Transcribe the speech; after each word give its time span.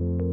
Good 0.00 0.23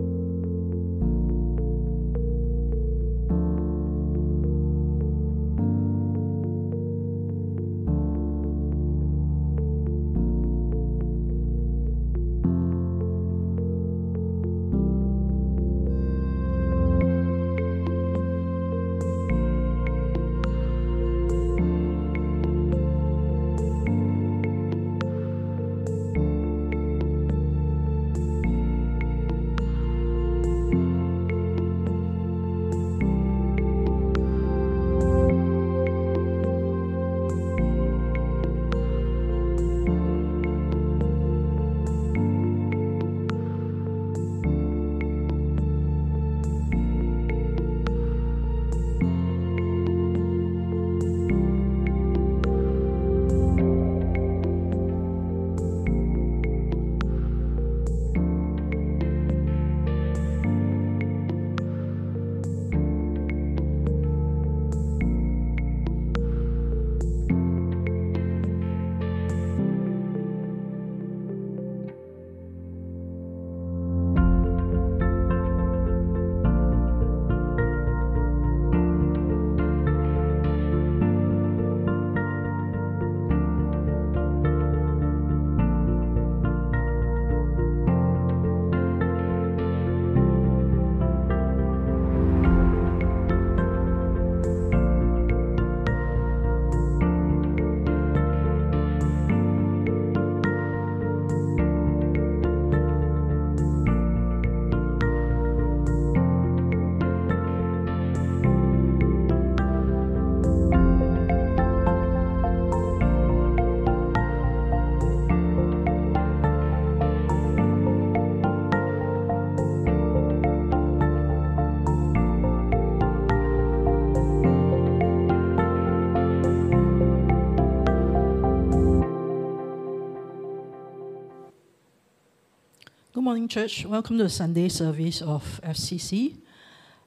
morning, 133.31 133.47
church. 133.47 133.85
Welcome 133.85 134.17
to 134.17 134.25
the 134.25 134.29
Sunday 134.29 134.67
service 134.67 135.21
of 135.21 135.61
FCC. 135.63 136.35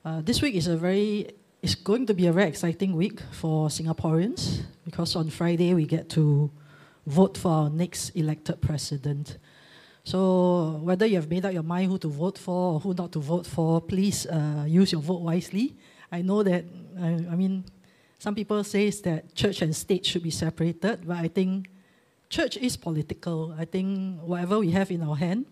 Uh, 0.03 0.23
this 0.23 0.41
week 0.41 0.55
is 0.55 0.69
a 0.69 0.75
very 0.75 1.29
it's 1.61 1.75
going 1.75 2.07
to 2.07 2.15
be 2.15 2.29
a 2.29 2.33
very 2.33 2.49
exciting 2.49 2.97
week 2.97 3.21
for 3.31 3.69
Singaporeans 3.69 4.63
because 4.87 5.15
on 5.17 5.29
Friday 5.29 5.75
we 5.75 5.85
get 5.85 6.09
to 6.09 6.51
vote 7.05 7.37
for 7.37 7.51
our 7.53 7.69
next 7.69 8.09
elected 8.17 8.63
president. 8.63 9.37
So 10.03 10.81
whether 10.83 11.05
you 11.05 11.17
have 11.17 11.29
made 11.29 11.45
up 11.45 11.53
your 11.53 11.63
mind 11.63 11.91
who 11.91 11.99
to 11.99 12.09
vote 12.09 12.39
for 12.39 12.73
or 12.73 12.81
who 12.81 12.95
not 12.95 13.13
to 13.13 13.19
vote 13.19 13.47
for, 13.47 13.83
please 13.83 14.25
uh, 14.25 14.65
use 14.67 14.93
your 14.93 15.03
vote 15.03 15.21
wisely. 15.21 15.77
I 16.11 16.23
know 16.23 16.43
that 16.43 16.65
I, 16.99 17.09
I 17.33 17.37
mean 17.37 17.67
some 18.19 18.35
people 18.35 18.65
say 18.65 18.89
that 18.89 19.35
church 19.35 19.61
and 19.61 19.77
state 19.77 20.07
should 20.07 20.23
be 20.23 20.31
separated, 20.31 21.07
but 21.07 21.19
I 21.19 21.29
think 21.29 21.69
church 22.31 22.57
is 22.57 22.79
political. 22.79 23.55
I 23.59 23.67
think 23.67 24.23
whatever 24.23 24.59
we 24.59 24.71
have 24.71 24.91
in 24.91 25.03
our 25.03 25.17
hand 25.17 25.45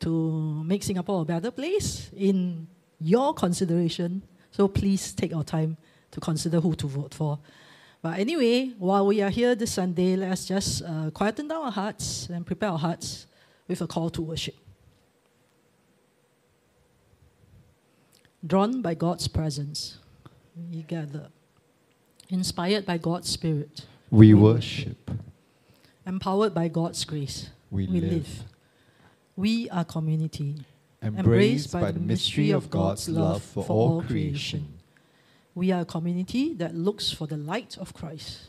to 0.00 0.64
make 0.64 0.82
Singapore 0.82 1.22
a 1.22 1.24
better 1.24 1.50
place 1.50 2.10
in 2.16 2.66
your 3.00 3.34
consideration. 3.34 4.22
So 4.50 4.68
please 4.68 5.12
take 5.12 5.34
our 5.34 5.44
time 5.44 5.76
to 6.10 6.20
consider 6.20 6.60
who 6.60 6.74
to 6.74 6.86
vote 6.86 7.14
for. 7.14 7.38
But 8.02 8.18
anyway, 8.18 8.72
while 8.78 9.06
we 9.06 9.20
are 9.20 9.30
here 9.30 9.54
this 9.54 9.72
Sunday, 9.72 10.16
let's 10.16 10.46
just 10.46 10.82
uh, 10.82 11.10
quieten 11.10 11.48
down 11.48 11.64
our 11.66 11.70
hearts 11.70 12.28
and 12.30 12.44
prepare 12.46 12.70
our 12.70 12.78
hearts 12.78 13.26
with 13.68 13.80
a 13.82 13.86
call 13.86 14.10
to 14.10 14.22
worship. 14.22 14.54
Drawn 18.46 18.80
by 18.80 18.94
God's 18.94 19.28
presence, 19.28 19.98
we 20.72 20.82
gather. 20.82 21.28
Inspired 22.30 22.86
by 22.86 22.96
God's 22.96 23.28
Spirit, 23.28 23.84
We 24.10 24.32
worship. 24.34 25.10
empowered 26.06 26.54
by 26.54 26.68
God's 26.68 27.04
grace, 27.04 27.50
We, 27.70 27.86
we 27.86 28.00
live. 28.00 28.12
live. 28.12 28.44
We 29.40 29.70
are 29.70 29.86
community, 29.86 30.56
Embraced 31.02 31.72
by 31.72 31.92
the 31.92 31.98
mystery 31.98 32.50
of 32.50 32.68
God's 32.68 33.08
love 33.08 33.42
for 33.42 33.64
all 33.64 34.02
creation. 34.02 34.68
We 35.54 35.72
are 35.72 35.80
a 35.80 35.84
community 35.86 36.52
that 36.56 36.74
looks 36.74 37.10
for 37.10 37.26
the 37.26 37.38
light 37.38 37.78
of 37.78 37.94
Christ. 37.94 38.42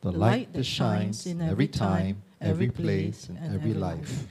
The 0.00 0.10
light 0.10 0.54
that 0.54 0.64
shines 0.64 1.26
in 1.26 1.42
every 1.42 1.68
time, 1.68 2.22
every 2.40 2.70
place, 2.70 3.28
and 3.28 3.54
every 3.54 3.74
life. 3.74 4.24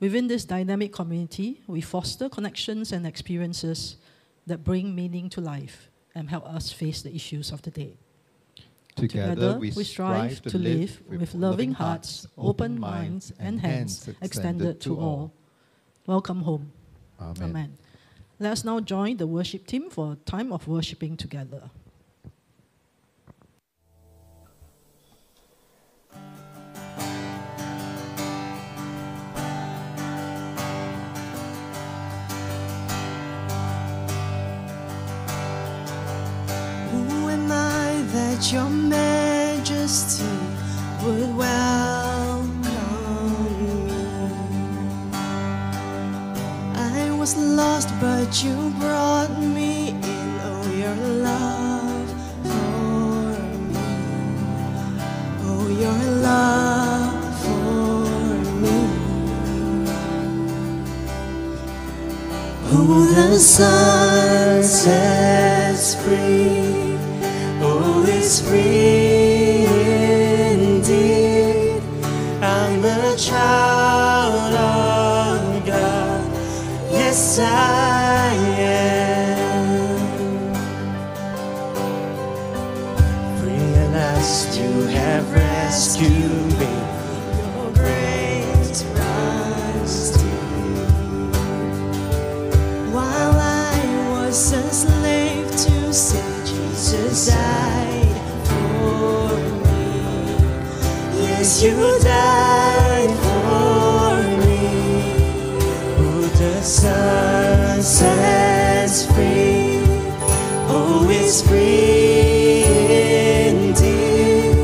Within 0.00 0.28
this 0.28 0.46
dynamic 0.46 0.94
community, 0.94 1.60
we 1.66 1.82
foster 1.82 2.30
connections 2.30 2.90
and 2.90 3.06
experiences 3.06 3.96
that 4.46 4.64
bring 4.64 4.94
meaning 4.94 5.28
to 5.28 5.42
life 5.42 5.90
and 6.14 6.30
help 6.30 6.46
us 6.46 6.72
face 6.72 7.02
the 7.02 7.14
issues 7.14 7.52
of 7.52 7.60
the 7.60 7.70
day. 7.70 7.98
Together 8.96 9.58
we 9.58 9.70
strive 9.84 10.40
to 10.42 10.58
live 10.58 11.02
with 11.08 11.34
loving 11.34 11.72
hearts, 11.72 12.26
open 12.38 12.78
minds, 12.78 13.32
and 13.38 13.60
hands 13.60 14.08
extended 14.22 14.80
to 14.80 14.98
all. 14.98 15.32
Welcome 16.06 16.42
home. 16.42 16.72
Amen. 17.20 17.42
Amen. 17.42 17.78
Let 18.38 18.52
us 18.52 18.64
now 18.64 18.80
join 18.80 19.16
the 19.16 19.26
worship 19.26 19.66
team 19.66 19.90
for 19.90 20.12
a 20.12 20.16
time 20.16 20.52
of 20.52 20.66
worshiping 20.68 21.16
together. 21.16 21.70
Your 38.52 38.68
majesty 38.68 40.24
would 41.02 41.34
welcome 41.34 42.60
me? 42.60 42.68
I 46.76 47.10
was 47.18 47.36
lost, 47.36 47.88
but 48.00 48.44
you 48.44 48.70
brought 48.78 49.30
me 49.40 49.88
in. 49.88 50.38
Oh, 50.42 50.66
your 50.82 50.94
love 51.24 52.10
for 52.44 53.40
me. 53.72 53.78
Oh, 55.46 55.66
your 55.82 56.00
love 56.20 57.34
for 57.44 58.04
me. 58.62 58.78
Who 62.68 62.84
the 63.14 63.38
Son 63.38 64.62
sets 64.62 65.94
free, 66.04 66.63
is 68.24 68.40
free 68.40 68.93
Yes, 101.44 101.60
you 101.62 101.76
died 102.00 103.12
for 103.24 104.16
me. 104.46 104.64
Who 105.98 106.10
the 106.40 106.56
Son 106.62 107.82
sets 107.82 109.04
free, 109.12 109.82
oh, 110.72 111.06
is 111.10 111.42
free 111.46 112.64
indeed. 113.50 114.56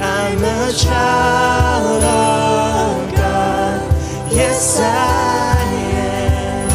I'm 0.00 0.38
a 0.38 0.72
child 0.72 2.04
of 2.04 3.12
God. 3.16 3.80
Yes, 4.30 4.78
I 4.78 5.58
am. 5.98 6.70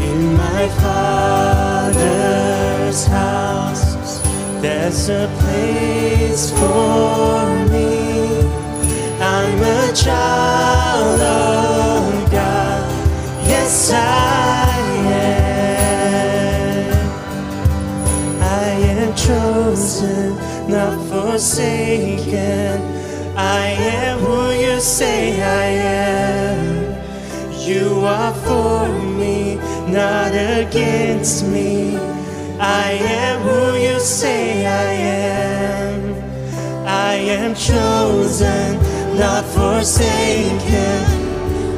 In 0.00 0.20
my 0.36 0.68
Father's 0.84 2.20
house, 3.06 4.22
there's 4.62 5.08
a 5.08 5.26
place 5.40 6.27
for 6.46 7.66
me. 7.72 8.38
I'm 9.20 9.60
a 9.60 9.92
child 9.92 11.20
of 11.20 12.30
God. 12.30 12.88
Yes, 13.44 13.90
I 13.92 14.70
am. 15.10 16.30
I 18.40 18.68
am 18.94 19.10
chosen, 19.16 20.36
not 20.70 20.96
forsaken. 21.10 22.80
I 23.36 23.66
am 23.98 24.18
who 24.20 24.52
you 24.52 24.80
say 24.80 25.42
I 25.42 25.66
am. 26.04 26.94
You 27.66 28.04
are 28.04 28.34
for 28.46 28.88
me, 29.18 29.56
not 29.88 30.32
against 30.32 31.44
me. 31.46 31.98
I 32.60 32.92
am 32.92 33.40
who 33.42 33.76
you 33.76 33.98
say 33.98 34.64
I 34.66 34.92
am. 34.92 34.97
I 37.28 37.32
am 37.32 37.54
chosen, 37.54 38.78
not 39.18 39.44
forsaken. 39.44 41.04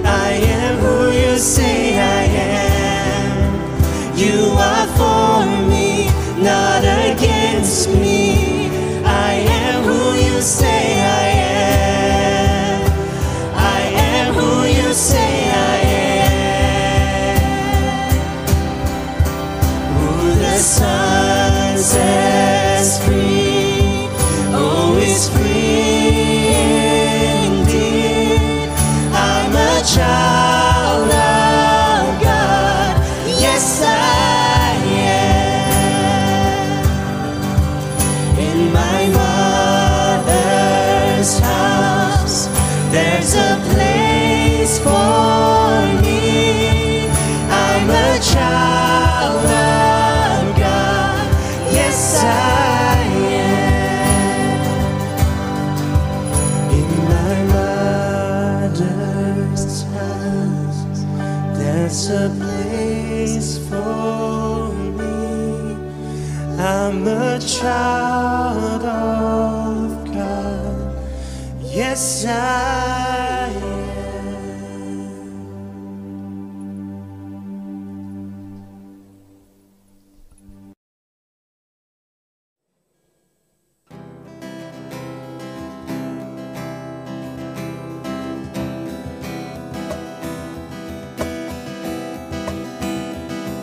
I 0.06 0.30
am 0.30 0.78
who 0.78 1.10
you 1.10 1.38
say 1.38 1.89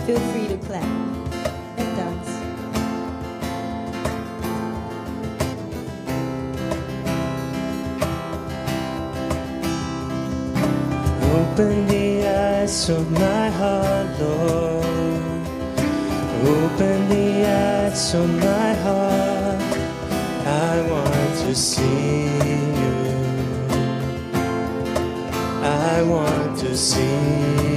Feel 0.07 0.19
free 0.31 0.48
to 0.48 0.57
clap 0.59 0.83
and 1.80 1.98
dance. 1.98 2.31
Open 11.36 11.88
the 11.88 12.25
eyes 12.25 12.89
of 12.89 13.12
my 13.12 13.50
heart, 13.50 14.19
Lord. 14.21 14.86
Open 16.56 17.09
the 17.09 17.45
eyes 17.45 18.13
of 18.13 18.30
my 18.30 18.74
heart. 18.86 19.62
I 20.48 20.88
want 20.89 21.38
to 21.39 21.54
see 21.54 22.27
you. 22.80 22.95
I 25.63 26.01
want 26.04 26.57
to 26.59 26.77
see 26.77 27.01
you. 27.01 27.76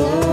hearts, 0.00 0.29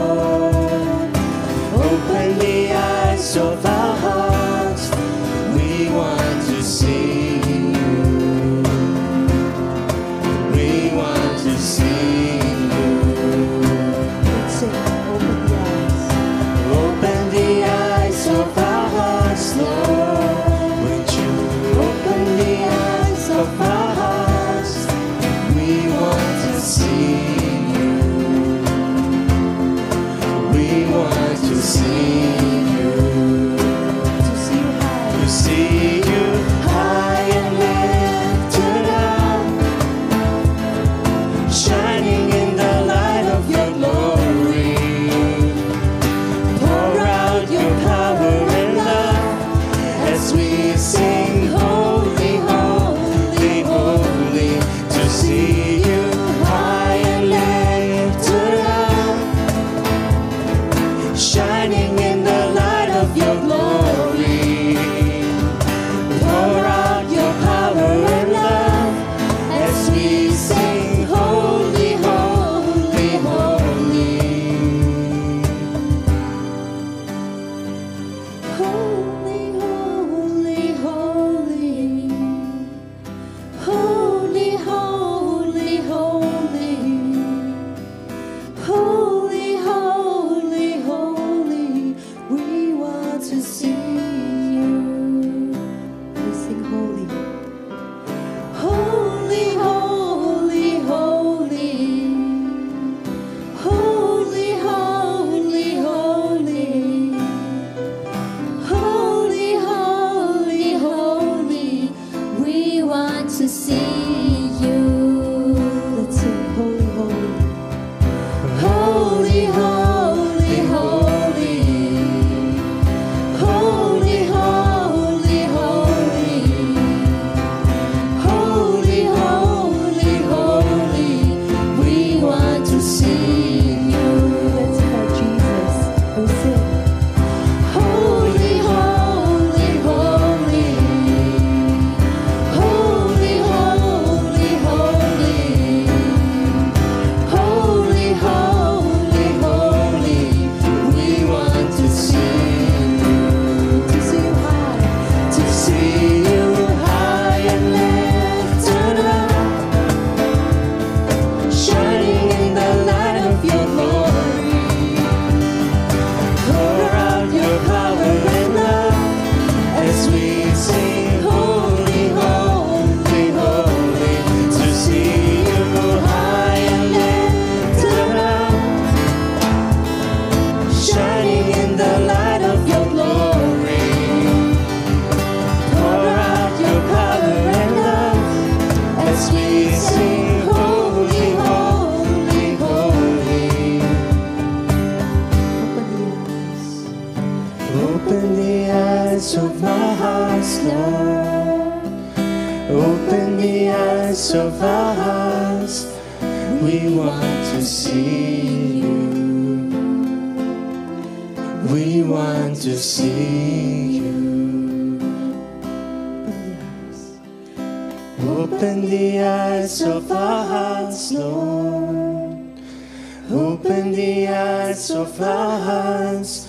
eyes 224.78 224.92
of 224.92 225.20
our 225.22 225.60
hearts. 225.60 226.48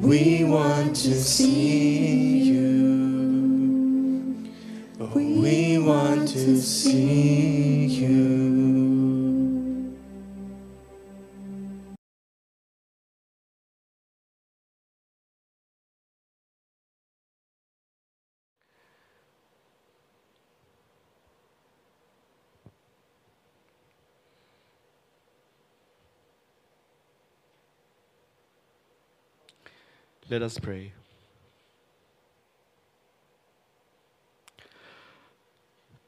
We 0.00 0.44
want 0.44 0.96
to 0.96 1.14
see 1.14 2.38
you. 2.38 3.74
We 4.98 5.78
want 5.78 6.28
to 6.28 6.56
see 6.56 7.86
you. 7.86 8.55
Let 30.28 30.42
us 30.42 30.58
pray. 30.58 30.92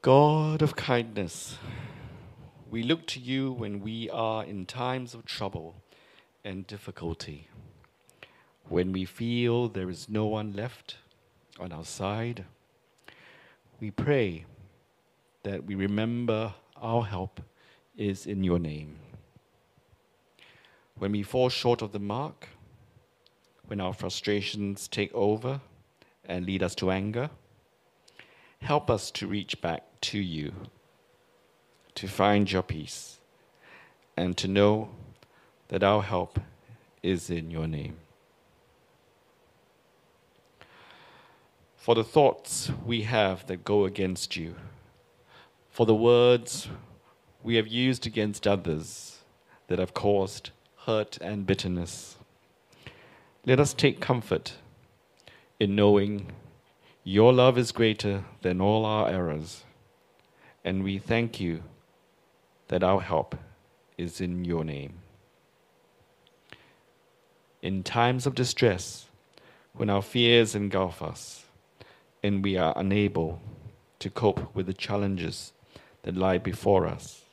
God 0.01 0.61
of 0.61 0.75
kindness, 0.75 1.57
we 2.69 2.83
look 2.83 3.07
to 3.07 3.19
you 3.21 3.53
when 3.53 3.79
we 3.79 4.09
are 4.09 4.43
in 4.43 4.65
times 4.65 5.13
of 5.13 5.23
trouble 5.23 5.75
and 6.43 6.67
difficulty, 6.67 7.47
when 8.67 8.91
we 8.91 9.05
feel 9.05 9.69
there 9.69 9.89
is 9.89 10.09
no 10.09 10.25
one 10.25 10.51
left 10.51 10.97
on 11.57 11.71
our 11.71 11.85
side. 11.85 12.43
We 13.79 13.89
pray 13.89 14.43
that 15.43 15.63
we 15.63 15.75
remember 15.75 16.55
our 16.75 17.05
help 17.05 17.39
is 17.95 18.25
in 18.25 18.43
your 18.43 18.59
name. 18.59 18.97
When 20.97 21.13
we 21.13 21.23
fall 21.23 21.47
short 21.47 21.81
of 21.81 21.93
the 21.93 21.99
mark, 21.99 22.49
when 23.69 23.79
our 23.79 23.93
frustrations 23.93 24.87
take 24.87 25.13
over 25.13 25.61
and 26.25 26.45
lead 26.45 26.63
us 26.63 26.73
to 26.73 26.89
anger. 26.89 27.29
Help 28.61 28.89
us 28.89 29.11
to 29.11 29.27
reach 29.27 29.61
back 29.61 29.83
to 30.01 30.17
you, 30.17 30.51
to 31.93 32.07
find 32.07 32.51
your 32.51 32.63
peace, 32.63 33.19
and 34.17 34.35
to 34.37 34.47
know 34.47 34.89
that 35.67 35.83
our 35.83 36.01
help 36.01 36.39
is 37.03 37.29
in 37.29 37.51
your 37.51 37.67
name. 37.67 37.95
For 41.77 41.95
the 41.95 42.03
thoughts 42.03 42.71
we 42.85 43.03
have 43.03 43.45
that 43.47 43.63
go 43.63 43.85
against 43.85 44.35
you, 44.35 44.55
for 45.69 45.85
the 45.85 45.95
words 45.95 46.67
we 47.43 47.55
have 47.55 47.67
used 47.67 48.05
against 48.05 48.45
others 48.45 49.19
that 49.67 49.79
have 49.79 49.93
caused 49.93 50.49
hurt 50.85 51.17
and 51.21 51.45
bitterness 51.45 52.18
let 53.49 53.59
us 53.59 53.73
take 53.73 53.99
comfort 53.99 54.53
in 55.59 55.75
knowing 55.75 56.27
your 57.03 57.33
love 57.33 57.57
is 57.57 57.71
greater 57.71 58.23
than 58.43 58.61
all 58.61 58.85
our 58.85 59.09
errors, 59.09 59.63
and 60.63 60.83
we 60.83 60.99
thank 60.99 61.39
you 61.39 61.63
that 62.67 62.83
our 62.83 63.01
help 63.01 63.35
is 63.97 64.21
in 64.21 64.45
your 64.45 64.63
name. 64.63 64.99
In 67.63 67.81
times 67.81 68.27
of 68.27 68.35
distress, 68.35 69.07
when 69.73 69.89
our 69.89 70.03
fears 70.03 70.53
engulf 70.53 71.01
us 71.01 71.45
and 72.21 72.43
we 72.43 72.55
are 72.55 72.73
unable 72.75 73.41
to 73.97 74.11
cope 74.11 74.53
with 74.53 74.67
the 74.67 74.73
challenges 74.75 75.53
that 76.03 76.15
lie 76.15 76.37
before 76.37 76.85
us, 76.85 77.23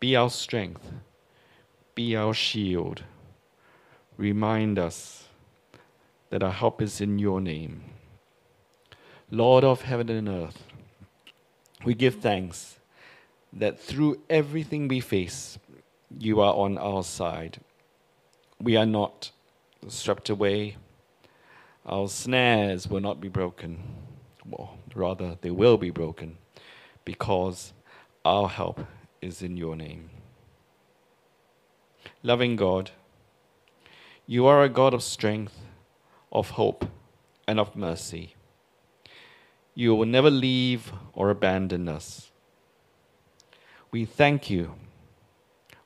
be 0.00 0.16
our 0.16 0.28
strength, 0.28 0.90
be 1.94 2.16
our 2.16 2.34
shield 2.34 3.04
remind 4.20 4.78
us 4.78 5.28
that 6.28 6.42
our 6.42 6.52
help 6.52 6.82
is 6.82 7.00
in 7.00 7.18
your 7.18 7.40
name. 7.40 7.82
Lord 9.30 9.64
of 9.64 9.82
heaven 9.82 10.10
and 10.10 10.28
earth, 10.28 10.62
we 11.84 11.94
give 11.94 12.16
thanks 12.16 12.78
that 13.52 13.80
through 13.80 14.20
everything 14.28 14.88
we 14.88 15.00
face, 15.00 15.58
you 16.18 16.40
are 16.40 16.54
on 16.54 16.76
our 16.76 17.02
side. 17.02 17.58
We 18.60 18.76
are 18.76 18.86
not 18.86 19.30
swept 19.88 20.28
away. 20.28 20.76
Our 21.86 22.08
snares 22.08 22.88
will 22.88 23.00
not 23.00 23.20
be 23.20 23.28
broken. 23.28 23.82
Well, 24.44 24.76
rather, 24.94 25.38
they 25.40 25.50
will 25.50 25.78
be 25.78 25.90
broken 25.90 26.36
because 27.06 27.72
our 28.24 28.48
help 28.48 28.80
is 29.22 29.40
in 29.40 29.56
your 29.56 29.76
name. 29.76 30.10
Loving 32.22 32.56
God, 32.56 32.90
you 34.30 34.46
are 34.46 34.62
a 34.62 34.68
God 34.68 34.94
of 34.94 35.02
strength, 35.02 35.58
of 36.30 36.50
hope, 36.50 36.84
and 37.48 37.58
of 37.58 37.74
mercy. 37.74 38.36
You 39.74 39.92
will 39.96 40.06
never 40.06 40.30
leave 40.30 40.92
or 41.14 41.30
abandon 41.30 41.88
us. 41.88 42.30
We 43.90 44.04
thank 44.04 44.48
you 44.48 44.76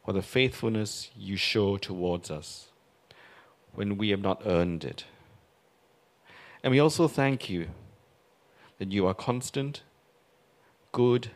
for 0.05 0.13
the 0.13 0.21
faithfulness 0.21 1.11
you 1.17 1.39
show 1.39 1.79
towards 1.79 2.31
us 2.31 2.67
when 3.73 3.97
we 3.97 4.11
have 4.11 4.21
not 4.21 4.43
earned 4.45 4.85
it. 4.85 5.07
And 6.63 6.71
we 6.71 6.79
also 6.79 7.09
thank 7.09 7.49
you 7.49 7.69
that 8.79 8.93
you 8.93 9.07
are 9.07 9.15
constant, 9.15 9.81
good, 10.93 11.31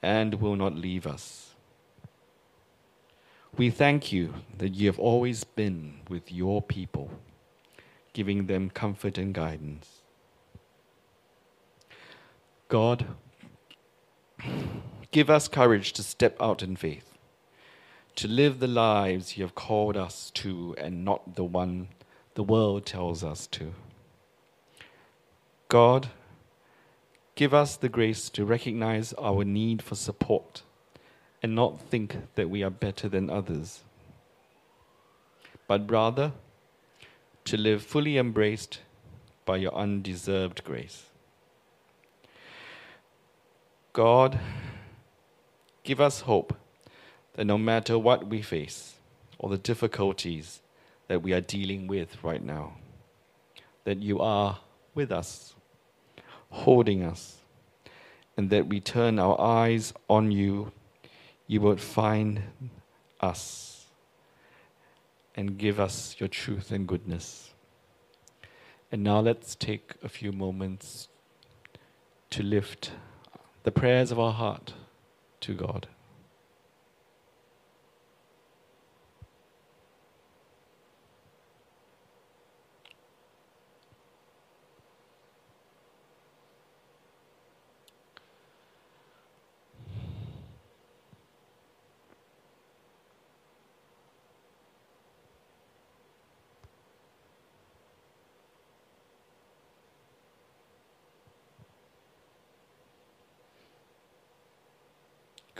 and 0.00 0.34
will 0.34 0.54
not 0.54 0.76
leave 0.76 1.08
us. 1.08 1.49
We 3.60 3.68
thank 3.68 4.10
you 4.10 4.32
that 4.56 4.70
you 4.70 4.86
have 4.86 4.98
always 4.98 5.44
been 5.44 6.00
with 6.08 6.32
your 6.32 6.62
people, 6.62 7.10
giving 8.14 8.46
them 8.46 8.70
comfort 8.70 9.18
and 9.18 9.34
guidance. 9.34 10.00
God, 12.68 13.04
give 15.10 15.28
us 15.28 15.46
courage 15.46 15.92
to 15.92 16.02
step 16.02 16.38
out 16.40 16.62
in 16.62 16.74
faith, 16.74 17.18
to 18.14 18.26
live 18.26 18.60
the 18.60 18.66
lives 18.66 19.36
you 19.36 19.44
have 19.44 19.54
called 19.54 19.94
us 19.94 20.30
to 20.36 20.74
and 20.78 21.04
not 21.04 21.36
the 21.36 21.44
one 21.44 21.88
the 22.36 22.42
world 22.42 22.86
tells 22.86 23.22
us 23.22 23.46
to. 23.48 23.74
God, 25.68 26.08
give 27.34 27.52
us 27.52 27.76
the 27.76 27.90
grace 27.90 28.30
to 28.30 28.46
recognize 28.46 29.12
our 29.18 29.44
need 29.44 29.82
for 29.82 29.96
support 29.96 30.62
and 31.42 31.54
not 31.54 31.80
think 31.80 32.16
that 32.34 32.50
we 32.50 32.62
are 32.62 32.70
better 32.70 33.08
than 33.08 33.30
others, 33.30 33.82
but 35.66 35.90
rather 35.90 36.32
to 37.44 37.56
live 37.56 37.82
fully 37.82 38.18
embraced 38.18 38.80
by 39.44 39.56
your 39.56 39.74
undeserved 39.74 40.62
grace. 40.64 41.06
God, 43.92 44.38
give 45.82 46.00
us 46.00 46.20
hope 46.20 46.54
that 47.34 47.44
no 47.44 47.58
matter 47.58 47.98
what 47.98 48.26
we 48.26 48.42
face 48.42 48.94
or 49.38 49.48
the 49.48 49.58
difficulties 49.58 50.60
that 51.08 51.22
we 51.22 51.32
are 51.32 51.40
dealing 51.40 51.86
with 51.86 52.22
right 52.22 52.42
now, 52.42 52.74
that 53.84 53.98
you 53.98 54.20
are 54.20 54.60
with 54.94 55.10
us, 55.10 55.54
holding 56.50 57.02
us, 57.02 57.38
and 58.36 58.50
that 58.50 58.66
we 58.68 58.78
turn 58.78 59.18
our 59.18 59.40
eyes 59.40 59.92
on 60.08 60.30
you 60.30 60.70
you 61.50 61.60
would 61.60 61.80
find 61.80 62.40
us 63.20 63.86
and 65.34 65.58
give 65.58 65.80
us 65.80 66.14
your 66.20 66.28
truth 66.28 66.70
and 66.70 66.86
goodness. 66.86 67.50
And 68.92 69.02
now 69.02 69.18
let's 69.18 69.56
take 69.56 69.94
a 70.00 70.08
few 70.08 70.30
moments 70.30 71.08
to 72.30 72.44
lift 72.44 72.92
the 73.64 73.72
prayers 73.72 74.12
of 74.12 74.20
our 74.20 74.32
heart 74.32 74.74
to 75.40 75.54
God. 75.54 75.88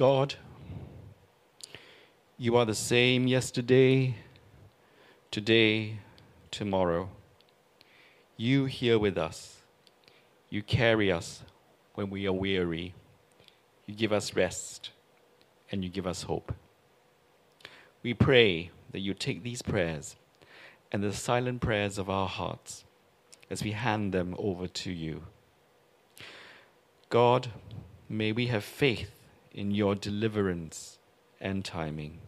God, 0.00 0.36
you 2.38 2.56
are 2.56 2.64
the 2.64 2.74
same 2.74 3.26
yesterday, 3.26 4.14
today, 5.30 5.98
tomorrow. 6.50 7.10
You 8.38 8.64
here 8.64 8.98
with 8.98 9.18
us. 9.18 9.58
You 10.48 10.62
carry 10.62 11.12
us 11.12 11.42
when 11.96 12.08
we 12.08 12.26
are 12.26 12.32
weary. 12.32 12.94
You 13.84 13.94
give 13.94 14.10
us 14.10 14.34
rest 14.34 14.88
and 15.70 15.84
you 15.84 15.90
give 15.90 16.06
us 16.06 16.22
hope. 16.22 16.54
We 18.02 18.14
pray 18.14 18.70
that 18.92 19.00
you 19.00 19.12
take 19.12 19.42
these 19.42 19.60
prayers 19.60 20.16
and 20.90 21.04
the 21.04 21.12
silent 21.12 21.60
prayers 21.60 21.98
of 21.98 22.08
our 22.08 22.26
hearts 22.26 22.84
as 23.50 23.62
we 23.62 23.72
hand 23.72 24.14
them 24.14 24.34
over 24.38 24.66
to 24.66 24.90
you. 24.90 25.24
God, 27.10 27.48
may 28.08 28.32
we 28.32 28.46
have 28.46 28.64
faith 28.64 29.19
in 29.52 29.70
your 29.70 29.94
deliverance 29.94 30.98
and 31.40 31.64
timing. 31.64 32.18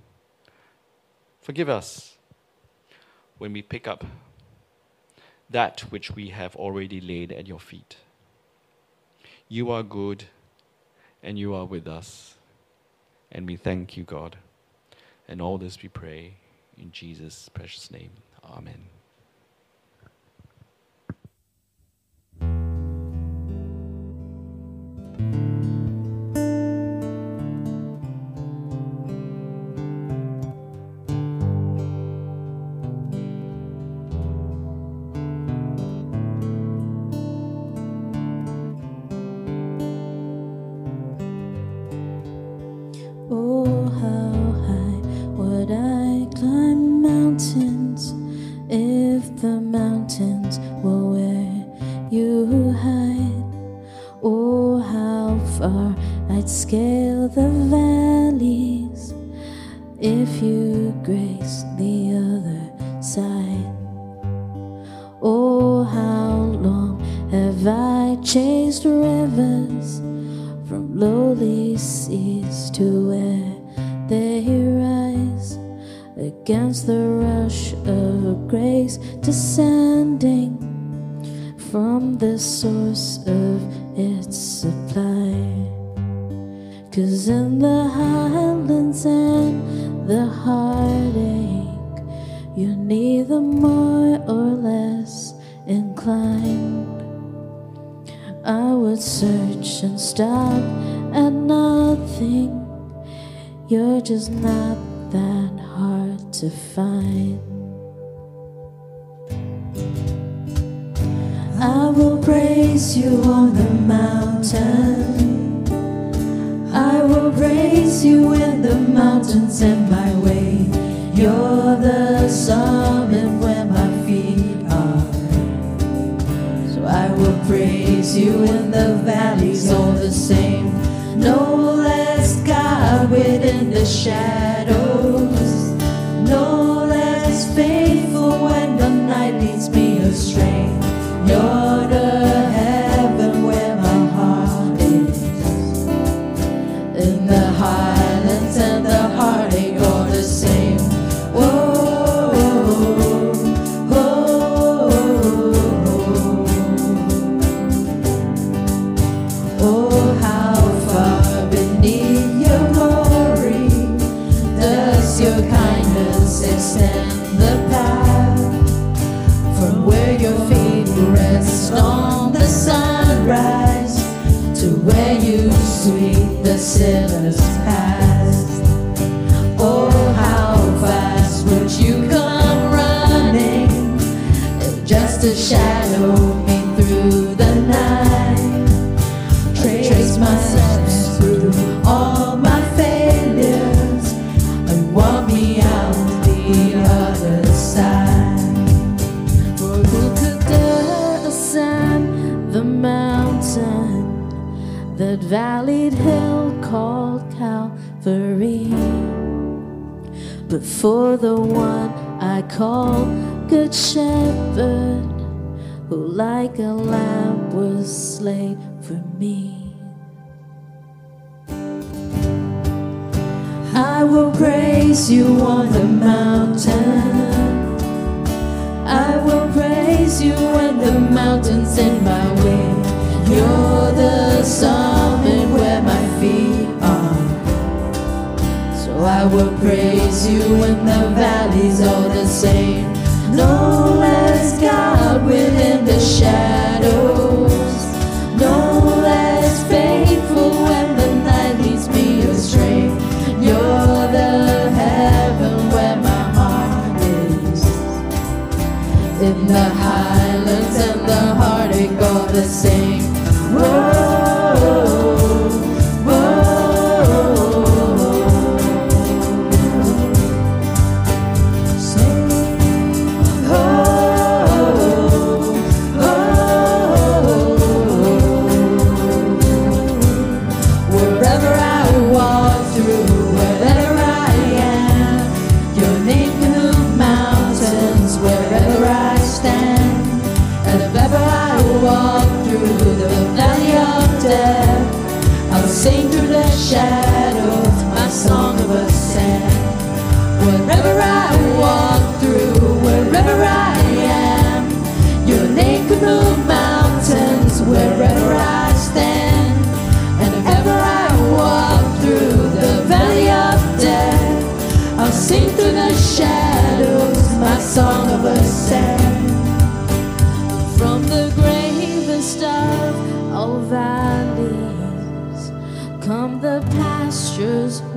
Forgive 1.41 1.69
us 1.69 2.17
when 3.39 3.53
we 3.53 3.63
pick 3.63 3.87
up 3.89 4.05
that 5.51 5.81
which 5.91 6.11
we 6.11 6.29
have 6.29 6.57
already 6.57 7.01
laid 7.01 7.33
at 7.33 7.47
your 7.47 7.61
feet. 7.61 7.97
You 9.49 9.71
are 9.71 9.83
good 9.83 10.25
and 11.23 11.39
you 11.39 11.55
are 11.55 11.67
with 11.67 11.87
us. 11.87 12.37
And 13.31 13.47
we 13.47 13.57
thank 13.57 13.97
you, 13.97 14.05
God. 14.05 14.37
And 15.29 15.41
all 15.41 15.59
this 15.59 15.83
we 15.83 15.89
pray 15.89 16.35
in 16.79 16.93
Jesus' 16.93 17.49
precious 17.53 17.91
name. 17.91 18.11
Amen. 18.45 18.91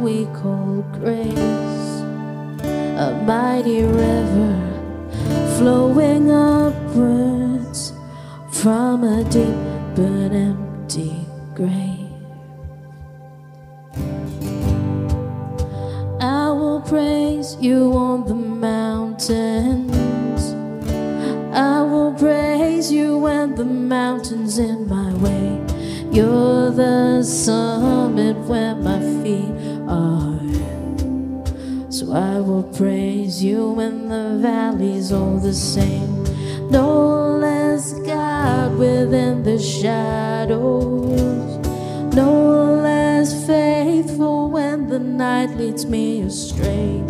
We 0.06 0.26
call 0.26 0.86
grace. 1.00 1.90
A 3.06 3.20
mighty 3.26 3.82
river 3.82 4.54
flowing 5.58 6.30
upwards 6.30 7.92
from 8.52 9.04
a 9.04 9.24
deep 9.24 9.58
but 9.96 10.32
empty 10.32 11.26
grave. 11.56 12.14
I 16.22 16.52
will 16.52 16.82
praise 16.82 17.58
you 17.60 17.92
on 17.94 18.28
the 18.28 18.36
mountains. 18.36 19.34
I 21.52 21.82
will 21.82 22.14
praise 22.14 22.92
you 22.92 23.18
when 23.18 23.56
the 23.56 23.66
mountain's 23.66 24.60
in 24.60 24.88
my 24.88 25.12
way. 25.16 25.60
You're 26.12 26.70
the 26.70 27.24
summit 27.24 27.85
I 32.16 32.40
will 32.40 32.64
praise 32.64 33.44
you 33.44 33.72
when 33.72 34.08
the 34.08 34.40
valley's 34.42 35.12
all 35.12 35.38
the 35.38 35.54
same. 35.54 36.24
No 36.72 37.38
less 37.42 37.92
God 37.92 38.78
within 38.78 39.44
the 39.44 39.60
shadows. 39.60 41.20
No 42.16 42.80
less 42.82 43.46
faithful 43.46 44.50
when 44.50 44.88
the 44.88 45.00
night 45.00 45.58
leads 45.58 45.86
me 45.86 46.22
astray. 46.22 47.04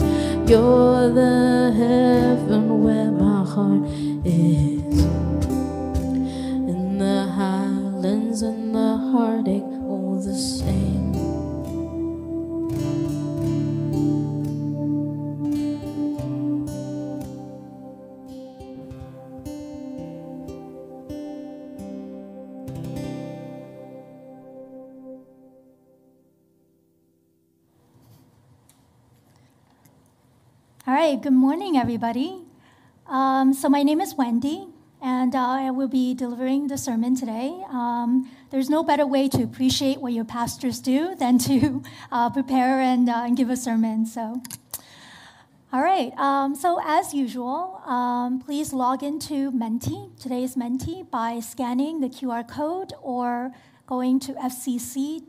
You're 0.48 1.14
the 1.14 1.72
heaven 1.78 2.84
where 2.84 3.12
my 3.12 3.46
heart 3.46 3.88
is. 4.26 4.75
Right, 30.96 31.22
good 31.22 31.34
morning, 31.34 31.76
everybody. 31.76 32.42
Um, 33.06 33.54
so, 33.54 33.68
my 33.68 33.84
name 33.84 34.00
is 34.00 34.16
Wendy, 34.16 34.70
and 35.02 35.36
uh, 35.36 35.40
I 35.40 35.70
will 35.70 35.90
be 35.90 36.14
delivering 36.14 36.70
the 36.70 36.78
sermon 36.78 37.18
today. 37.18 37.62
Um, 37.70 38.32
there's 38.50 38.70
no 38.70 38.82
better 38.82 39.06
way 39.06 39.28
to 39.28 39.44
appreciate 39.44 40.00
what 40.00 40.14
your 40.14 40.24
pastors 40.24 40.80
do 40.80 41.14
than 41.14 41.38
to 41.40 41.84
uh, 42.14 42.30
prepare 42.30 42.80
and, 42.80 43.10
uh, 43.10 43.24
and 43.26 43.36
give 43.36 43.50
a 43.50 43.58
sermon. 43.58 44.06
So, 44.06 44.42
all 45.74 45.82
right, 45.82 46.14
um, 46.18 46.56
so 46.56 46.80
as 46.82 47.14
usual, 47.14 47.82
um, 47.86 48.40
please 48.40 48.72
log 48.72 49.04
into 49.04 49.52
Menti, 49.52 50.08
today's 50.18 50.56
Menti, 50.56 51.04
by 51.04 51.42
scanning 51.42 52.00
the 52.00 52.08
QR 52.08 52.48
code 52.48 52.94
or 53.02 53.52
going 53.86 54.22
to 54.22 54.32
fcc.ly 54.36 55.28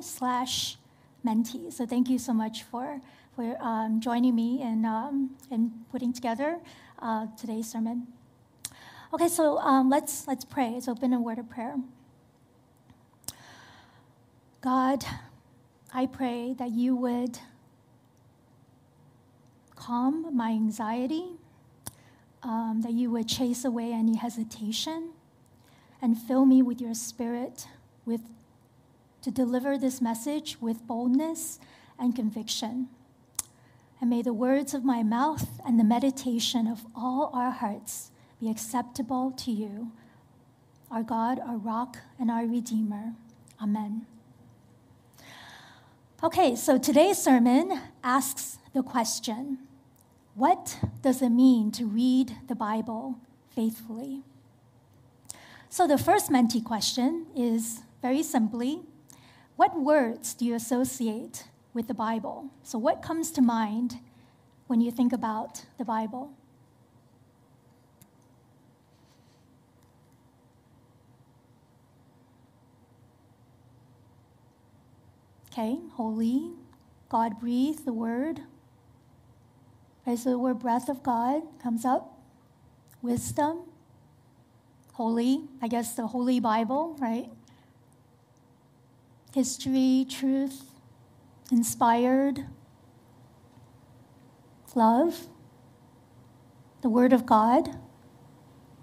slash 0.00 0.78
Menti. 1.22 1.70
So, 1.70 1.86
thank 1.86 2.10
you 2.10 2.18
so 2.18 2.32
much 2.32 2.64
for 2.64 3.00
for 3.34 3.56
um, 3.60 4.00
joining 4.00 4.34
me 4.34 4.62
in, 4.62 4.84
um, 4.84 5.30
in 5.50 5.72
putting 5.90 6.12
together 6.12 6.58
uh, 7.00 7.26
today's 7.38 7.70
sermon. 7.70 8.06
Okay, 9.12 9.28
so 9.28 9.58
um, 9.58 9.90
let's, 9.90 10.26
let's 10.26 10.44
pray. 10.44 10.70
Let's 10.74 10.88
open 10.88 11.12
a 11.12 11.20
word 11.20 11.38
of 11.38 11.48
prayer. 11.48 11.76
God, 14.60 15.04
I 15.92 16.06
pray 16.06 16.54
that 16.58 16.70
you 16.70 16.96
would 16.96 17.38
calm 19.76 20.34
my 20.34 20.50
anxiety, 20.50 21.32
um, 22.42 22.80
that 22.82 22.92
you 22.92 23.10
would 23.10 23.28
chase 23.28 23.64
away 23.64 23.92
any 23.92 24.16
hesitation, 24.16 25.10
and 26.00 26.16
fill 26.16 26.46
me 26.46 26.62
with 26.62 26.80
your 26.80 26.94
spirit 26.94 27.66
with, 28.04 28.22
to 29.22 29.30
deliver 29.30 29.76
this 29.76 30.00
message 30.00 30.56
with 30.60 30.86
boldness 30.86 31.58
and 31.98 32.14
conviction. 32.16 32.88
And 34.00 34.10
may 34.10 34.22
the 34.22 34.32
words 34.32 34.74
of 34.74 34.84
my 34.84 35.02
mouth 35.02 35.60
and 35.66 35.78
the 35.78 35.84
meditation 35.84 36.66
of 36.66 36.84
all 36.94 37.30
our 37.32 37.50
hearts 37.50 38.10
be 38.40 38.50
acceptable 38.50 39.30
to 39.30 39.50
you, 39.50 39.92
our 40.90 41.02
God, 41.02 41.40
our 41.40 41.56
rock, 41.56 41.98
and 42.18 42.30
our 42.30 42.44
Redeemer. 42.44 43.14
Amen. 43.62 44.06
Okay, 46.22 46.56
so 46.56 46.78
today's 46.78 47.18
sermon 47.18 47.80
asks 48.02 48.58
the 48.72 48.82
question 48.82 49.58
What 50.34 50.78
does 51.02 51.22
it 51.22 51.30
mean 51.30 51.70
to 51.72 51.86
read 51.86 52.36
the 52.48 52.54
Bible 52.54 53.18
faithfully? 53.54 54.22
So 55.68 55.86
the 55.86 55.98
first 55.98 56.30
Menti 56.30 56.60
question 56.60 57.26
is 57.36 57.82
very 58.00 58.22
simply 58.22 58.82
What 59.56 59.80
words 59.80 60.34
do 60.34 60.44
you 60.44 60.54
associate 60.54 61.44
with 61.74 61.88
the 61.88 61.94
Bible. 61.94 62.48
So, 62.62 62.78
what 62.78 63.02
comes 63.02 63.30
to 63.32 63.42
mind 63.42 63.98
when 64.68 64.80
you 64.80 64.90
think 64.90 65.12
about 65.12 65.64
the 65.76 65.84
Bible? 65.84 66.32
Okay, 75.52 75.78
holy, 75.92 76.50
God 77.08 77.38
breathed 77.38 77.84
the 77.84 77.92
word. 77.92 78.40
Okay, 80.02 80.16
so 80.16 80.30
the 80.30 80.38
word 80.38 80.58
breath 80.58 80.88
of 80.88 81.02
God 81.02 81.42
comes 81.62 81.84
up. 81.84 82.18
Wisdom, 83.02 83.60
holy, 84.94 85.42
I 85.60 85.68
guess 85.68 85.94
the 85.94 86.06
Holy 86.08 86.40
Bible, 86.40 86.96
right? 86.98 87.28
History, 89.32 90.06
truth, 90.08 90.73
inspired, 91.50 92.46
love, 94.74 95.26
the 96.82 96.88
Word 96.88 97.12
of 97.12 97.26
God. 97.26 97.70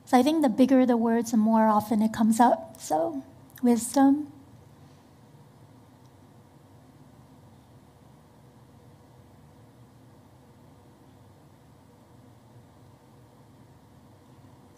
So 0.05 0.17
I 0.17 0.23
think 0.23 0.41
the 0.41 0.49
bigger 0.49 0.85
the 0.85 0.97
words, 0.97 1.31
the 1.31 1.37
more 1.37 1.67
often 1.67 2.01
it 2.01 2.11
comes 2.11 2.39
up. 2.39 2.79
So, 2.79 3.23
wisdom. 3.61 4.31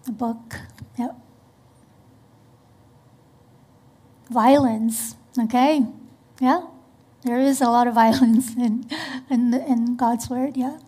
A 0.06 0.12
book, 0.12 0.56
yep. 1.00 1.16
Violence, 4.30 5.16
okay, 5.40 5.86
yeah. 6.42 6.68
There 7.24 7.40
is 7.40 7.62
a 7.62 7.68
lot 7.70 7.88
of 7.88 7.94
violence 8.04 8.56
in, 8.56 8.86
in, 9.30 9.54
in 9.54 9.96
God's 9.96 10.30
word, 10.30 10.58
yeah, 10.58 10.80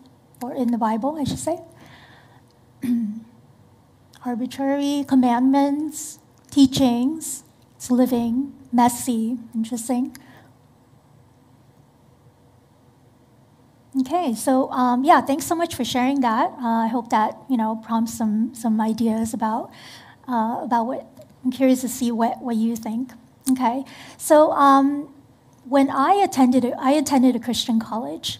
or 0.42 0.54
in 0.54 0.70
the 0.70 0.78
Bible, 0.78 1.16
I 1.18 1.24
should 1.24 1.38
say. 1.38 1.58
Arbitrary 4.24 5.04
commandments, 5.08 6.18
teachings, 6.50 7.44
it's 7.76 7.90
living, 7.90 8.52
messy, 8.72 9.38
interesting. 9.54 10.16
Okay, 14.00 14.34
so 14.34 14.70
um, 14.72 15.04
yeah, 15.04 15.22
thanks 15.22 15.46
so 15.46 15.54
much 15.54 15.74
for 15.74 15.84
sharing 15.84 16.20
that. 16.20 16.50
Uh, 16.60 16.84
I 16.84 16.88
hope 16.88 17.08
that 17.10 17.38
you 17.48 17.56
know 17.56 17.76
prompts 17.76 18.12
some 18.12 18.54
some 18.54 18.78
ideas 18.80 19.32
about 19.32 19.70
uh, 20.28 20.60
about 20.62 20.86
what. 20.86 21.06
I'm 21.44 21.52
curious 21.52 21.80
to 21.82 21.88
see 21.88 22.10
what 22.10 22.42
what 22.42 22.56
you 22.56 22.76
think. 22.76 23.12
Okay, 23.52 23.84
so 24.18 24.50
um, 24.52 25.14
when 25.68 25.90
I 25.90 26.14
attended, 26.14 26.72
I 26.78 26.92
attended 26.92 27.36
a 27.36 27.40
Christian 27.40 27.80
college. 27.80 28.38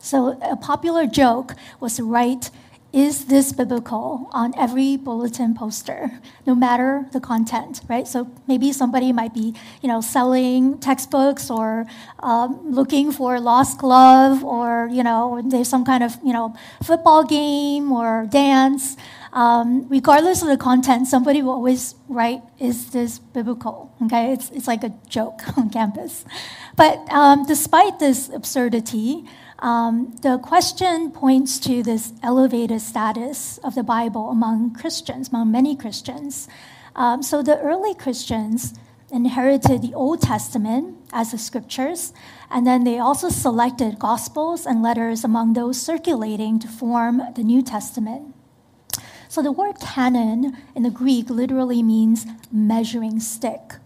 So 0.00 0.38
a 0.42 0.56
popular 0.56 1.06
joke 1.06 1.54
was 1.78 1.96
to 1.96 2.04
write 2.04 2.50
is 2.92 3.26
this 3.26 3.52
biblical 3.52 4.28
on 4.32 4.52
every 4.58 4.96
bulletin 4.96 5.54
poster, 5.54 6.10
no 6.44 6.56
matter 6.56 7.06
the 7.12 7.20
content, 7.20 7.82
right? 7.88 8.06
So 8.08 8.28
maybe 8.48 8.72
somebody 8.72 9.12
might 9.12 9.32
be, 9.32 9.54
you 9.80 9.88
know, 9.88 10.00
selling 10.00 10.78
textbooks 10.78 11.50
or 11.50 11.86
um, 12.18 12.58
looking 12.68 13.12
for 13.12 13.38
lost 13.38 13.78
glove, 13.78 14.42
or 14.42 14.88
you 14.90 15.04
know, 15.04 15.40
there's 15.44 15.68
some 15.68 15.84
kind 15.84 16.02
of, 16.02 16.18
you 16.24 16.32
know, 16.32 16.54
football 16.82 17.22
game 17.22 17.92
or 17.92 18.26
dance. 18.28 18.96
Um, 19.32 19.88
regardless 19.88 20.42
of 20.42 20.48
the 20.48 20.56
content, 20.56 21.06
somebody 21.06 21.40
will 21.42 21.52
always 21.52 21.94
write, 22.08 22.42
"Is 22.58 22.90
this 22.90 23.18
biblical?" 23.18 23.92
Okay, 24.02 24.32
it's 24.32 24.50
it's 24.50 24.66
like 24.66 24.82
a 24.82 24.92
joke 25.08 25.40
on 25.56 25.70
campus. 25.70 26.24
But 26.76 26.98
um, 27.10 27.46
despite 27.46 27.98
this 27.98 28.28
absurdity, 28.28 29.24
um, 29.60 30.16
the 30.22 30.38
question 30.38 31.12
points 31.12 31.60
to 31.60 31.82
this 31.82 32.12
elevated 32.22 32.80
status 32.80 33.58
of 33.58 33.74
the 33.74 33.82
Bible 33.82 34.30
among 34.30 34.74
Christians, 34.74 35.28
among 35.28 35.52
many 35.52 35.76
Christians. 35.76 36.48
Um, 36.96 37.22
so 37.22 37.42
the 37.42 37.58
early 37.60 37.94
Christians 37.94 38.74
inherited 39.12 39.82
the 39.82 39.94
Old 39.94 40.22
Testament 40.22 40.96
as 41.12 41.32
the 41.32 41.38
scriptures, 41.38 42.12
and 42.50 42.66
then 42.66 42.84
they 42.84 42.98
also 42.98 43.28
selected 43.28 43.98
gospels 43.98 44.66
and 44.66 44.82
letters 44.82 45.24
among 45.24 45.52
those 45.52 45.80
circulating 45.80 46.58
to 46.58 46.68
form 46.68 47.22
the 47.34 47.42
New 47.42 47.62
Testament. 47.62 48.34
So 49.30 49.42
the 49.42 49.52
word 49.52 49.78
canon 49.78 50.56
in 50.74 50.82
the 50.82 50.90
Greek 50.90 51.30
literally 51.30 51.84
means 51.84 52.26
measuring 52.50 53.20
stick. 53.20 53.76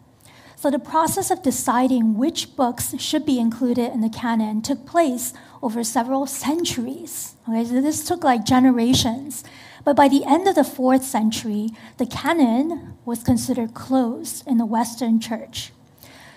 So 0.57 0.71
the 0.71 0.79
process 0.79 1.31
of 1.31 1.43
deciding 1.43 2.17
which 2.17 2.57
books 2.57 2.99
should 2.99 3.27
be 3.27 3.39
included 3.39 3.93
in 3.93 4.01
the 4.01 4.09
canon 4.09 4.63
took 4.63 4.87
place 4.87 5.35
over 5.63 5.85
several 5.85 6.27
centuries. 6.27 7.35
Okay, 7.47 7.63
so 7.63 7.83
this 7.83 8.09
took 8.09 8.25
like 8.25 8.47
generations. 8.47 9.45
But 9.85 9.97
by 9.97 10.09
the 10.09 10.25
end 10.25 10.49
of 10.49 10.55
the 10.55 10.65
fourth 10.65 11.05
century, 11.05 11.73
the 11.99 12.07
canon 12.07 12.97
was 13.05 13.23
considered 13.23 13.75
closed 13.75 14.49
in 14.49 14.57
the 14.57 14.65
Western 14.65 15.21
church. 15.21 15.73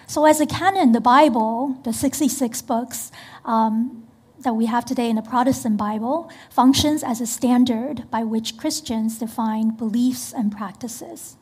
So, 0.06 0.26
as 0.26 0.42
a 0.42 0.46
canon, 0.46 0.92
the 0.92 1.00
Bible, 1.00 1.80
the 1.84 1.94
66 1.94 2.62
books 2.64 3.12
um, 3.46 4.07
that 4.40 4.56
we 4.56 4.68
have 4.68 4.86
today 4.86 5.10
in 5.10 5.16
the 5.16 5.22
Protestant 5.22 5.78
Bible, 5.78 6.30
functions 6.50 7.04
as 7.04 7.22
a 7.22 7.28
standard 7.28 8.10
by 8.12 8.24
which 8.24 8.58
Christians 8.58 9.20
define 9.20 9.72
beliefs 9.72 10.34
and 10.34 10.52
practices. 10.52 11.38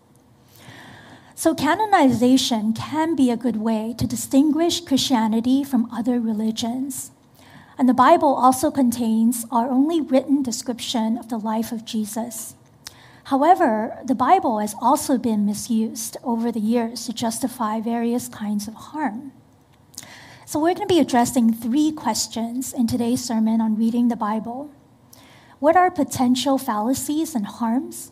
So, 1.38 1.54
canonization 1.54 2.74
can 2.74 3.16
be 3.16 3.30
a 3.30 3.38
good 3.38 3.58
way 3.58 3.94
to 3.98 4.08
distinguish 4.08 4.80
Christianity 4.80 5.64
from 5.66 5.92
other 5.92 6.20
religions. 6.20 7.12
And 7.78 7.90
the 7.90 7.94
Bible 7.94 8.34
also 8.34 8.72
contains 8.72 9.46
our 9.52 9.70
only 9.70 10.00
written 10.00 10.42
description 10.42 11.18
of 11.18 11.28
the 11.28 11.38
life 11.38 11.74
of 11.74 11.84
Jesus. 11.84 12.56
However, 13.26 13.98
the 14.06 14.16
Bible 14.16 14.60
has 14.60 14.76
also 14.82 15.18
been 15.18 15.46
misused 15.46 16.16
over 16.24 16.52
the 16.52 16.60
years 16.60 17.06
to 17.06 17.14
justify 17.14 17.82
various 17.82 18.30
kinds 18.30 18.70
of 18.70 18.76
harm. 18.76 19.34
So, 20.48 20.60
we're 20.60 20.76
going 20.76 20.88
to 20.88 20.94
be 20.94 21.00
addressing 21.00 21.52
three 21.52 21.92
questions 21.92 22.72
in 22.72 22.86
today's 22.86 23.24
sermon 23.24 23.62
on 23.62 23.76
reading 23.76 24.10
the 24.10 24.16
Bible. 24.16 24.70
What 25.58 25.76
are 25.76 25.90
potential 25.90 26.60
fallacies 26.60 27.34
and 27.34 27.48
harms? 27.48 28.12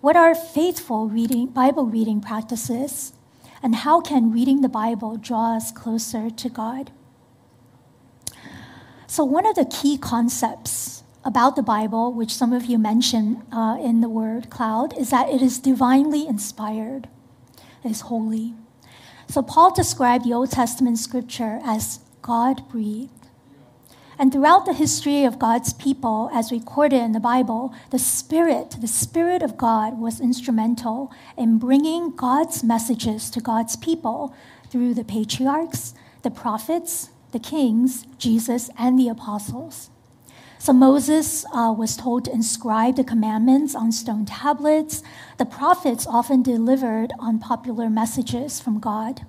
What 0.00 0.16
are 0.16 0.34
faithful 0.34 1.10
reading, 1.10 1.48
Bible 1.48 1.84
reading 1.84 2.22
practices? 2.22 3.12
And 3.62 3.74
how 3.74 4.00
can 4.00 4.32
reading 4.32 4.62
the 4.62 4.70
Bible 4.70 5.18
draw 5.18 5.54
us 5.54 5.70
closer 5.70 6.30
to 6.30 6.48
God? 6.48 6.90
So, 9.06 9.22
one 9.22 9.44
of 9.44 9.56
the 9.56 9.66
key 9.66 9.98
concepts 9.98 11.02
about 11.22 11.54
the 11.54 11.62
Bible, 11.62 12.14
which 12.14 12.32
some 12.34 12.54
of 12.54 12.64
you 12.64 12.78
mentioned 12.78 13.42
uh, 13.52 13.76
in 13.78 14.00
the 14.00 14.08
word 14.08 14.48
cloud, 14.48 14.96
is 14.96 15.10
that 15.10 15.28
it 15.28 15.42
is 15.42 15.58
divinely 15.58 16.26
inspired, 16.26 17.10
it 17.84 17.90
is 17.90 18.00
holy. 18.02 18.54
So, 19.28 19.42
Paul 19.42 19.74
described 19.74 20.24
the 20.24 20.32
Old 20.32 20.50
Testament 20.50 20.98
scripture 20.98 21.60
as 21.64 22.00
God 22.22 22.68
breathed. 22.68 23.12
And 24.18 24.32
throughout 24.32 24.64
the 24.64 24.72
history 24.72 25.24
of 25.24 25.38
God's 25.38 25.74
people, 25.74 26.30
as 26.32 26.50
recorded 26.50 27.02
in 27.02 27.12
the 27.12 27.20
Bible, 27.20 27.74
the 27.90 27.98
Spirit, 27.98 28.76
the 28.80 28.86
Spirit 28.86 29.42
of 29.42 29.58
God, 29.58 30.00
was 30.00 30.20
instrumental 30.20 31.12
in 31.36 31.58
bringing 31.58 32.16
God's 32.16 32.64
messages 32.64 33.28
to 33.30 33.40
God's 33.40 33.76
people 33.76 34.34
through 34.70 34.94
the 34.94 35.04
patriarchs, 35.04 35.92
the 36.22 36.30
prophets, 36.30 37.10
the 37.32 37.38
kings, 37.38 38.06
Jesus, 38.16 38.70
and 38.78 38.98
the 38.98 39.08
apostles. 39.08 39.90
So 40.58 40.72
Moses 40.72 41.44
uh, 41.52 41.74
was 41.76 41.96
told 41.96 42.24
to 42.24 42.32
inscribe 42.32 42.96
the 42.96 43.04
commandments 43.04 43.74
on 43.74 43.92
stone 43.92 44.24
tablets. 44.24 45.02
The 45.38 45.44
prophets 45.44 46.06
often 46.06 46.42
delivered 46.42 47.12
on 47.18 47.38
popular 47.38 47.90
messages 47.90 48.58
from 48.58 48.80
God. 48.80 49.26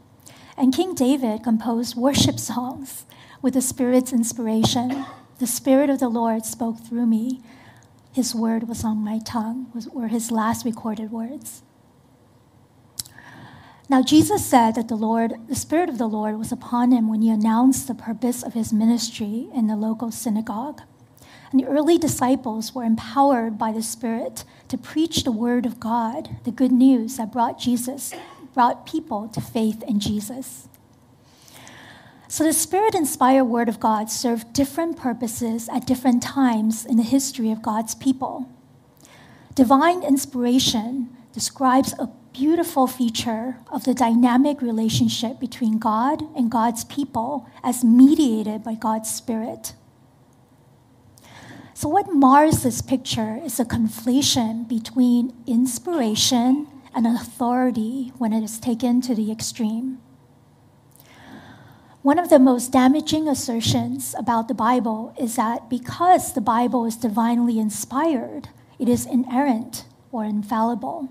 And 0.56 0.74
King 0.74 0.96
David 0.96 1.44
composed 1.44 1.96
worship 1.96 2.40
songs 2.40 3.06
with 3.42 3.54
the 3.54 3.62
Spirit's 3.62 4.14
inspiration. 4.14 5.06
The 5.40 5.48
Spirit 5.48 5.90
of 5.90 6.00
the 6.00 6.10
Lord 6.10 6.46
spoke 6.46 6.80
through 6.80 7.08
me. 7.08 7.42
His 8.14 8.34
word 8.34 8.68
was 8.68 8.84
on 8.84 8.98
my 9.04 9.20
tongue, 9.20 9.72
were 9.92 10.08
his 10.08 10.32
last 10.32 10.66
recorded 10.66 11.12
words. 11.12 11.62
Now, 13.90 14.02
Jesus 14.02 14.46
said 14.46 14.76
that 14.76 14.88
the 14.88 14.96
Lord, 14.96 15.34
the 15.48 15.56
Spirit 15.56 15.90
of 15.90 15.98
the 15.98 16.08
Lord, 16.08 16.38
was 16.38 16.52
upon 16.52 16.92
him 16.92 17.08
when 17.08 17.22
he 17.22 17.30
announced 17.30 17.88
the 17.88 17.94
purpose 17.94 18.44
of 18.44 18.54
his 18.54 18.74
ministry 18.74 19.50
in 19.54 19.68
the 19.68 19.78
local 19.78 20.12
synagogue. 20.12 20.82
And 21.52 21.62
the 21.62 21.68
early 21.68 21.98
disciples 21.98 22.76
were 22.76 22.84
empowered 22.84 23.58
by 23.58 23.72
the 23.72 23.84
Spirit 23.84 24.44
to 24.68 24.78
preach 24.78 25.24
the 25.24 25.32
word 25.32 25.66
of 25.66 25.80
God, 25.80 26.38
the 26.44 26.52
good 26.52 26.72
news 26.72 27.18
that 27.18 27.32
brought 27.32 27.60
Jesus, 27.60 28.14
brought 28.54 28.86
people 28.86 29.30
to 29.30 29.40
faith 29.40 29.84
in 29.84 30.00
Jesus. 30.00 30.68
So 32.28 32.44
the 32.44 32.52
Spirit 32.52 32.94
inspired 32.94 33.46
Word 33.46 33.70
of 33.70 33.80
God 33.80 34.12
served 34.12 34.52
different 34.52 34.98
purposes 34.98 35.70
at 35.70 35.88
different 35.88 36.22
times 36.22 36.86
in 36.86 36.98
the 36.98 37.04
history 37.04 37.52
of 37.52 37.62
God's 37.62 37.96
people. 37.96 38.50
Divine 39.56 40.04
inspiration 40.04 41.16
describes 41.32 41.94
a 41.94 42.10
beautiful 42.34 42.86
feature 42.86 43.58
of 43.72 43.86
the 43.86 43.94
dynamic 43.94 44.62
relationship 44.62 45.40
between 45.40 45.80
God 45.80 46.22
and 46.36 46.52
God's 46.52 46.84
people 46.84 47.48
as 47.64 47.84
mediated 47.84 48.62
by 48.62 48.76
God's 48.76 49.10
Spirit. 49.10 49.74
So, 51.78 51.88
what 51.88 52.12
mars 52.12 52.64
this 52.64 52.82
picture 52.82 53.40
is 53.46 53.60
a 53.60 53.64
conflation 53.64 54.68
between 54.68 55.36
inspiration 55.46 56.66
and 56.96 57.06
authority 57.06 58.12
when 58.18 58.34
it 58.34 58.44
is 58.44 58.58
taken 58.58 59.00
to 59.02 59.14
the 59.14 59.32
extreme. 59.32 60.00
One 62.02 62.18
of 62.18 62.30
the 62.30 62.40
most 62.40 62.72
damaging 62.72 63.28
assertions 63.28 64.16
about 64.18 64.48
the 64.48 64.56
Bible 64.56 65.14
is 65.20 65.36
that 65.36 65.70
because 65.70 66.34
the 66.34 66.42
Bible 66.42 66.84
is 66.88 66.96
divinely 66.96 67.60
inspired, 67.60 68.50
it 68.80 68.90
is 68.90 69.06
inerrant 69.06 69.86
or 70.12 70.26
infallible. 70.26 71.10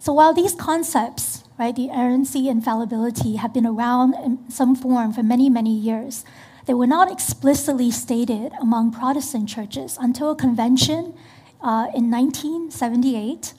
So 0.00 0.14
while 0.14 0.32
these 0.32 0.54
concepts, 0.54 1.44
right, 1.58 1.76
the 1.76 1.90
inerrancy, 1.90 2.48
infallibility, 2.48 3.36
have 3.36 3.52
been 3.52 3.66
around 3.66 4.14
in 4.14 4.50
some 4.50 4.74
form 4.74 5.12
for 5.12 5.22
many, 5.22 5.50
many 5.50 5.76
years, 5.76 6.24
they 6.68 6.74
were 6.74 6.86
not 6.86 7.10
explicitly 7.10 7.90
stated 7.90 8.52
among 8.60 8.92
Protestant 8.92 9.48
churches 9.48 9.96
until 9.98 10.30
a 10.32 10.36
convention 10.36 11.14
uh, 11.62 11.88
in 11.94 12.10
1978 12.10 13.54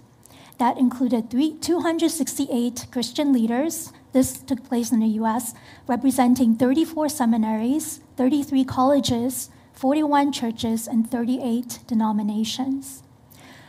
that 0.60 0.78
included 0.78 1.32
three, 1.32 1.56
268 1.56 2.86
Christian 2.92 3.34
leaders 3.34 3.92
this 4.12 4.38
took 4.38 4.64
place 4.64 4.92
in 4.92 5.00
the 5.00 5.20
US, 5.24 5.56
representing 5.88 6.56
34 6.56 7.10
seminaries, 7.10 8.00
33 8.16 8.64
colleges, 8.64 9.50
41 9.74 10.32
churches, 10.32 10.88
and 10.88 11.10
38 11.10 11.80
denominations. 11.88 13.02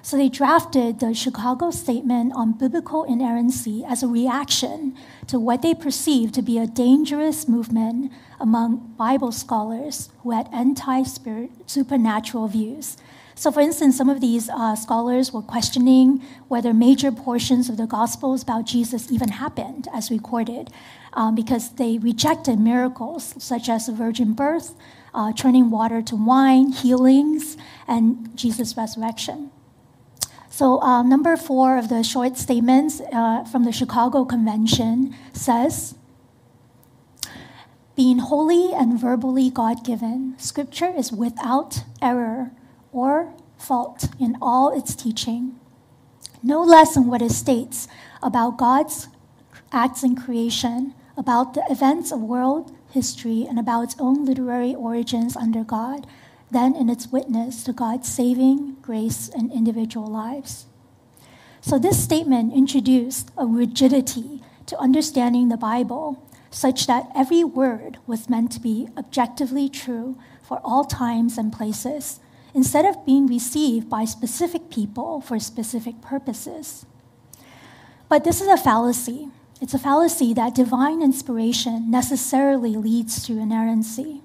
So 0.02 0.16
they 0.16 0.28
drafted 0.28 1.00
the 1.00 1.14
Chicago 1.14 1.70
Statement 1.70 2.32
on 2.34 2.52
Biblical 2.52 3.04
Inerrancy 3.04 3.84
as 3.86 4.02
a 4.02 4.08
reaction 4.08 4.96
to 5.26 5.38
what 5.38 5.62
they 5.62 5.74
perceived 5.74 6.34
to 6.34 6.42
be 6.42 6.58
a 6.58 6.66
dangerous 6.66 7.46
movement 7.46 8.12
among 8.40 8.94
Bible 8.96 9.32
scholars 9.32 10.08
who 10.22 10.30
had 10.30 10.48
anti 10.52 11.02
spirit 11.02 11.50
supernatural 11.66 12.48
views 12.48 12.96
so, 13.40 13.50
for 13.50 13.60
instance, 13.60 13.96
some 13.96 14.10
of 14.10 14.20
these 14.20 14.50
uh, 14.50 14.76
scholars 14.76 15.32
were 15.32 15.40
questioning 15.40 16.22
whether 16.48 16.74
major 16.74 17.10
portions 17.10 17.70
of 17.70 17.78
the 17.78 17.86
Gospels 17.86 18.42
about 18.42 18.66
Jesus 18.66 19.10
even 19.10 19.30
happened 19.30 19.88
as 19.94 20.10
recorded, 20.10 20.68
um, 21.14 21.34
because 21.34 21.70
they 21.76 21.96
rejected 21.96 22.60
miracles 22.60 23.34
such 23.38 23.70
as 23.70 23.86
the 23.86 23.92
virgin 23.92 24.34
birth, 24.34 24.74
uh, 25.14 25.32
turning 25.32 25.70
water 25.70 26.02
to 26.02 26.16
wine, 26.16 26.72
healings, 26.72 27.56
and 27.88 28.28
Jesus' 28.36 28.76
resurrection. 28.76 29.50
So, 30.60 30.78
uh, 30.82 31.02
number 31.02 31.38
four 31.38 31.78
of 31.78 31.88
the 31.88 32.02
short 32.02 32.36
statements 32.36 33.00
uh, 33.14 33.44
from 33.44 33.64
the 33.64 33.72
Chicago 33.72 34.26
Convention 34.26 35.16
says, 35.32 35.94
being 37.96 38.18
holy 38.18 38.74
and 38.74 39.00
verbally 39.00 39.48
God 39.48 39.82
given, 39.82 40.34
Scripture 40.36 40.92
is 40.94 41.12
without 41.12 41.84
error 42.02 42.50
or 42.92 43.32
fault 43.56 44.10
in 44.20 44.36
all 44.42 44.68
its 44.76 44.94
teaching, 44.94 45.58
no 46.42 46.62
less 46.62 46.92
than 46.92 47.06
what 47.06 47.22
it 47.22 47.32
states 47.32 47.88
about 48.22 48.58
God's 48.58 49.08
acts 49.72 50.02
in 50.02 50.14
creation, 50.14 50.92
about 51.16 51.54
the 51.54 51.64
events 51.70 52.12
of 52.12 52.20
world 52.20 52.76
history, 52.90 53.46
and 53.48 53.58
about 53.58 53.84
its 53.84 53.96
own 53.98 54.26
literary 54.26 54.74
origins 54.74 55.36
under 55.36 55.64
God, 55.64 56.06
than 56.50 56.74
in 56.74 56.88
its 56.88 57.08
witness 57.08 57.64
to 57.64 57.72
God's 57.72 58.08
saving 58.08 58.76
grace 58.82 59.28
in 59.28 59.50
individual 59.52 60.06
lives. 60.06 60.66
So, 61.60 61.78
this 61.78 62.02
statement 62.02 62.54
introduced 62.54 63.30
a 63.36 63.46
rigidity 63.46 64.42
to 64.66 64.78
understanding 64.78 65.48
the 65.48 65.56
Bible, 65.56 66.26
such 66.50 66.86
that 66.86 67.10
every 67.14 67.44
word 67.44 67.98
was 68.06 68.30
meant 68.30 68.50
to 68.52 68.60
be 68.60 68.88
objectively 68.96 69.68
true 69.68 70.18
for 70.42 70.60
all 70.64 70.84
times 70.84 71.36
and 71.36 71.52
places, 71.52 72.20
instead 72.54 72.84
of 72.84 73.04
being 73.04 73.26
received 73.26 73.88
by 73.90 74.04
specific 74.04 74.70
people 74.70 75.20
for 75.20 75.38
specific 75.38 76.00
purposes. 76.00 76.86
But 78.08 78.24
this 78.24 78.40
is 78.40 78.48
a 78.48 78.56
fallacy. 78.56 79.28
It's 79.60 79.74
a 79.74 79.78
fallacy 79.78 80.32
that 80.34 80.54
divine 80.54 81.02
inspiration 81.02 81.90
necessarily 81.90 82.74
leads 82.74 83.24
to 83.26 83.38
inerrancy. 83.38 84.22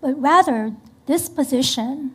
But 0.00 0.20
rather, 0.20 0.76
this 1.10 1.28
position, 1.28 2.12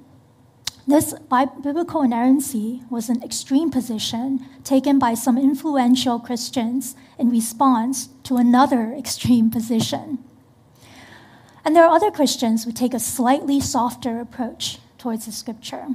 this 0.88 1.14
biblical 1.62 2.02
inerrancy, 2.02 2.82
was 2.90 3.10
an 3.10 3.22
extreme 3.22 3.70
position 3.70 4.46
taken 4.64 4.98
by 4.98 5.14
some 5.14 5.38
influential 5.38 6.18
Christians 6.18 6.96
in 7.20 7.30
response 7.30 8.08
to 8.24 8.38
another 8.38 8.94
extreme 8.98 9.52
position. 9.52 10.20
And 11.66 11.76
there 11.76 11.84
are 11.84 11.94
other 11.94 12.10
Christians 12.10 12.64
who 12.64 12.72
take 12.72 12.94
a 12.94 13.00
slightly 13.00 13.60
softer 13.60 14.22
approach 14.22 14.80
towards 14.98 15.26
the 15.26 15.34
scripture. 15.34 15.88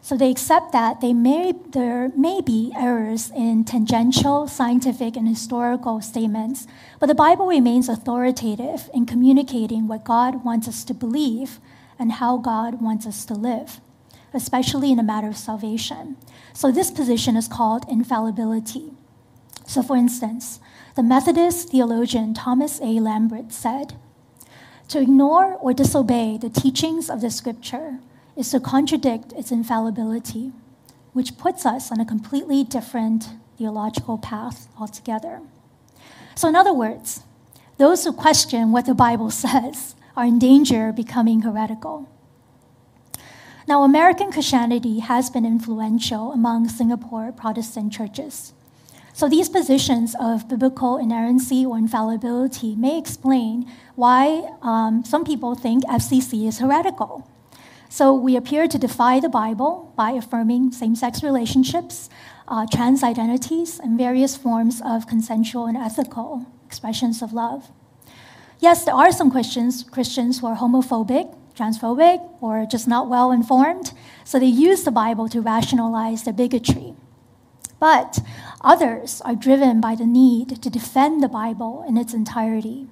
So 0.00 0.16
they 0.16 0.30
accept 0.30 0.70
that 0.70 1.00
they 1.00 1.12
may, 1.12 1.54
there 1.70 2.10
may 2.16 2.40
be 2.40 2.72
errors 2.76 3.32
in 3.34 3.64
tangential, 3.64 4.46
scientific, 4.46 5.16
and 5.16 5.26
historical 5.26 6.00
statements, 6.00 6.68
but 7.00 7.06
the 7.06 7.16
Bible 7.16 7.48
remains 7.48 7.88
authoritative 7.88 8.88
in 8.94 9.06
communicating 9.06 9.88
what 9.88 10.04
God 10.04 10.44
wants 10.44 10.68
us 10.68 10.84
to 10.84 10.94
believe 10.94 11.58
and 11.98 12.12
how 12.12 12.36
God 12.36 12.80
wants 12.80 13.06
us 13.06 13.24
to 13.26 13.34
live, 13.34 13.80
especially 14.32 14.90
in 14.92 14.98
a 14.98 15.02
matter 15.02 15.28
of 15.28 15.36
salvation. 15.36 16.16
So 16.52 16.70
this 16.70 16.90
position 16.90 17.36
is 17.36 17.48
called 17.48 17.84
infallibility. 17.88 18.92
So, 19.66 19.82
for 19.82 19.96
instance, 19.96 20.60
the 20.94 21.02
Methodist 21.02 21.70
theologian 21.70 22.34
Thomas 22.34 22.80
A. 22.80 23.00
Lambert 23.00 23.52
said, 23.52 23.94
To 24.88 25.00
ignore 25.00 25.54
or 25.54 25.72
disobey 25.72 26.38
the 26.38 26.50
teachings 26.50 27.08
of 27.08 27.20
the 27.20 27.30
scripture 27.30 27.98
is 28.36 28.50
to 28.50 28.60
contradict 28.60 29.32
its 29.32 29.50
infallibility, 29.50 30.52
which 31.12 31.38
puts 31.38 31.64
us 31.64 31.90
on 31.90 32.00
a 32.00 32.04
completely 32.04 32.62
different 32.64 33.30
theological 33.56 34.18
path 34.18 34.68
altogether. 34.78 35.40
So, 36.34 36.48
in 36.48 36.56
other 36.56 36.74
words, 36.74 37.22
those 37.78 38.04
who 38.04 38.12
question 38.12 38.72
what 38.72 38.86
the 38.86 38.94
Bible 38.94 39.30
says 39.44 39.94
are 40.16 40.24
in 40.24 40.38
danger 40.38 40.88
of 40.88 40.96
becoming 40.96 41.42
heretical. 41.42 42.08
Now, 43.66 43.82
American 43.82 44.30
Christianity 44.30 45.00
has 45.00 45.30
been 45.30 45.46
influential 45.46 46.32
among 46.32 46.68
Singapore 46.68 47.32
Protestant 47.32 47.92
churches. 47.92 48.52
So, 49.14 49.28
these 49.28 49.48
positions 49.48 50.14
of 50.20 50.48
biblical 50.48 50.98
inerrancy 50.98 51.64
or 51.64 51.78
infallibility 51.78 52.74
may 52.76 52.98
explain 52.98 53.70
why 53.94 54.50
um, 54.60 55.04
some 55.04 55.24
people 55.24 55.54
think 55.54 55.84
FCC 55.84 56.46
is 56.46 56.58
heretical. 56.58 57.26
So 57.94 58.12
we 58.12 58.34
appear 58.34 58.66
to 58.66 58.76
defy 58.76 59.20
the 59.20 59.28
Bible 59.28 59.92
by 59.96 60.10
affirming 60.10 60.72
same 60.72 60.96
sex 60.96 61.22
relationships, 61.22 62.10
uh, 62.48 62.66
trans 62.66 63.04
identities, 63.04 63.78
and 63.78 63.96
various 63.96 64.36
forms 64.36 64.82
of 64.84 65.06
consensual 65.06 65.66
and 65.66 65.76
ethical 65.76 66.44
expressions 66.66 67.22
of 67.22 67.32
love. 67.32 67.70
Yes, 68.60 68.84
there 68.84 68.94
are 68.94 69.12
some 69.12 69.30
Christians, 69.30 69.84
Christians 69.84 70.40
who 70.40 70.46
are 70.46 70.56
homophobic, 70.56 71.36
transphobic, 71.54 72.20
or 72.40 72.66
just 72.66 72.88
not 72.88 73.08
well 73.08 73.30
informed, 73.30 73.92
so 74.24 74.38
they 74.38 74.46
use 74.46 74.84
the 74.84 74.90
Bible 74.90 75.28
to 75.28 75.40
rationalize 75.40 76.24
their 76.24 76.32
bigotry. 76.32 76.94
But 77.80 78.20
others 78.60 79.20
are 79.24 79.34
driven 79.34 79.80
by 79.80 79.94
the 79.94 80.06
need 80.06 80.62
to 80.62 80.70
defend 80.70 81.22
the 81.22 81.28
Bible 81.28 81.84
in 81.86 81.96
its 81.96 82.14
entirety, 82.14 82.86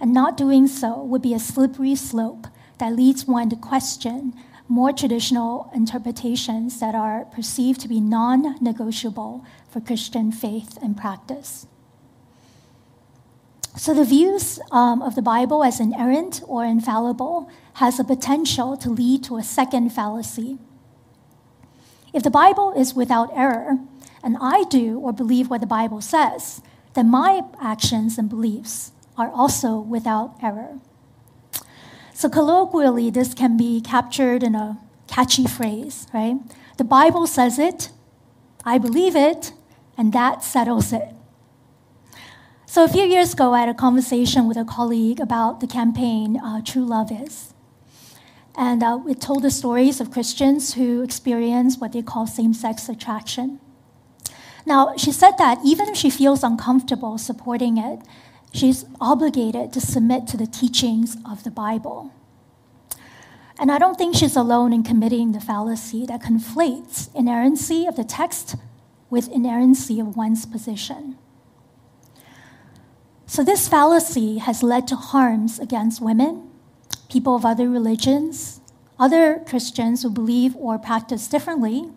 and 0.00 0.12
not 0.12 0.36
doing 0.36 0.66
so 0.66 1.02
would 1.02 1.22
be 1.22 1.34
a 1.34 1.38
slippery 1.38 1.94
slope 1.94 2.46
that 2.78 2.94
leads 2.94 3.26
one 3.26 3.48
to 3.50 3.56
question 3.56 4.34
more 4.68 4.92
traditional 4.92 5.70
interpretations 5.74 6.80
that 6.80 6.94
are 6.94 7.26
perceived 7.26 7.80
to 7.80 7.88
be 7.88 8.00
non 8.00 8.56
negotiable 8.60 9.44
for 9.68 9.80
Christian 9.80 10.32
faith 10.32 10.78
and 10.82 10.96
practice. 10.96 11.66
So, 13.76 13.92
the 13.92 14.04
views 14.04 14.60
um, 14.70 15.02
of 15.02 15.16
the 15.16 15.22
Bible 15.22 15.64
as 15.64 15.80
inerrant 15.80 16.42
or 16.46 16.64
infallible 16.64 17.50
has 17.74 17.96
the 17.96 18.04
potential 18.04 18.76
to 18.76 18.88
lead 18.88 19.24
to 19.24 19.36
a 19.36 19.42
second 19.42 19.90
fallacy. 19.90 20.58
If 22.12 22.22
the 22.22 22.30
Bible 22.30 22.72
is 22.72 22.94
without 22.94 23.30
error, 23.34 23.78
and 24.22 24.36
I 24.40 24.62
do 24.64 25.00
or 25.00 25.12
believe 25.12 25.50
what 25.50 25.60
the 25.60 25.66
Bible 25.66 26.00
says, 26.00 26.62
then 26.94 27.10
my 27.10 27.42
actions 27.60 28.16
and 28.16 28.28
beliefs 28.28 28.92
are 29.18 29.30
also 29.30 29.80
without 29.80 30.36
error. 30.40 30.78
So, 32.12 32.28
colloquially, 32.28 33.10
this 33.10 33.34
can 33.34 33.56
be 33.56 33.80
captured 33.80 34.44
in 34.44 34.54
a 34.54 34.78
catchy 35.08 35.48
phrase, 35.48 36.06
right? 36.14 36.36
The 36.76 36.84
Bible 36.84 37.26
says 37.26 37.58
it, 37.58 37.90
I 38.64 38.78
believe 38.78 39.16
it, 39.16 39.52
and 39.98 40.12
that 40.12 40.44
settles 40.44 40.92
it. 40.92 41.13
So, 42.74 42.82
a 42.82 42.88
few 42.88 43.04
years 43.04 43.34
ago, 43.34 43.52
I 43.52 43.60
had 43.60 43.68
a 43.68 43.74
conversation 43.74 44.48
with 44.48 44.56
a 44.56 44.64
colleague 44.64 45.20
about 45.20 45.60
the 45.60 45.66
campaign 45.68 46.36
uh, 46.36 46.60
True 46.60 46.84
Love 46.84 47.12
Is. 47.12 47.54
And 48.56 48.82
uh, 48.82 48.98
told 49.20 49.44
the 49.44 49.50
stories 49.52 50.00
of 50.00 50.10
Christians 50.10 50.74
who 50.74 51.04
experience 51.04 51.78
what 51.78 51.92
they 51.92 52.02
call 52.02 52.26
same 52.26 52.52
sex 52.52 52.88
attraction. 52.88 53.60
Now, 54.66 54.96
she 54.96 55.12
said 55.12 55.38
that 55.38 55.60
even 55.64 55.88
if 55.88 55.96
she 55.96 56.10
feels 56.10 56.42
uncomfortable 56.42 57.16
supporting 57.16 57.78
it, 57.78 58.00
she's 58.52 58.84
obligated 59.00 59.72
to 59.74 59.80
submit 59.80 60.26
to 60.26 60.36
the 60.36 60.48
teachings 60.48 61.16
of 61.24 61.44
the 61.44 61.52
Bible. 61.52 62.12
And 63.56 63.70
I 63.70 63.78
don't 63.78 63.96
think 63.96 64.16
she's 64.16 64.34
alone 64.34 64.72
in 64.72 64.82
committing 64.82 65.30
the 65.30 65.38
fallacy 65.38 66.06
that 66.06 66.24
conflates 66.24 67.08
inerrancy 67.14 67.86
of 67.86 67.94
the 67.94 68.02
text 68.02 68.56
with 69.10 69.28
inerrancy 69.28 70.00
of 70.00 70.16
one's 70.16 70.44
position. 70.44 71.18
So, 73.26 73.42
this 73.42 73.68
fallacy 73.68 74.38
has 74.38 74.62
led 74.62 74.86
to 74.88 74.96
harms 74.96 75.58
against 75.58 76.00
women, 76.00 76.50
people 77.08 77.34
of 77.34 77.44
other 77.46 77.68
religions, 77.70 78.60
other 78.98 79.42
Christians 79.46 80.02
who 80.02 80.10
believe 80.10 80.54
or 80.56 80.78
practice 80.78 81.26
differently, 81.26 81.90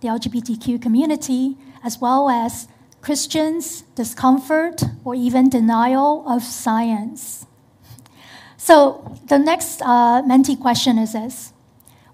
the 0.00 0.08
LGBTQ 0.08 0.80
community, 0.80 1.56
as 1.84 2.00
well 2.00 2.30
as 2.30 2.68
Christians' 3.02 3.82
discomfort 3.94 4.82
or 5.04 5.14
even 5.14 5.50
denial 5.50 6.24
of 6.26 6.42
science. 6.42 7.46
So, 8.56 9.18
the 9.26 9.38
next 9.38 9.82
uh, 9.82 10.22
Menti 10.22 10.54
question 10.54 10.96
is 10.96 11.12
this 11.12 11.52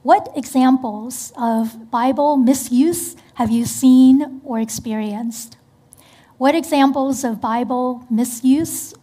What 0.03 0.33
examples 0.35 1.33
of 1.37 1.91
Bible 1.91 2.39
misuse 2.39 3.17
have 3.35 3.51
you 3.51 3.67
seen 3.67 4.41
or 4.43 4.59
experienced? 4.59 5.58
What 6.39 6.55
examples 6.55 7.24
of 7.24 7.41
Bible 7.41 8.07
misuse 8.09 8.95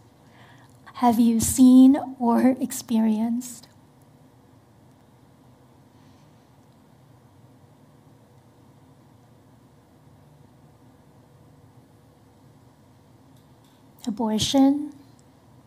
have 0.94 1.20
you 1.20 1.38
seen 1.38 1.98
or 2.18 2.56
experienced? 2.60 3.68
abortion, 14.06 14.92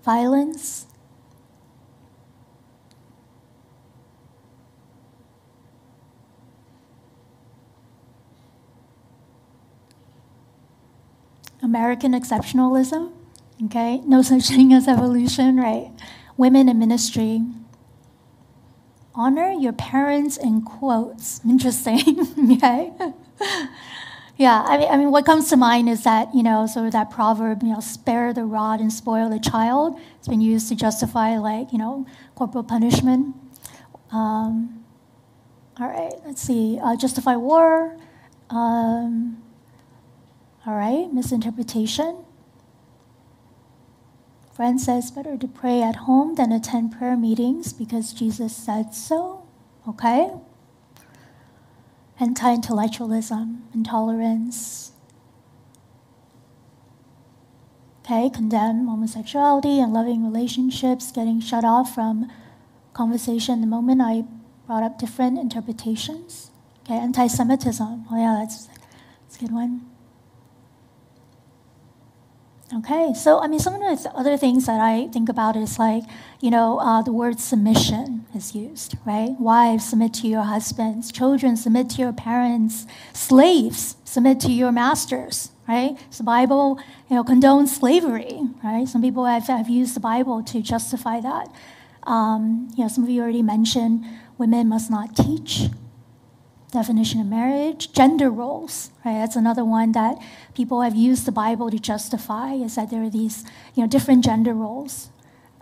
violence. 0.04 0.89
American 11.62 12.14
exceptionalism, 12.14 13.12
okay? 13.66 14.02
No 14.06 14.22
such 14.22 14.48
thing 14.48 14.74
as 14.74 14.88
evolution, 14.88 15.58
right? 15.58 15.92
Women 16.38 16.70
in 16.70 16.80
ministry. 16.80 17.44
Honor 19.14 19.52
your 19.52 19.74
parents 19.74 20.38
in 20.38 20.62
quotes. 20.62 21.42
Interesting, 21.50 22.56
okay? 22.56 22.94
Yeah, 24.38 24.64
I 24.66 24.78
mean, 24.78 24.90
I 24.90 24.96
mean, 24.96 25.12
what 25.12 25.26
comes 25.26 25.50
to 25.50 25.58
mind 25.58 25.90
is 25.90 26.04
that, 26.06 26.34
you 26.34 26.44
know, 26.44 26.66
sort 26.66 26.86
of 26.86 26.94
that 26.94 27.10
proverb, 27.12 27.62
you 27.62 27.74
know, 27.74 27.82
spare 27.82 28.32
the 28.32 28.46
rod 28.46 28.80
and 28.80 28.92
spoil 28.92 29.30
the 29.30 29.38
child. 29.40 30.00
It's 30.18 30.30
been 30.30 30.40
used 30.40 30.70
to 30.70 30.76
justify, 30.76 31.38
like, 31.38 31.74
you 31.74 31.78
know, 31.78 32.06
corporal 32.36 32.64
punishment. 32.64 33.36
Um, 34.12 34.86
All 35.80 35.88
right, 35.90 36.14
let's 36.26 36.42
see. 36.42 36.80
Uh, 36.82 36.96
justify 36.96 37.36
war. 37.36 37.98
Um, 38.50 39.44
all 40.70 40.76
right, 40.76 41.12
misinterpretation. 41.12 42.24
Friend 44.54 44.80
says 44.80 45.10
better 45.10 45.36
to 45.36 45.48
pray 45.48 45.82
at 45.82 45.96
home 45.96 46.36
than 46.36 46.52
attend 46.52 46.92
prayer 46.92 47.18
meetings 47.18 47.74
because 47.74 48.14
Jesus 48.14 48.56
said 48.56 48.94
so. 48.94 49.48
Okay. 49.88 50.30
Anti 52.20 52.54
intellectualism, 52.54 53.64
intolerance. 53.74 54.92
Okay, 58.06 58.30
condemn 58.30 58.86
homosexuality 58.86 59.80
and 59.80 59.92
loving 59.92 60.24
relationships, 60.24 61.12
getting 61.12 61.42
shut 61.42 61.66
off 61.66 61.96
from 61.96 62.32
conversation 62.94 63.62
the 63.62 63.68
moment 63.68 64.02
I 64.04 64.26
brought 64.68 64.84
up 64.84 65.00
different 65.00 65.40
interpretations. 65.40 66.52
Okay, 66.84 66.94
anti 66.94 67.26
Semitism. 67.26 68.06
Oh, 68.12 68.18
yeah, 68.18 68.38
that's, 68.42 68.68
that's 68.68 69.38
a 69.38 69.40
good 69.40 69.52
one. 69.52 69.89
Okay, 72.72 73.16
so 73.16 73.40
I 73.40 73.48
mean, 73.48 73.60
some 73.60 73.74
of 73.74 73.82
the 73.82 74.12
other 74.12 74.38
things 74.38 74.68
that 74.68 74.80
I 74.80 75.08
think 75.08 75.28
about 75.28 75.56
is 75.56 75.80
like, 75.80 76.04
you 76.40 76.52
know, 76.52 76.78
uh, 76.78 77.02
the 77.02 77.12
word 77.12 77.40
submission 77.40 78.28
is 78.36 78.54
used, 78.54 78.96
right? 79.08 79.32
Wives, 79.40 79.90
submit 79.90 80.14
to 80.16 80.28
your 80.28 80.44
husbands. 80.44 81.12
Children, 81.12 81.58
submit 81.58 81.90
to 81.92 81.98
your 81.98 82.14
parents. 82.14 82.86
Slaves, 83.12 83.96
submit 84.06 84.40
to 84.42 84.52
your 84.52 84.72
masters, 84.72 85.50
right? 85.68 85.98
So 86.12 86.20
the 86.20 86.26
Bible, 86.26 86.80
you 87.10 87.16
know, 87.16 87.24
condones 87.24 87.70
slavery, 87.70 88.40
right? 88.64 88.88
Some 88.88 89.02
people 89.02 89.26
have, 89.26 89.48
have 89.48 89.68
used 89.68 89.96
the 89.96 90.00
Bible 90.00 90.44
to 90.44 90.62
justify 90.62 91.20
that. 91.22 91.52
Um, 92.04 92.70
you 92.78 92.84
know, 92.84 92.88
some 92.88 93.04
of 93.04 93.10
you 93.10 93.24
already 93.24 93.42
mentioned 93.42 94.06
women 94.38 94.68
must 94.68 94.92
not 94.92 95.16
teach, 95.16 95.70
definition 96.72 97.20
of 97.20 97.28
marriage, 97.28 97.92
gender 97.94 98.30
roles, 98.30 98.92
right? 99.04 99.14
That's 99.14 99.36
another 99.36 99.66
one 99.66 99.92
that 99.94 100.18
people 100.54 100.82
have 100.82 100.96
used 100.96 101.26
the 101.26 101.32
Bible 101.32 101.72
to 101.72 101.80
justify 101.80 102.54
is 102.54 102.76
that 102.76 102.90
there 102.90 103.04
are 103.04 103.10
these, 103.10 103.44
you 103.76 103.84
know, 103.84 103.88
different 103.88 104.24
gender 104.24 104.54
roles 104.54 105.10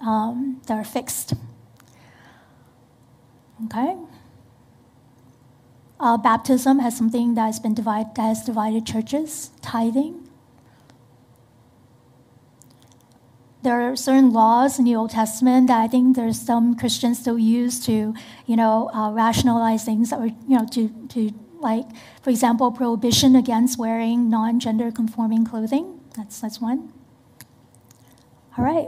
um, 0.05 0.61
that 0.67 0.73
are 0.73 0.83
fixed. 0.83 1.33
Okay. 3.65 3.95
Uh, 5.99 6.17
baptism 6.17 6.79
has 6.79 6.95
something 6.95 7.33
that 7.35 7.45
has 7.45 7.59
been 7.59 7.73
divided 7.73 8.13
that 8.15 8.21
has 8.21 8.43
divided 8.43 8.85
churches. 8.85 9.51
Tithing. 9.61 10.26
There 13.67 13.81
are 13.81 13.97
certain 13.97 14.31
laws 14.31 14.79
in 14.79 14.85
the 14.85 14.95
Old 14.95 15.11
Testament 15.11 15.67
that 15.67 15.81
I 15.81 15.89
think 15.89 16.15
there's 16.15 16.39
some 16.39 16.73
Christians 16.73 17.19
still 17.19 17.37
use 17.37 17.85
to, 17.85 18.13
you 18.45 18.55
know, 18.55 18.89
uh, 18.93 19.11
rationalize 19.11 19.83
things 19.83 20.13
were, 20.13 20.27
you 20.47 20.57
know, 20.57 20.65
to 20.71 20.87
to 21.09 21.33
like, 21.59 21.83
for 22.21 22.29
example, 22.29 22.71
prohibition 22.71 23.35
against 23.35 23.77
wearing 23.77 24.29
non-gender 24.29 24.89
conforming 24.93 25.43
clothing. 25.43 25.99
That's 26.15 26.39
that's 26.39 26.61
one. 26.61 26.93
All 28.57 28.63
right. 28.63 28.87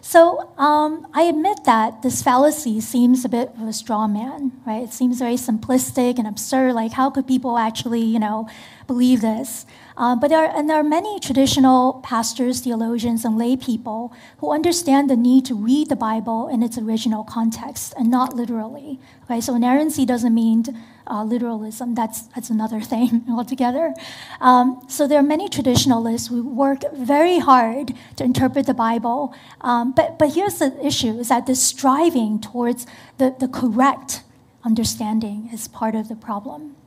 So 0.00 0.50
um, 0.58 1.06
I 1.14 1.22
admit 1.30 1.62
that 1.64 2.02
this 2.02 2.20
fallacy 2.20 2.80
seems 2.80 3.24
a 3.24 3.28
bit 3.28 3.50
of 3.60 3.68
a 3.68 3.72
straw 3.72 4.08
man, 4.08 4.58
right? 4.66 4.82
It 4.82 4.92
seems 4.92 5.20
very 5.20 5.36
simplistic 5.36 6.18
and 6.18 6.26
absurd. 6.26 6.72
Like, 6.72 6.92
how 6.94 7.10
could 7.10 7.28
people 7.28 7.58
actually, 7.58 8.02
you 8.02 8.18
know, 8.18 8.48
believe 8.88 9.20
this? 9.20 9.64
Uh, 9.96 10.16
but 10.16 10.28
there 10.28 10.40
are, 10.44 10.56
and 10.56 10.68
there 10.68 10.76
are 10.76 10.82
many 10.82 11.20
traditional 11.20 12.00
pastors, 12.02 12.60
theologians, 12.60 13.24
and 13.24 13.38
lay 13.38 13.56
people 13.56 14.12
who 14.38 14.50
understand 14.50 15.08
the 15.08 15.16
need 15.16 15.44
to 15.44 15.54
read 15.54 15.88
the 15.88 15.96
Bible 15.96 16.48
in 16.48 16.62
its 16.62 16.76
original 16.76 17.22
context 17.22 17.94
and 17.96 18.10
not 18.10 18.34
literally. 18.34 18.98
Okay, 19.24 19.40
so 19.40 19.54
inerrancy 19.54 20.04
doesn't 20.04 20.34
mean 20.34 20.64
uh, 21.06 21.22
literalism. 21.22 21.94
That's 21.94 22.22
that's 22.34 22.50
another 22.50 22.80
thing 22.92 23.24
altogether. 23.30 23.94
Um, 24.40 24.80
so 24.88 25.06
there 25.06 25.18
are 25.18 25.30
many 25.36 25.48
traditionalists 25.48 26.28
who 26.28 26.42
work 26.42 26.80
very 26.94 27.38
hard 27.38 27.94
to 28.16 28.24
interpret 28.24 28.66
the 28.66 28.74
Bible. 28.74 29.34
Um, 29.60 29.92
but 29.92 30.18
but 30.18 30.34
here's 30.34 30.58
the 30.58 30.74
issue: 30.84 31.18
is 31.20 31.28
that 31.28 31.46
this 31.46 31.62
striving 31.62 32.40
towards 32.40 32.86
the, 33.18 33.34
the 33.38 33.48
correct 33.48 34.22
understanding 34.64 35.50
is 35.52 35.68
part 35.68 35.94
of 35.94 36.08
the 36.08 36.16
problem. 36.16 36.77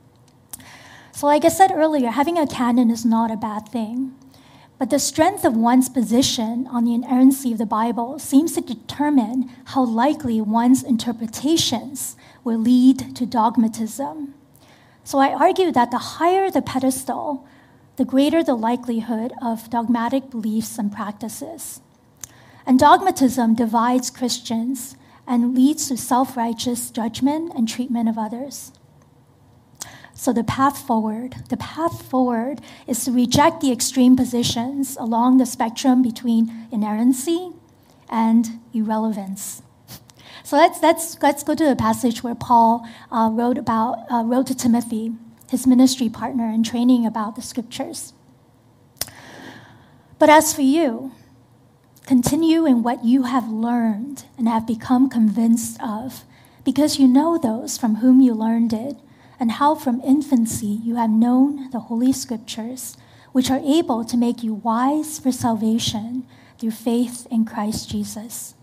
So, 1.22 1.28
like 1.28 1.44
I 1.44 1.50
said 1.50 1.70
earlier, 1.70 2.10
having 2.10 2.36
a 2.36 2.48
canon 2.48 2.90
is 2.90 3.04
not 3.04 3.30
a 3.30 3.36
bad 3.36 3.68
thing. 3.68 4.12
But 4.76 4.90
the 4.90 4.98
strength 4.98 5.44
of 5.44 5.56
one's 5.56 5.88
position 5.88 6.66
on 6.66 6.84
the 6.84 6.94
inerrancy 6.94 7.52
of 7.52 7.58
the 7.58 7.64
Bible 7.64 8.18
seems 8.18 8.54
to 8.54 8.60
determine 8.60 9.48
how 9.66 9.84
likely 9.84 10.40
one's 10.40 10.82
interpretations 10.82 12.16
will 12.42 12.58
lead 12.58 13.14
to 13.14 13.24
dogmatism. 13.24 14.34
So 15.04 15.20
I 15.20 15.32
argue 15.32 15.70
that 15.70 15.92
the 15.92 16.18
higher 16.18 16.50
the 16.50 16.60
pedestal, 16.60 17.46
the 17.98 18.04
greater 18.04 18.42
the 18.42 18.56
likelihood 18.56 19.32
of 19.40 19.70
dogmatic 19.70 20.28
beliefs 20.28 20.76
and 20.76 20.90
practices. 20.90 21.80
And 22.66 22.80
dogmatism 22.80 23.54
divides 23.54 24.10
Christians 24.10 24.96
and 25.24 25.54
leads 25.54 25.86
to 25.86 25.96
self 25.96 26.36
righteous 26.36 26.90
judgment 26.90 27.52
and 27.54 27.68
treatment 27.68 28.08
of 28.08 28.18
others. 28.18 28.72
So, 30.14 30.32
the 30.32 30.44
path 30.44 30.78
forward, 30.78 31.36
the 31.48 31.56
path 31.56 32.02
forward 32.02 32.60
is 32.86 33.04
to 33.04 33.12
reject 33.12 33.60
the 33.60 33.72
extreme 33.72 34.16
positions 34.16 34.96
along 34.96 35.38
the 35.38 35.46
spectrum 35.46 36.02
between 36.02 36.68
inerrancy 36.70 37.52
and 38.08 38.60
irrelevance. 38.74 39.62
So 40.44 40.56
let's, 40.56 40.82
let's, 40.82 41.20
let's 41.22 41.42
go 41.42 41.54
to 41.54 41.64
the 41.64 41.76
passage 41.76 42.22
where 42.22 42.34
Paul 42.34 42.86
uh, 43.10 43.30
wrote, 43.32 43.58
about, 43.58 44.04
uh, 44.10 44.22
wrote 44.24 44.48
to 44.48 44.54
Timothy, 44.54 45.12
his 45.50 45.66
ministry 45.66 46.08
partner, 46.08 46.50
in 46.50 46.62
training 46.62 47.06
about 47.06 47.36
the 47.36 47.42
scriptures. 47.42 48.12
But 50.18 50.28
as 50.28 50.52
for 50.52 50.62
you, 50.62 51.12
continue 52.06 52.66
in 52.66 52.82
what 52.82 53.04
you 53.04 53.24
have 53.24 53.48
learned 53.48 54.24
and 54.36 54.48
have 54.48 54.66
become 54.66 55.08
convinced 55.08 55.80
of, 55.82 56.24
because 56.64 56.98
you 56.98 57.08
know 57.08 57.38
those 57.38 57.78
from 57.78 57.96
whom 57.96 58.20
you 58.20 58.34
learned 58.34 58.72
it 58.72 58.96
and 59.42 59.50
how 59.50 59.74
from 59.74 60.00
infancy 60.02 60.78
you 60.84 60.94
have 60.94 61.10
known 61.10 61.68
the 61.70 61.80
Holy 61.80 62.12
Scriptures, 62.12 62.96
which 63.32 63.50
are 63.50 63.58
able 63.64 64.04
to 64.04 64.16
make 64.16 64.44
you 64.44 64.54
wise 64.54 65.18
for 65.18 65.32
salvation 65.32 66.24
through 66.60 66.70
faith 66.70 67.26
in 67.28 67.44
Christ 67.44 67.90
Jesus. 67.90 68.54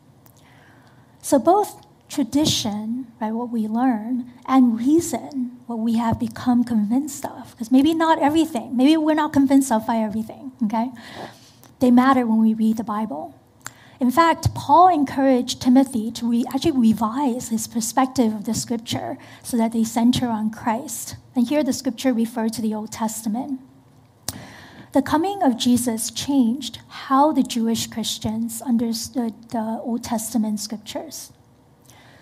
So, 1.22 1.38
both 1.38 1.86
tradition, 2.08 3.08
right, 3.20 3.34
what 3.34 3.50
we 3.50 3.68
learn, 3.68 4.32
and 4.46 4.80
reason, 4.80 5.58
what 5.68 5.80
we 5.80 5.98
have 5.98 6.18
become 6.18 6.64
convinced 6.64 7.26
of, 7.26 7.52
because 7.52 7.74
maybe 7.74 7.94
not 7.94 8.22
everything, 8.22 8.78
maybe 8.78 8.96
we're 8.96 9.16
not 9.16 9.34
convinced 9.34 9.74
of 9.74 9.86
by 9.86 9.98
everything, 9.98 10.54
okay? 10.64 10.92
They 11.80 11.92
matter 11.92 12.26
when 12.26 12.40
we 12.40 12.54
read 12.54 12.78
the 12.78 12.86
Bible. 12.86 13.36
In 14.00 14.12
fact, 14.12 14.56
Paul 14.56 14.88
encouraged 14.88 15.62
Timothy 15.62 16.10
to 16.12 16.30
re- 16.30 16.46
actually 16.54 16.72
revise 16.72 17.50
his 17.50 17.68
perspective 17.68 18.34
of 18.34 18.46
the 18.46 18.54
scripture 18.54 19.18
so 19.44 19.58
that 19.58 19.74
they 19.74 19.84
center 19.84 20.28
on 20.28 20.52
Christ. 20.52 21.18
And 21.36 21.48
here 21.48 21.64
the 21.64 21.74
scripture 21.74 22.14
referred 22.14 22.54
to 22.54 22.62
the 22.62 22.74
Old 22.74 22.94
Testament. 22.94 23.60
The 24.94 25.02
coming 25.02 25.44
of 25.44 25.58
Jesus 25.58 26.12
changed 26.12 26.80
how 26.88 27.34
the 27.34 27.44
Jewish 27.44 27.88
Christians 27.88 28.62
understood 28.62 29.34
the 29.50 29.80
Old 29.84 30.04
Testament 30.04 30.62
scriptures. 30.62 31.34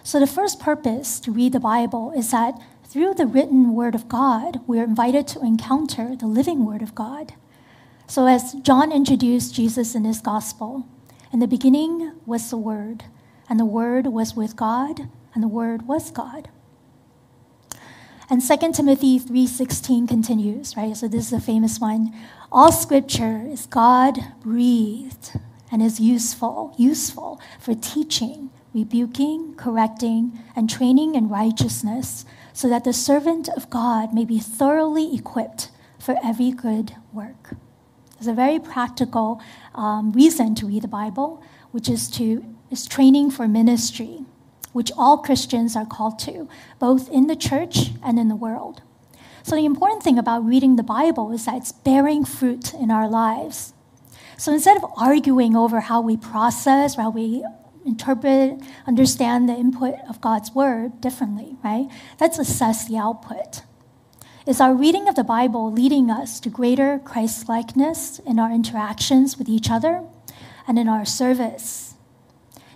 So, 0.04 0.20
the 0.20 0.28
first 0.28 0.60
purpose 0.60 1.20
to 1.22 1.32
read 1.32 1.54
the 1.54 1.60
Bible 1.60 2.12
is 2.12 2.32
that 2.32 2.60
through 2.86 3.14
the 3.14 3.28
written 3.28 3.74
Word 3.74 3.94
of 3.94 4.10
God, 4.10 4.62
we're 4.66 4.84
invited 4.84 5.28
to 5.28 5.42
encounter 5.42 6.16
the 6.16 6.28
living 6.28 6.66
Word 6.66 6.82
of 6.82 6.96
God. 6.96 7.34
So, 8.08 8.26
as 8.26 8.54
John 8.54 8.92
introduced 8.92 9.54
Jesus 9.54 9.96
in 9.96 10.06
his 10.06 10.20
gospel, 10.20 10.88
in 11.32 11.40
the 11.40 11.48
beginning 11.48 12.14
was 12.26 12.50
the 12.50 12.58
Word, 12.58 13.06
and 13.50 13.60
the 13.60 13.66
Word 13.66 14.08
was 14.08 14.36
with 14.36 14.56
God, 14.56 15.10
and 15.34 15.44
the 15.44 15.48
Word 15.48 15.88
was 15.88 16.12
God. 16.12 16.50
And 18.30 18.42
2 18.42 18.74
Timothy 18.74 19.20
3:16 19.20 20.08
continues, 20.08 20.76
right? 20.76 20.96
So 20.98 21.08
this 21.08 21.28
is 21.28 21.34
a 21.34 21.40
famous 21.40 21.80
one. 21.80 22.14
All 22.52 22.72
scripture 22.72 23.46
is 23.48 23.66
God 23.66 24.20
breathed 24.42 25.40
and 25.72 25.82
is 25.82 26.00
useful, 26.00 26.74
useful 26.78 27.40
for 27.60 27.74
teaching, 27.74 28.50
rebuking, 28.74 29.54
correcting, 29.56 30.40
and 30.56 30.70
training 30.70 31.16
in 31.16 31.30
righteousness, 31.30 32.26
so 32.54 32.68
that 32.68 32.84
the 32.84 32.94
servant 32.94 33.48
of 33.50 33.70
God 33.70 34.14
may 34.14 34.26
be 34.26 34.40
thoroughly 34.40 35.16
equipped 35.16 35.72
for 36.00 36.16
every 36.24 36.52
good 36.52 36.96
work. 37.14 37.56
There's 38.18 38.28
a 38.28 38.34
very 38.34 38.60
practical 38.60 39.42
um, 39.76 40.12
reason 40.12 40.56
to 40.56 40.66
read 40.66 40.82
the 40.82 40.88
Bible, 40.88 41.44
which 41.72 41.88
is 41.90 42.10
to 42.12 42.44
is 42.70 42.86
training 42.86 43.32
for 43.32 43.48
ministry, 43.48 44.26
which 44.74 44.92
all 44.98 45.18
Christians 45.20 45.76
are 45.76 45.86
called 45.86 46.20
to, 46.20 46.50
both 46.80 47.10
in 47.10 47.28
the 47.28 47.36
church 47.36 47.92
and 48.04 48.20
in 48.20 48.28
the 48.28 48.36
world. 48.36 48.82
So 49.44 49.56
the 49.56 49.66
important 49.66 50.04
thing 50.04 50.20
about 50.20 50.46
reading 50.46 50.76
the 50.76 50.84
Bible 50.84 51.32
is 51.32 51.46
that 51.46 51.56
it's 51.56 51.72
bearing 51.72 52.26
fruit 52.26 52.74
in 52.74 52.92
our 52.92 53.08
lives. 53.08 53.74
So 54.38 54.52
instead 54.52 54.76
of 54.78 54.86
arguing 54.98 55.56
over 55.56 55.80
how 55.80 56.02
we 56.02 56.18
process, 56.18 56.96
how 56.96 57.10
we 57.10 57.46
interpret, 57.86 58.60
understand 58.86 59.48
the 59.48 59.54
input 59.54 59.96
of 60.10 60.20
God's 60.20 60.52
word 60.54 61.00
differently, 61.00 61.56
right? 61.64 61.88
Let's 62.20 62.38
assess 62.38 62.88
the 62.88 62.98
output. 62.98 63.62
Is 64.48 64.62
our 64.62 64.74
reading 64.74 65.10
of 65.10 65.16
the 65.16 65.26
Bible 65.26 65.70
leading 65.70 66.10
us 66.10 66.40
to 66.40 66.50
greater 66.50 67.00
Christ 67.00 67.50
likeness 67.50 68.20
in 68.20 68.40
our 68.40 68.50
interactions 68.50 69.38
with 69.38 69.50
each 69.50 69.70
other 69.70 70.06
and 70.66 70.80
in 70.80 70.88
our 70.88 71.04
service? 71.04 71.96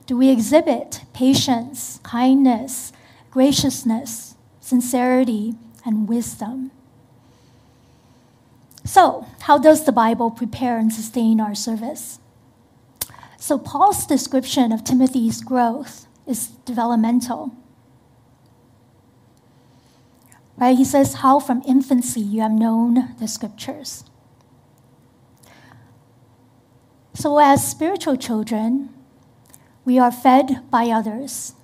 Do 0.05 0.17
we 0.17 0.27
exhibit 0.27 1.03
patience, 1.13 2.01
kindness, 2.03 2.91
graciousness, 3.31 4.35
sincerity, 4.59 5.55
and 5.85 6.09
wisdom? 6.09 6.71
So, 8.83 9.25
how 9.43 9.57
does 9.57 9.85
the 9.85 9.93
Bible 9.93 10.29
prepare 10.29 10.77
and 10.77 10.91
sustain 10.91 11.39
our 11.39 11.55
service? 11.55 12.19
So, 13.37 13.57
Paul's 13.57 14.05
description 14.05 14.73
of 14.73 14.83
Timothy's 14.83 15.39
growth 15.39 16.05
is 16.27 16.47
developmental. 16.65 17.55
Right? 20.61 20.77
He 20.77 20.85
says, 20.85 21.15
How 21.15 21.39
from 21.39 21.63
infancy 21.67 22.21
you 22.21 22.41
have 22.41 22.51
known 22.51 23.15
the 23.19 23.27
scriptures. 23.27 24.03
So, 27.15 27.39
as 27.39 27.67
spiritual 27.67 28.15
children, 28.15 28.89
we 29.85 29.97
are 29.97 30.11
fed 30.11 30.69
by 30.69 30.89
others. 30.89 31.55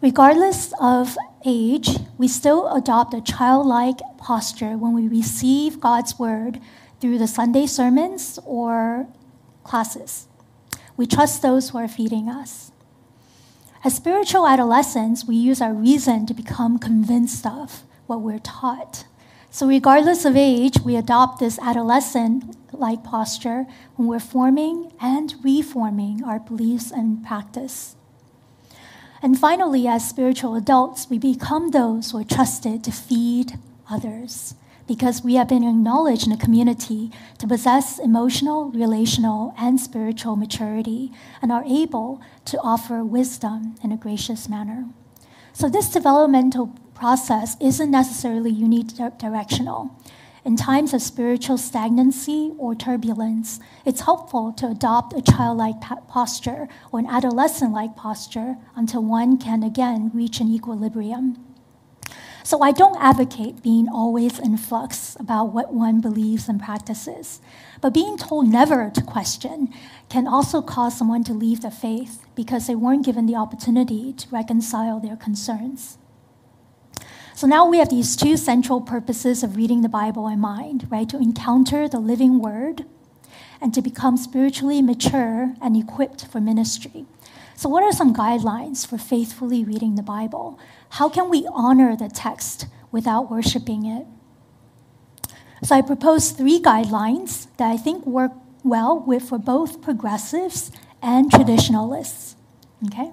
Regardless 0.00 0.72
of 0.80 1.16
age, 1.44 1.98
we 2.16 2.28
still 2.28 2.72
adopt 2.72 3.12
a 3.12 3.20
childlike 3.20 3.98
posture 4.16 4.78
when 4.78 4.92
we 4.92 5.08
receive 5.08 5.80
God's 5.80 6.16
word 6.16 6.60
through 7.00 7.18
the 7.18 7.26
Sunday 7.26 7.66
sermons 7.66 8.38
or 8.46 9.08
classes. 9.64 10.28
We 10.96 11.08
trust 11.08 11.42
those 11.42 11.70
who 11.70 11.78
are 11.78 11.88
feeding 11.88 12.28
us. 12.28 12.70
As 13.86 13.94
spiritual 13.94 14.48
adolescents, 14.48 15.26
we 15.26 15.36
use 15.36 15.60
our 15.60 15.72
reason 15.72 16.26
to 16.26 16.34
become 16.34 16.76
convinced 16.76 17.46
of 17.46 17.84
what 18.08 18.20
we're 18.20 18.40
taught. 18.40 19.04
So, 19.48 19.68
regardless 19.68 20.24
of 20.24 20.34
age, 20.36 20.80
we 20.84 20.96
adopt 20.96 21.38
this 21.38 21.56
adolescent 21.60 22.56
like 22.72 23.04
posture 23.04 23.64
when 23.94 24.08
we're 24.08 24.18
forming 24.18 24.92
and 25.00 25.36
reforming 25.44 26.24
our 26.24 26.40
beliefs 26.40 26.90
and 26.90 27.24
practice. 27.24 27.94
And 29.22 29.38
finally, 29.38 29.86
as 29.86 30.08
spiritual 30.08 30.56
adults, 30.56 31.08
we 31.08 31.18
become 31.18 31.70
those 31.70 32.10
who 32.10 32.18
are 32.18 32.24
trusted 32.24 32.82
to 32.82 32.90
feed 32.90 33.56
others 33.88 34.56
because 34.86 35.22
we 35.22 35.34
have 35.34 35.48
been 35.48 35.64
acknowledged 35.64 36.26
in 36.26 36.32
a 36.32 36.36
community 36.36 37.10
to 37.38 37.46
possess 37.46 37.98
emotional, 37.98 38.70
relational, 38.70 39.54
and 39.58 39.80
spiritual 39.80 40.36
maturity 40.36 41.12
and 41.42 41.50
are 41.50 41.64
able 41.64 42.20
to 42.44 42.58
offer 42.58 43.04
wisdom 43.04 43.74
in 43.82 43.92
a 43.92 43.96
gracious 43.96 44.48
manner. 44.48 44.86
So, 45.52 45.68
this 45.68 45.88
developmental 45.88 46.68
process 46.94 47.56
isn't 47.60 47.90
necessarily 47.90 48.52
unidirectional. 48.52 49.90
In 50.44 50.54
times 50.54 50.94
of 50.94 51.02
spiritual 51.02 51.58
stagnancy 51.58 52.52
or 52.56 52.76
turbulence, 52.76 53.58
it's 53.84 54.02
helpful 54.02 54.52
to 54.52 54.68
adopt 54.68 55.12
a 55.12 55.20
childlike 55.20 55.80
posture 56.06 56.68
or 56.92 57.00
an 57.00 57.06
adolescent 57.06 57.72
like 57.72 57.96
posture 57.96 58.56
until 58.76 59.02
one 59.02 59.38
can 59.38 59.64
again 59.64 60.10
reach 60.14 60.38
an 60.40 60.54
equilibrium. 60.54 61.45
So 62.46 62.62
I 62.62 62.70
don't 62.70 62.96
advocate 63.02 63.60
being 63.60 63.88
always 63.88 64.38
in 64.38 64.56
flux 64.56 65.16
about 65.18 65.46
what 65.46 65.74
one 65.74 66.00
believes 66.00 66.48
and 66.48 66.62
practices. 66.62 67.40
But 67.80 67.92
being 67.92 68.16
told 68.16 68.46
never 68.46 68.88
to 68.88 69.02
question 69.02 69.74
can 70.08 70.28
also 70.28 70.62
cause 70.62 70.96
someone 70.96 71.24
to 71.24 71.32
leave 71.32 71.62
the 71.62 71.72
faith 71.72 72.24
because 72.36 72.68
they 72.68 72.76
weren't 72.76 73.04
given 73.04 73.26
the 73.26 73.34
opportunity 73.34 74.12
to 74.12 74.28
reconcile 74.28 75.00
their 75.00 75.16
concerns. 75.16 75.98
So 77.34 77.48
now 77.48 77.68
we 77.68 77.78
have 77.78 77.90
these 77.90 78.14
two 78.14 78.36
central 78.36 78.80
purposes 78.80 79.42
of 79.42 79.56
reading 79.56 79.82
the 79.82 79.88
Bible 79.88 80.28
in 80.28 80.38
mind, 80.38 80.86
right? 80.88 81.08
To 81.08 81.16
encounter 81.16 81.88
the 81.88 81.98
living 81.98 82.38
word 82.38 82.84
and 83.60 83.74
to 83.74 83.82
become 83.82 84.16
spiritually 84.16 84.80
mature 84.82 85.52
and 85.60 85.76
equipped 85.76 86.26
for 86.26 86.40
ministry. 86.40 87.06
So, 87.56 87.70
what 87.70 87.82
are 87.82 87.92
some 87.92 88.14
guidelines 88.14 88.86
for 88.86 88.98
faithfully 88.98 89.64
reading 89.64 89.94
the 89.94 90.02
Bible? 90.02 90.60
How 90.90 91.08
can 91.08 91.30
we 91.30 91.46
honor 91.52 91.96
the 91.96 92.08
text 92.08 92.66
without 92.90 93.30
worshiping 93.30 93.86
it? 93.86 94.06
So, 95.62 95.74
I 95.74 95.82
propose 95.82 96.30
three 96.30 96.60
guidelines 96.60 97.48
that 97.56 97.70
I 97.70 97.76
think 97.76 98.06
work 98.06 98.32
well 98.62 98.98
with 99.00 99.28
for 99.28 99.38
both 99.38 99.80
progressives 99.80 100.70
and 101.02 101.30
traditionalists. 101.30 102.36
Okay? 102.86 103.10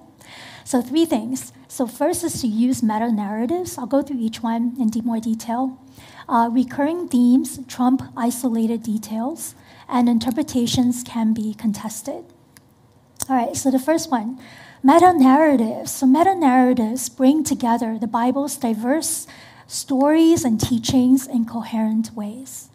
So, 0.64 0.80
three 0.82 1.04
things. 1.04 1.52
So, 1.68 1.86
first 1.86 2.22
is 2.22 2.40
to 2.42 2.46
use 2.46 2.82
meta 2.82 3.10
narratives. 3.10 3.76
I'll 3.76 3.86
go 3.86 4.02
through 4.02 4.20
each 4.20 4.42
one 4.42 4.76
in 4.78 4.90
more 5.04 5.20
detail. 5.20 5.78
Uh, 6.28 6.48
recurring 6.50 7.08
themes 7.08 7.60
trump 7.68 8.02
isolated 8.16 8.82
details, 8.82 9.54
and 9.88 10.08
interpretations 10.08 11.02
can 11.02 11.34
be 11.34 11.54
contested. 11.54 12.24
All 13.28 13.36
right, 13.36 13.56
so 13.56 13.70
the 13.70 13.78
first 13.78 14.10
one 14.10 14.38
meta 14.84 15.14
narratives. 15.14 15.90
So, 15.90 16.06
meta 16.06 16.34
narratives 16.34 17.08
bring 17.08 17.42
together 17.42 17.98
the 17.98 18.06
Bible's 18.06 18.56
diverse 18.56 19.26
stories 19.66 20.44
and 20.44 20.60
teachings 20.60 21.26
in 21.26 21.46
coherent 21.46 22.14
ways. 22.14 22.68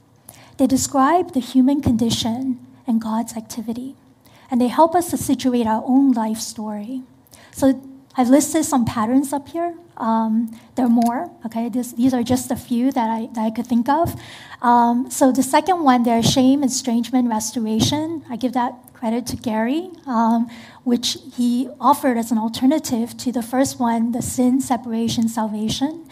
They 0.58 0.66
describe 0.66 1.34
the 1.34 1.40
human 1.40 1.82
condition 1.82 2.66
and 2.88 3.00
God's 3.00 3.38
activity, 3.38 3.96
and 4.50 4.60
they 4.60 4.68
help 4.68 4.96
us 4.96 5.12
to 5.12 5.18
situate 5.18 5.68
our 5.68 5.84
own 5.86 6.12
life 6.12 6.40
story. 6.40 7.04
So, 7.52 7.80
I've 8.18 8.30
listed 8.30 8.66
some 8.66 8.86
patterns 8.86 9.32
up 9.32 9.48
here. 9.50 9.76
Um, 10.00 10.58
there 10.76 10.86
are 10.86 10.90
more. 10.90 11.30
Okay, 11.46 11.70
this, 11.70 11.92
these 11.94 12.14
are 12.14 12.24
just 12.24 12.52
a 12.52 12.56
few 12.56 12.92
that 12.92 13.10
I, 13.10 13.30
that 13.34 13.42
I 13.42 13.52
could 13.52 13.68
think 13.68 13.90
of. 13.90 14.20
Um, 14.62 15.10
so 15.12 15.32
the 15.32 15.44
second 15.44 15.84
one, 15.84 16.04
there's 16.04 16.30
shame, 16.30 16.64
estrangement, 16.64 17.30
restoration. 17.30 18.24
I 18.30 18.36
give 18.36 18.54
that 18.54 18.74
credit 18.94 19.26
to 19.28 19.36
Gary, 19.38 19.90
um, 20.06 20.50
which 20.84 21.18
he 21.36 21.70
offered 21.80 22.18
as 22.18 22.32
an 22.32 22.38
alternative 22.38 23.16
to 23.18 23.32
the 23.32 23.42
first 23.42 23.80
one, 23.80 24.12
the 24.12 24.22
sin, 24.22 24.62
separation, 24.62 25.28
salvation. 25.28 26.08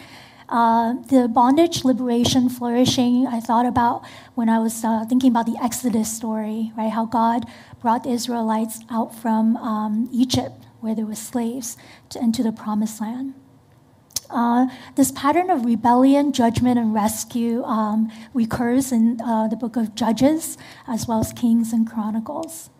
Uh, 0.48 0.94
the 1.10 1.28
bondage, 1.28 1.84
liberation, 1.84 2.48
flourishing, 2.48 3.26
I 3.26 3.38
thought 3.38 3.66
about 3.66 4.06
when 4.34 4.48
I 4.48 4.58
was 4.58 4.82
uh, 4.82 5.04
thinking 5.04 5.30
about 5.30 5.44
the 5.44 5.58
Exodus 5.62 6.10
story, 6.10 6.72
right? 6.74 6.90
How 6.90 7.04
God 7.04 7.44
brought 7.82 8.04
the 8.04 8.10
Israelites 8.10 8.80
out 8.88 9.14
from 9.14 9.58
um, 9.58 10.08
Egypt, 10.10 10.64
where 10.80 10.94
they 10.94 11.04
were 11.04 11.14
slaves, 11.14 11.76
to, 12.10 12.18
into 12.18 12.42
the 12.42 12.52
promised 12.52 12.98
land. 12.98 13.34
Uh, 14.30 14.66
this 14.96 15.10
pattern 15.12 15.50
of 15.50 15.64
rebellion, 15.64 16.32
judgment, 16.32 16.78
and 16.78 16.92
rescue 16.92 17.62
um, 17.64 18.10
recurs 18.34 18.92
in 18.92 19.20
uh, 19.20 19.48
the 19.48 19.56
book 19.56 19.76
of 19.76 19.94
Judges, 19.94 20.58
as 20.86 21.08
well 21.08 21.20
as 21.20 21.32
Kings 21.32 21.72
and 21.72 21.88
Chronicles. 21.88 22.70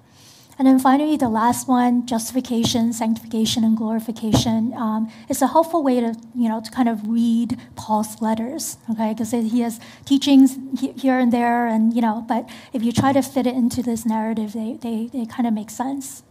And 0.59 0.67
then 0.67 0.81
finally, 0.81 1.17
the 1.17 1.29
last 1.29 1.69
one, 1.69 2.05
justification, 2.05 2.93
sanctification, 2.93 3.63
and 3.63 3.77
glorification, 3.77 4.75
um, 4.75 5.09
is 5.29 5.41
a 5.41 5.47
helpful 5.47 5.85
way 5.85 6.01
to, 6.01 6.17
you 6.35 6.49
know, 6.49 6.61
to 6.61 6.71
kind 6.71 6.89
of 6.89 7.07
read 7.07 7.57
Paul's 7.77 8.21
letters, 8.21 8.77
okay? 8.91 9.15
Because 9.15 9.31
he 9.31 9.61
has 9.61 9.79
teachings 10.05 10.59
here 10.97 11.17
and 11.17 11.33
there, 11.33 11.69
and, 11.69 11.95
you 11.95 12.03
know, 12.03 12.25
but 12.27 12.51
if 12.73 12.83
you 12.83 12.91
try 12.91 13.13
to 13.13 13.23
fit 13.23 13.47
it 13.47 13.55
into 13.55 13.85
this 13.85 14.05
narrative, 14.05 14.53
they, 14.53 14.79
they, 14.83 15.09
they 15.13 15.27
kind 15.27 15.47
of 15.47 15.55
make 15.55 15.71
sense. 15.71 16.25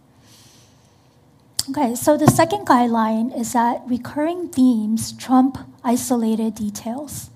Okay, 1.70 1.95
so 1.95 2.15
the 2.15 2.28
second 2.28 2.65
guideline 2.65 3.38
is 3.38 3.51
that 3.51 3.82
recurring 3.88 4.47
themes 4.47 5.11
trump 5.11 5.57
isolated 5.84 6.55
details. 6.55 7.30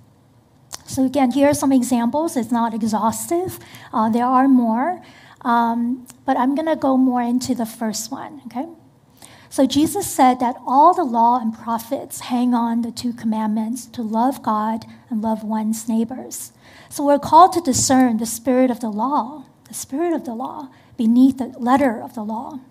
So 0.86 1.06
again, 1.06 1.32
here 1.32 1.50
are 1.50 1.54
some 1.54 1.74
examples. 1.74 2.38
It's 2.38 2.52
not 2.52 2.74
exhaustive. 2.74 3.60
Uh, 3.92 4.10
there 4.10 4.26
are 4.26 4.48
more. 4.48 5.02
Um, 5.42 6.08
but 6.26 6.38
I'm 6.38 6.56
going 6.56 6.68
to 6.68 6.78
go 6.78 6.96
more 6.96 7.22
into 7.22 7.54
the 7.54 7.66
first 7.66 8.10
one, 8.10 8.42
okay? 8.46 8.68
So 9.50 9.66
Jesus 9.66 10.08
said 10.08 10.40
that 10.40 10.56
all 10.66 10.94
the 10.94 11.04
law 11.04 11.42
and 11.42 11.54
prophets 11.54 12.22
hang 12.22 12.54
on 12.54 12.84
the 12.84 12.92
two 12.92 13.12
commandments 13.12 13.86
to 13.88 14.02
love 14.02 14.42
God 14.42 14.86
and 15.10 15.22
love 15.22 15.44
one's 15.44 15.90
neighbors. 15.90 16.54
So 16.90 17.06
we're 17.06 17.20
called 17.20 17.52
to 17.54 17.62
discern 17.62 18.18
the 18.18 18.26
spirit 18.26 18.72
of 18.72 18.80
the 18.80 18.92
law, 18.92 19.44
the 19.68 19.74
spirit 19.74 20.14
of 20.14 20.24
the 20.24 20.34
law, 20.36 20.70
beneath 20.96 21.38
the 21.38 21.48
letter 21.60 22.02
of 22.02 22.16
the 22.16 22.24
law. 22.24 22.62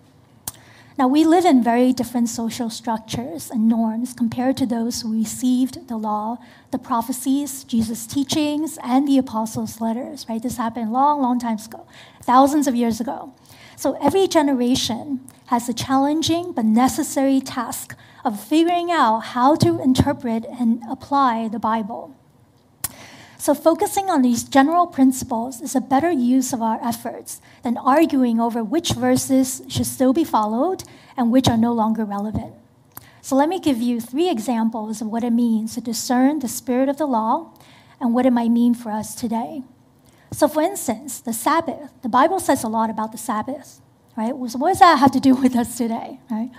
Now, 1.01 1.07
we 1.07 1.23
live 1.23 1.45
in 1.45 1.63
very 1.63 1.93
different 1.93 2.29
social 2.29 2.69
structures 2.69 3.49
and 3.49 3.67
norms 3.67 4.13
compared 4.13 4.55
to 4.57 4.67
those 4.67 5.01
who 5.01 5.11
received 5.11 5.87
the 5.87 5.97
law, 5.97 6.37
the 6.69 6.77
prophecies, 6.77 7.63
Jesus' 7.63 8.05
teachings, 8.05 8.77
and 8.83 9.07
the 9.07 9.17
apostles' 9.17 9.81
letters, 9.81 10.27
right? 10.29 10.39
This 10.39 10.57
happened 10.57 10.93
long, 10.93 11.19
long 11.19 11.39
times 11.39 11.65
ago, 11.65 11.87
thousands 12.21 12.67
of 12.67 12.75
years 12.75 13.01
ago. 13.01 13.33
So 13.75 13.97
every 13.99 14.27
generation 14.27 15.21
has 15.47 15.67
a 15.67 15.73
challenging 15.73 16.51
but 16.51 16.65
necessary 16.65 17.41
task 17.41 17.95
of 18.23 18.39
figuring 18.39 18.91
out 18.91 19.21
how 19.33 19.55
to 19.55 19.81
interpret 19.81 20.45
and 20.45 20.83
apply 20.87 21.47
the 21.47 21.57
Bible. 21.57 22.15
So, 23.41 23.55
focusing 23.55 24.07
on 24.07 24.21
these 24.21 24.43
general 24.43 24.85
principles 24.85 25.61
is 25.61 25.75
a 25.75 25.81
better 25.81 26.11
use 26.11 26.53
of 26.53 26.61
our 26.61 26.79
efforts 26.79 27.41
than 27.63 27.75
arguing 27.75 28.39
over 28.39 28.63
which 28.63 28.91
verses 28.91 29.63
should 29.67 29.87
still 29.87 30.13
be 30.13 30.23
followed 30.23 30.83
and 31.17 31.31
which 31.31 31.49
are 31.49 31.57
no 31.57 31.73
longer 31.73 32.05
relevant. 32.05 32.53
So, 33.23 33.35
let 33.35 33.49
me 33.49 33.59
give 33.59 33.81
you 33.81 33.99
three 33.99 34.29
examples 34.29 35.01
of 35.01 35.07
what 35.07 35.23
it 35.23 35.31
means 35.31 35.73
to 35.73 35.81
discern 35.81 36.37
the 36.37 36.47
spirit 36.47 36.87
of 36.87 36.97
the 36.97 37.07
law 37.07 37.51
and 37.99 38.13
what 38.13 38.27
it 38.27 38.31
might 38.31 38.51
mean 38.51 38.75
for 38.75 38.91
us 38.91 39.15
today. 39.15 39.63
So, 40.31 40.47
for 40.47 40.61
instance, 40.61 41.19
the 41.19 41.33
Sabbath. 41.33 41.89
The 42.03 42.09
Bible 42.09 42.39
says 42.39 42.63
a 42.63 42.67
lot 42.67 42.91
about 42.91 43.11
the 43.11 43.17
Sabbath, 43.17 43.81
right? 44.15 44.35
So, 44.51 44.59
what 44.59 44.69
does 44.69 44.79
that 44.81 44.99
have 44.99 45.13
to 45.13 45.19
do 45.19 45.33
with 45.33 45.55
us 45.55 45.79
today, 45.79 46.19
right? 46.29 46.51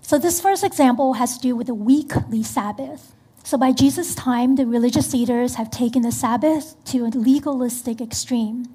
So, 0.00 0.16
this 0.16 0.40
first 0.40 0.64
example 0.64 1.12
has 1.12 1.36
to 1.36 1.42
do 1.42 1.54
with 1.54 1.66
the 1.66 1.74
weekly 1.74 2.42
Sabbath. 2.42 3.14
So, 3.44 3.58
by 3.58 3.72
Jesus' 3.72 4.14
time, 4.14 4.54
the 4.54 4.66
religious 4.66 5.12
leaders 5.12 5.56
have 5.56 5.70
taken 5.70 6.02
the 6.02 6.12
Sabbath 6.12 6.76
to 6.86 7.04
a 7.04 7.08
legalistic 7.08 8.00
extreme. 8.00 8.66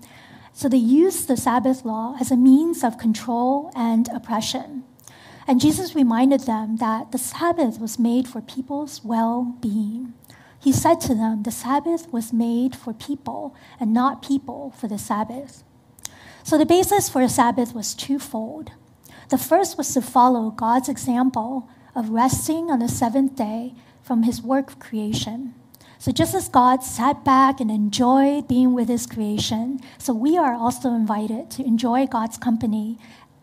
So, 0.53 0.67
they 0.67 0.77
used 0.77 1.27
the 1.27 1.37
Sabbath 1.37 1.85
law 1.85 2.17
as 2.19 2.31
a 2.31 2.37
means 2.37 2.83
of 2.83 2.97
control 2.97 3.71
and 3.75 4.09
oppression. 4.09 4.83
And 5.47 5.61
Jesus 5.61 5.95
reminded 5.95 6.41
them 6.41 6.77
that 6.77 7.13
the 7.13 7.17
Sabbath 7.17 7.79
was 7.79 7.97
made 7.97 8.27
for 8.27 8.41
people's 8.41 9.03
well 9.03 9.55
being. 9.61 10.13
He 10.59 10.73
said 10.73 10.99
to 11.01 11.15
them, 11.15 11.43
The 11.43 11.51
Sabbath 11.51 12.11
was 12.11 12.33
made 12.33 12.75
for 12.75 12.93
people 12.93 13.55
and 13.79 13.93
not 13.93 14.21
people 14.21 14.73
for 14.77 14.89
the 14.89 14.99
Sabbath. 14.99 15.63
So, 16.43 16.57
the 16.57 16.65
basis 16.65 17.07
for 17.07 17.21
the 17.21 17.29
Sabbath 17.29 17.73
was 17.73 17.95
twofold. 17.95 18.71
The 19.29 19.37
first 19.37 19.77
was 19.77 19.93
to 19.93 20.01
follow 20.01 20.51
God's 20.51 20.89
example 20.89 21.69
of 21.95 22.09
resting 22.09 22.69
on 22.69 22.79
the 22.79 22.89
seventh 22.89 23.35
day 23.35 23.73
from 24.07 24.23
his 24.23 24.41
work 24.41 24.69
of 24.69 24.79
creation. 24.79 25.53
So, 25.99 26.11
just 26.11 26.33
as 26.33 26.47
God 26.47 26.83
sat 26.83 27.25
back 27.25 27.59
and 27.59 27.69
enjoyed 27.69 28.47
being 28.47 28.73
with 28.73 28.87
his 28.87 29.05
creation, 29.05 29.81
so 29.97 30.13
we 30.13 30.37
are 30.37 30.53
also 30.53 30.93
invited 30.93 31.51
to 31.51 31.65
enjoy 31.65 32.07
God's 32.07 32.37
company 32.37 32.97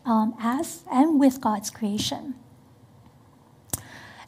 um, 0.07 0.35
as 0.41 0.85
and 0.91 1.21
with 1.21 1.41
God's 1.41 1.69
creation. 1.69 2.35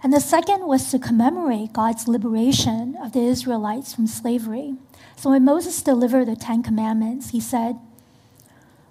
And 0.02 0.12
the 0.12 0.20
second 0.20 0.66
was 0.66 0.90
to 0.90 0.98
commemorate 0.98 1.72
God's 1.72 2.06
liberation 2.06 2.96
of 3.02 3.12
the 3.12 3.22
Israelites 3.22 3.94
from 3.94 4.06
slavery. 4.06 4.74
So, 5.16 5.30
when 5.30 5.44
Moses 5.44 5.80
delivered 5.80 6.26
the 6.26 6.36
Ten 6.36 6.62
Commandments, 6.62 7.30
he 7.30 7.40
said, 7.40 7.78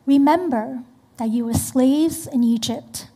Remember 0.05 0.83
that 1.17 1.29
you 1.29 1.45
were 1.45 1.53
slaves 1.53 2.25
in 2.25 2.43
Egypt 2.43 3.07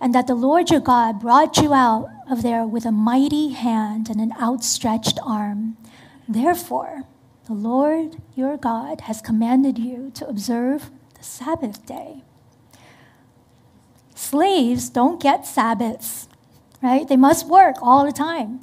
and 0.00 0.14
that 0.14 0.26
the 0.26 0.34
Lord 0.34 0.70
your 0.70 0.80
God 0.80 1.20
brought 1.20 1.58
you 1.58 1.74
out 1.74 2.08
of 2.30 2.42
there 2.42 2.64
with 2.64 2.86
a 2.86 2.92
mighty 2.92 3.48
hand 3.48 4.08
and 4.08 4.20
an 4.20 4.32
outstretched 4.40 5.18
arm. 5.24 5.76
Therefore, 6.28 7.02
the 7.46 7.52
Lord 7.52 8.18
your 8.36 8.56
God 8.56 9.02
has 9.02 9.20
commanded 9.20 9.78
you 9.78 10.12
to 10.14 10.28
observe 10.28 10.90
the 11.18 11.24
Sabbath 11.24 11.84
day. 11.84 12.22
Slaves 14.14 14.88
don't 14.88 15.20
get 15.20 15.44
Sabbaths, 15.46 16.28
right? 16.80 17.08
They 17.08 17.16
must 17.16 17.48
work 17.48 17.76
all 17.82 18.06
the 18.06 18.12
time. 18.12 18.60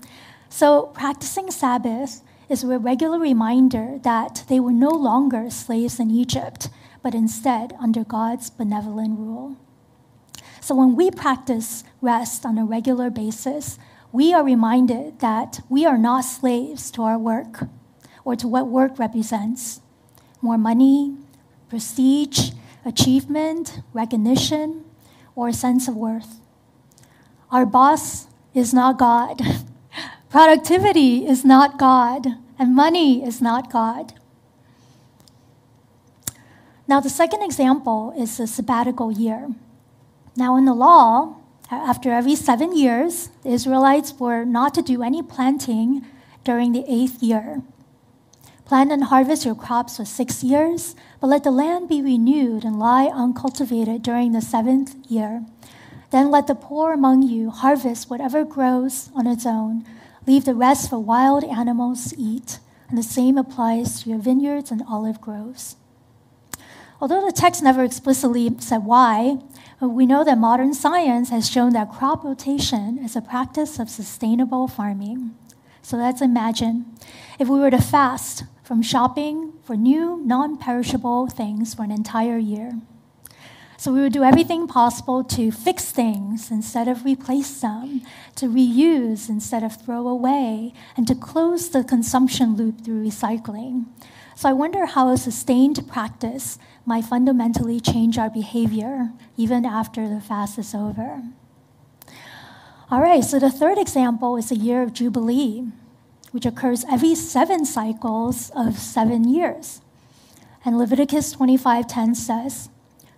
So, 0.48 0.84
practicing 0.94 1.52
Sabbath 1.52 2.22
is 2.48 2.64
a 2.64 2.80
regular 2.80 3.20
reminder 3.20 4.00
that 4.04 4.46
they 4.48 4.62
were 4.62 4.72
no 4.72 4.90
longer 4.90 5.50
slaves 5.50 6.00
in 6.00 6.10
Egypt, 6.10 6.70
but 7.04 7.14
instead 7.14 7.76
under 7.82 8.06
God's 8.06 8.50
benevolent 8.50 9.20
rule. 9.20 9.58
So 10.68 10.76
when 10.76 10.98
we 10.98 11.12
practice 11.12 11.86
rest 12.02 12.46
on 12.46 12.58
a 12.58 12.66
regular 12.66 13.10
basis, 13.10 13.80
we 14.12 14.34
are 14.34 14.44
reminded 14.44 15.20
that 15.20 15.62
we 15.70 15.86
are 15.86 15.98
not 15.98 16.26
slaves 16.26 16.92
to 16.92 17.04
our 17.04 17.18
work 17.18 17.70
or 18.26 18.36
to 18.36 18.50
what 18.50 18.68
work 18.68 19.00
represents 19.00 19.80
more 20.42 20.58
money, 20.58 21.16
prestige, 21.70 22.52
achievement, 22.84 23.80
recognition, 23.94 24.84
or 25.38 25.48
a 25.48 25.54
sense 25.54 25.88
of 25.88 25.96
worth. 25.96 26.42
Our 27.50 27.66
boss 27.66 28.28
is 28.54 28.74
not 28.74 29.00
God. 29.00 29.42
Productivity 30.30 31.26
is 31.26 31.46
not 31.46 31.80
God. 31.80 32.28
And 32.60 32.76
money 32.76 33.24
is 33.24 33.42
not 33.42 33.72
God. 33.72 34.16
Now, 36.90 37.00
the 37.00 37.10
second 37.10 37.42
example 37.42 38.14
is 38.18 38.36
the 38.36 38.48
sabbatical 38.48 39.14
year. 39.14 39.48
Now, 40.38 40.56
in 40.56 40.66
the 40.66 40.76
law, 40.76 41.38
after 41.72 42.12
every 42.12 42.36
seven 42.36 42.78
years, 42.78 43.30
the 43.42 43.50
Israelites 43.50 44.14
were 44.20 44.46
not 44.46 44.76
to 44.76 44.84
do 44.84 45.02
any 45.02 45.24
planting 45.24 46.06
during 46.44 46.72
the 46.72 46.86
eighth 46.88 47.24
year. 47.24 47.64
Plant 48.64 48.92
and 48.92 49.06
harvest 49.06 49.46
your 49.46 49.56
crops 49.56 49.98
for 49.98 50.06
six 50.06 50.44
years, 50.44 50.96
but 51.20 51.28
let 51.28 51.44
the 51.44 51.50
land 51.50 51.90
be 51.90 52.04
renewed 52.04 52.64
and 52.64 52.78
lie 52.78 53.08
uncultivated 53.08 54.04
during 54.04 54.34
the 54.34 54.42
seventh 54.42 54.96
year. 55.10 55.44
Then 56.12 56.30
let 56.30 56.46
the 56.46 56.54
poor 56.54 56.94
among 56.94 57.24
you 57.24 57.50
harvest 57.50 58.08
whatever 58.08 58.46
grows 58.46 59.10
on 59.16 59.26
its 59.26 59.46
own. 59.46 59.86
Leave 60.28 60.46
the 60.46 60.54
rest 60.54 60.90
for 60.90 61.00
wild 61.00 61.44
animals 61.46 62.12
to 62.12 62.22
eat. 62.22 62.60
And 62.90 62.98
the 62.98 63.04
same 63.04 63.38
applies 63.40 64.04
to 64.04 64.10
your 64.12 64.20
vineyards 64.20 64.70
and 64.70 64.84
olive 64.88 65.20
groves. 65.20 65.78
Although 67.00 67.26
the 67.26 67.32
text 67.32 67.62
never 67.62 67.84
explicitly 67.84 68.56
said 68.60 68.84
why, 68.84 69.38
we 69.80 70.08
know 70.08 70.24
that 70.24 70.38
modern 70.38 70.74
science 70.74 71.30
has 71.30 71.50
shown 71.50 71.74
that 71.74 71.92
crop 71.92 72.24
rotation 72.24 72.98
is 72.98 73.16
a 73.16 73.22
practice 73.22 73.78
of 73.78 73.90
sustainable 73.90 74.68
farming. 74.68 75.36
So 75.84 75.96
let's 75.98 76.22
imagine 76.22 76.86
if 77.40 77.48
we 77.48 77.60
were 77.60 77.70
to 77.70 77.82
fast 77.82 78.44
from 78.64 78.82
shopping 78.82 79.54
for 79.64 79.78
new, 79.78 80.22
non 80.26 80.58
perishable 80.58 81.28
things 81.28 81.74
for 81.74 81.84
an 81.84 81.92
entire 81.92 82.38
year. 82.38 82.74
So 83.78 83.94
we 83.94 84.02
would 84.02 84.12
do 84.12 84.24
everything 84.24 84.68
possible 84.68 85.24
to 85.26 85.52
fix 85.52 85.92
things 85.92 86.50
instead 86.50 86.88
of 86.88 87.06
replace 87.06 87.62
them, 87.62 88.02
to 88.36 88.48
reuse 88.48 89.30
instead 89.30 89.62
of 89.62 89.80
throw 89.80 90.08
away, 90.08 90.74
and 90.98 91.08
to 91.08 91.14
close 91.14 91.70
the 91.70 91.84
consumption 91.84 92.56
loop 92.56 92.84
through 92.84 93.06
recycling. 93.06 93.86
So 94.38 94.48
I 94.48 94.54
wonder 94.54 94.86
how 94.86 95.10
a 95.10 95.18
sustained 95.18 95.88
practice 95.88 96.60
might 96.86 97.06
fundamentally 97.06 97.80
change 97.80 98.20
our 98.20 98.30
behavior 98.30 99.10
even 99.36 99.66
after 99.66 100.08
the 100.08 100.22
fast 100.22 100.60
is 100.60 100.76
over. 100.76 101.24
All 102.92 103.02
right, 103.02 103.24
so 103.24 103.40
the 103.40 103.50
third 103.50 103.80
example 103.80 104.38
is 104.38 104.50
the 104.50 104.56
year 104.56 104.84
of 104.84 104.94
Jubilee, 104.94 105.66
which 106.30 106.46
occurs 106.46 106.86
every 106.88 107.16
seven 107.16 107.66
cycles 107.66 108.52
of 108.56 108.78
seven 108.78 109.28
years. 109.28 109.82
And 110.64 110.78
Leviticus 110.78 111.34
25:10 111.34 112.16
says, 112.16 112.70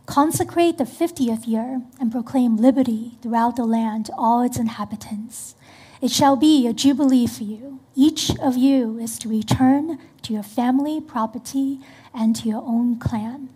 Consecrate 0.05 0.77
the 0.77 0.85
50th 0.85 1.45
year 1.45 1.81
and 1.99 2.13
proclaim 2.13 2.55
liberty 2.55 3.17
throughout 3.21 3.57
the 3.57 3.65
land 3.65 4.05
to 4.05 4.13
all 4.15 4.41
its 4.41 4.57
inhabitants. 4.57 5.55
It 6.01 6.11
shall 6.11 6.37
be 6.37 6.65
a 6.65 6.73
jubilee 6.73 7.27
for 7.27 7.43
you. 7.43 7.79
Each 7.93 8.31
of 8.39 8.55
you 8.55 8.97
is 8.99 9.19
to 9.19 9.27
return 9.27 9.99
to 10.21 10.33
your 10.33 10.43
family, 10.43 11.01
property, 11.01 11.79
and 12.13 12.35
to 12.37 12.47
your 12.47 12.63
own 12.65 12.97
clan. 12.99 13.49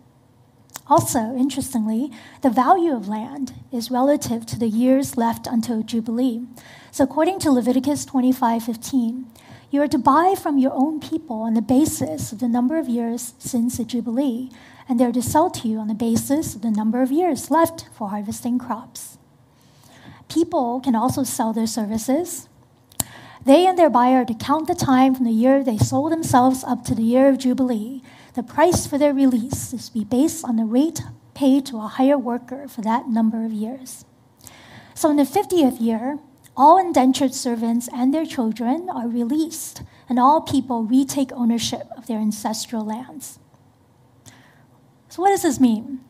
Also, 0.86 1.34
interestingly, 1.34 2.10
the 2.42 2.50
value 2.50 2.94
of 2.94 3.08
land 3.08 3.54
is 3.72 3.90
relative 3.90 4.44
to 4.44 4.58
the 4.58 4.68
years 4.68 5.16
left 5.16 5.46
until 5.46 5.82
Jubilee. 5.82 6.42
So 6.90 7.04
according 7.04 7.38
to 7.38 7.50
Leviticus 7.50 8.04
25:15, 8.04 9.24
you 9.70 9.80
are 9.80 9.88
to 9.88 9.96
buy 9.98 10.34
from 10.34 10.58
your 10.58 10.74
own 10.74 11.00
people 11.00 11.36
on 11.36 11.54
the 11.54 11.62
basis 11.62 12.32
of 12.32 12.38
the 12.40 12.48
number 12.48 12.76
of 12.76 12.90
years 12.90 13.32
since 13.38 13.78
the 13.78 13.84
Jubilee, 13.84 14.50
and 14.86 15.00
they 15.00 15.06
are 15.06 15.12
to 15.12 15.22
sell 15.22 15.48
to 15.48 15.66
you 15.66 15.78
on 15.78 15.88
the 15.88 15.94
basis 15.94 16.54
of 16.54 16.60
the 16.60 16.70
number 16.70 17.00
of 17.00 17.10
years 17.10 17.50
left 17.50 17.88
for 17.94 18.10
harvesting 18.10 18.58
crops. 18.58 19.16
People 20.28 20.80
can 20.80 20.94
also 20.94 21.22
sell 21.22 21.52
their 21.52 21.66
services. 21.66 22.48
They 23.44 23.66
and 23.66 23.78
their 23.78 23.90
buyer 23.90 24.24
to 24.24 24.34
count 24.34 24.66
the 24.66 24.74
time 24.74 25.14
from 25.14 25.24
the 25.24 25.30
year 25.30 25.62
they 25.62 25.76
sold 25.76 26.12
themselves 26.12 26.64
up 26.64 26.84
to 26.84 26.94
the 26.94 27.02
year 27.02 27.28
of 27.28 27.38
Jubilee. 27.38 28.02
The 28.34 28.42
price 28.42 28.86
for 28.86 28.96
their 28.98 29.12
release 29.12 29.72
is 29.72 29.88
to 29.88 29.92
be 29.92 30.04
based 30.04 30.44
on 30.44 30.56
the 30.56 30.64
rate 30.64 31.02
paid 31.34 31.66
to 31.66 31.78
a 31.78 31.88
hire 31.88 32.16
worker 32.16 32.68
for 32.68 32.80
that 32.82 33.08
number 33.08 33.44
of 33.44 33.52
years. 33.52 34.04
So 34.94 35.10
in 35.10 35.16
the 35.16 35.24
50th 35.24 35.80
year, 35.80 36.18
all 36.56 36.78
indentured 36.78 37.34
servants 37.34 37.88
and 37.92 38.14
their 38.14 38.24
children 38.24 38.88
are 38.88 39.08
released, 39.08 39.82
and 40.08 40.18
all 40.18 40.40
people 40.40 40.84
retake 40.84 41.32
ownership 41.32 41.88
of 41.96 42.06
their 42.06 42.18
ancestral 42.18 42.84
lands. 42.84 43.40
So, 45.08 45.22
what 45.22 45.30
does 45.30 45.42
this 45.42 45.58
mean? 45.58 46.00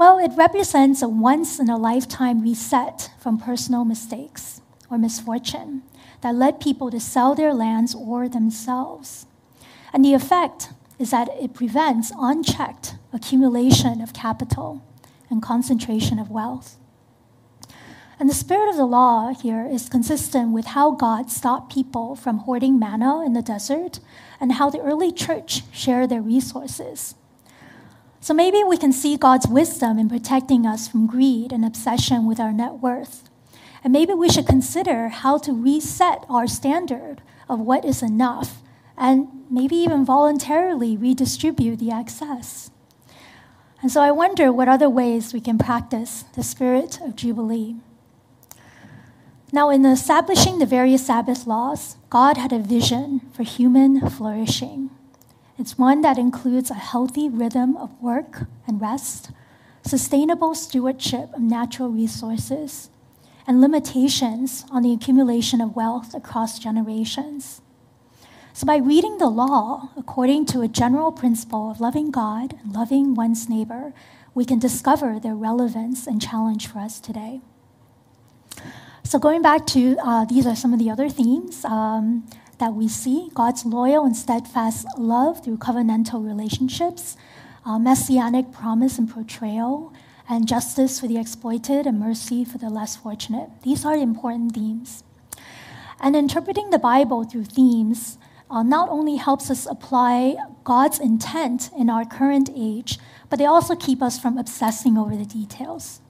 Well, 0.00 0.16
it 0.16 0.32
represents 0.34 1.02
a 1.02 1.10
once 1.10 1.58
in 1.58 1.68
a 1.68 1.76
lifetime 1.76 2.40
reset 2.40 3.10
from 3.20 3.36
personal 3.36 3.84
mistakes 3.84 4.62
or 4.90 4.96
misfortune 4.96 5.82
that 6.22 6.34
led 6.34 6.58
people 6.58 6.90
to 6.90 6.98
sell 6.98 7.34
their 7.34 7.52
lands 7.52 7.94
or 7.94 8.26
themselves. 8.26 9.26
And 9.92 10.02
the 10.02 10.14
effect 10.14 10.70
is 10.98 11.10
that 11.10 11.28
it 11.38 11.52
prevents 11.52 12.12
unchecked 12.18 12.94
accumulation 13.12 14.00
of 14.00 14.14
capital 14.14 14.82
and 15.28 15.42
concentration 15.42 16.18
of 16.18 16.30
wealth. 16.30 16.78
And 18.18 18.26
the 18.26 18.34
spirit 18.34 18.70
of 18.70 18.78
the 18.78 18.86
law 18.86 19.34
here 19.34 19.66
is 19.66 19.90
consistent 19.90 20.52
with 20.52 20.68
how 20.68 20.92
God 20.92 21.30
stopped 21.30 21.74
people 21.74 22.16
from 22.16 22.38
hoarding 22.38 22.78
manna 22.78 23.20
in 23.20 23.34
the 23.34 23.42
desert 23.42 24.00
and 24.40 24.52
how 24.52 24.70
the 24.70 24.80
early 24.80 25.12
church 25.12 25.60
shared 25.74 26.08
their 26.08 26.22
resources. 26.22 27.16
So 28.20 28.34
maybe 28.34 28.62
we 28.62 28.76
can 28.76 28.92
see 28.92 29.16
God's 29.16 29.48
wisdom 29.48 29.98
in 29.98 30.08
protecting 30.08 30.66
us 30.66 30.86
from 30.86 31.06
greed 31.06 31.52
and 31.52 31.64
obsession 31.64 32.26
with 32.26 32.38
our 32.38 32.52
net 32.52 32.74
worth. 32.74 33.30
And 33.82 33.92
maybe 33.94 34.12
we 34.12 34.28
should 34.28 34.46
consider 34.46 35.08
how 35.08 35.38
to 35.38 35.52
reset 35.52 36.26
our 36.28 36.46
standard 36.46 37.22
of 37.48 37.60
what 37.60 37.84
is 37.84 38.02
enough 38.02 38.62
and 38.96 39.28
maybe 39.50 39.74
even 39.76 40.04
voluntarily 40.04 40.98
redistribute 40.98 41.78
the 41.78 41.90
excess. 41.90 42.70
And 43.80 43.90
so 43.90 44.02
I 44.02 44.10
wonder 44.10 44.52
what 44.52 44.68
other 44.68 44.90
ways 44.90 45.32
we 45.32 45.40
can 45.40 45.56
practice 45.56 46.24
the 46.34 46.42
spirit 46.42 47.00
of 47.00 47.16
Jubilee. 47.16 47.76
Now, 49.50 49.70
in 49.70 49.84
establishing 49.86 50.58
the 50.58 50.66
various 50.66 51.06
Sabbath 51.06 51.46
laws, 51.46 51.96
God 52.10 52.36
had 52.36 52.52
a 52.52 52.58
vision 52.58 53.22
for 53.32 53.42
human 53.42 54.08
flourishing. 54.08 54.90
It's 55.60 55.76
one 55.76 56.00
that 56.00 56.16
includes 56.16 56.70
a 56.70 56.74
healthy 56.74 57.28
rhythm 57.28 57.76
of 57.76 57.90
work 58.00 58.46
and 58.66 58.80
rest, 58.80 59.30
sustainable 59.82 60.54
stewardship 60.54 61.34
of 61.34 61.42
natural 61.42 61.90
resources, 61.90 62.88
and 63.46 63.60
limitations 63.60 64.64
on 64.70 64.82
the 64.82 64.94
accumulation 64.94 65.60
of 65.60 65.76
wealth 65.76 66.14
across 66.14 66.58
generations. 66.58 67.60
So, 68.54 68.66
by 68.66 68.78
reading 68.78 69.18
the 69.18 69.28
law 69.28 69.90
according 69.98 70.46
to 70.46 70.62
a 70.62 70.68
general 70.68 71.12
principle 71.12 71.70
of 71.70 71.78
loving 71.78 72.10
God 72.10 72.54
and 72.62 72.72
loving 72.72 73.14
one's 73.14 73.46
neighbor, 73.46 73.92
we 74.34 74.46
can 74.46 74.58
discover 74.58 75.20
their 75.20 75.34
relevance 75.34 76.06
and 76.06 76.22
challenge 76.22 76.68
for 76.68 76.78
us 76.78 76.98
today. 76.98 77.42
So, 79.04 79.18
going 79.18 79.42
back 79.42 79.66
to 79.66 79.98
uh, 80.02 80.24
these 80.24 80.46
are 80.46 80.56
some 80.56 80.72
of 80.72 80.78
the 80.78 80.88
other 80.88 81.10
themes 81.10 81.66
um, 81.66 82.26
that 82.60 82.74
we 82.74 82.86
see 82.86 83.30
God's 83.34 83.64
loyal 83.64 84.04
and 84.04 84.16
steadfast 84.16 84.86
love 84.96 85.42
through 85.42 85.56
covenantal 85.56 86.24
relationships, 86.24 87.16
uh, 87.64 87.78
messianic 87.78 88.52
promise 88.52 88.98
and 88.98 89.10
portrayal, 89.10 89.92
and 90.28 90.46
justice 90.46 91.00
for 91.00 91.08
the 91.08 91.18
exploited 91.18 91.86
and 91.86 91.98
mercy 91.98 92.44
for 92.44 92.58
the 92.58 92.70
less 92.70 92.94
fortunate. 92.96 93.48
These 93.62 93.84
are 93.84 93.96
important 93.96 94.54
themes. 94.54 95.02
And 96.00 96.14
interpreting 96.14 96.70
the 96.70 96.78
Bible 96.78 97.24
through 97.24 97.44
themes 97.44 98.18
uh, 98.50 98.62
not 98.62 98.88
only 98.88 99.16
helps 99.16 99.50
us 99.50 99.66
apply 99.66 100.36
God's 100.62 101.00
intent 101.00 101.70
in 101.76 101.88
our 101.88 102.04
current 102.04 102.50
age, 102.54 102.98
but 103.28 103.38
they 103.38 103.46
also 103.46 103.74
keep 103.74 104.02
us 104.02 104.18
from 104.18 104.36
obsessing 104.38 104.98
over 104.98 105.16
the 105.16 105.24
details. 105.24 106.00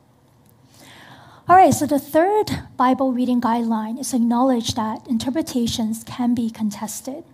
All 1.48 1.56
right, 1.56 1.72
so 1.74 1.86
the 1.86 1.98
third 1.98 2.68
Bible 2.76 3.12
reading 3.12 3.40
guideline 3.40 3.98
is 3.98 4.14
acknowledge 4.14 4.74
that 4.74 5.06
interpretations 5.08 6.04
can 6.04 6.34
be 6.34 6.50
contested. 6.50 7.24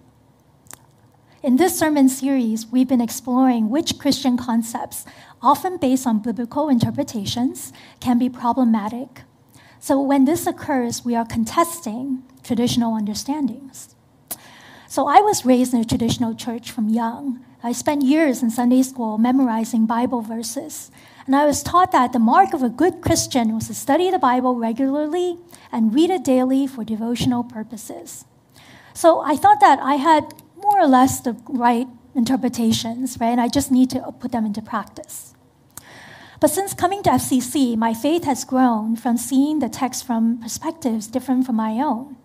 In 1.42 1.56
this 1.56 1.78
sermon 1.78 2.08
series, 2.08 2.66
we've 2.66 2.88
been 2.88 3.00
exploring 3.00 3.68
which 3.68 3.98
Christian 3.98 4.36
concepts, 4.36 5.04
often 5.42 5.76
based 5.76 6.06
on 6.06 6.20
biblical 6.20 6.68
interpretations, 6.68 7.72
can 8.00 8.18
be 8.18 8.30
problematic. 8.30 9.22
So 9.80 10.00
when 10.00 10.24
this 10.24 10.46
occurs, 10.46 11.04
we 11.04 11.14
are 11.14 11.26
contesting 11.26 12.22
traditional 12.42 12.94
understandings. 12.94 13.94
So 14.88 15.08
I 15.08 15.20
was 15.20 15.44
raised 15.44 15.74
in 15.74 15.80
a 15.80 15.84
traditional 15.84 16.34
church 16.34 16.70
from 16.70 16.88
young. 16.88 17.44
I 17.62 17.72
spent 17.72 18.02
years 18.02 18.42
in 18.42 18.50
Sunday 18.50 18.82
school 18.82 19.18
memorizing 19.18 19.84
Bible 19.84 20.22
verses. 20.22 20.90
And 21.26 21.34
I 21.34 21.44
was 21.44 21.62
taught 21.62 21.90
that 21.92 22.12
the 22.12 22.20
mark 22.20 22.54
of 22.54 22.62
a 22.62 22.68
good 22.68 23.00
Christian 23.00 23.54
was 23.54 23.66
to 23.66 23.74
study 23.74 24.10
the 24.10 24.18
Bible 24.18 24.54
regularly 24.54 25.38
and 25.72 25.92
read 25.92 26.10
it 26.10 26.22
daily 26.22 26.66
for 26.68 26.84
devotional 26.84 27.42
purposes. 27.42 28.24
So 28.94 29.20
I 29.20 29.36
thought 29.36 29.60
that 29.60 29.80
I 29.80 29.96
had 29.96 30.34
more 30.56 30.80
or 30.80 30.86
less 30.86 31.20
the 31.20 31.36
right 31.48 31.88
interpretations, 32.14 33.18
right? 33.20 33.30
And 33.30 33.40
I 33.40 33.48
just 33.48 33.72
need 33.72 33.90
to 33.90 34.12
put 34.12 34.32
them 34.32 34.46
into 34.46 34.62
practice. 34.62 35.34
But 36.38 36.50
since 36.50 36.74
coming 36.74 37.02
to 37.02 37.10
FCC, 37.10 37.76
my 37.76 37.92
faith 37.92 38.24
has 38.24 38.44
grown 38.44 38.94
from 38.94 39.16
seeing 39.16 39.58
the 39.58 39.68
text 39.68 40.06
from 40.06 40.38
perspectives 40.38 41.06
different 41.08 41.46
from 41.46 41.56
my 41.56 41.72
own. 41.72 42.16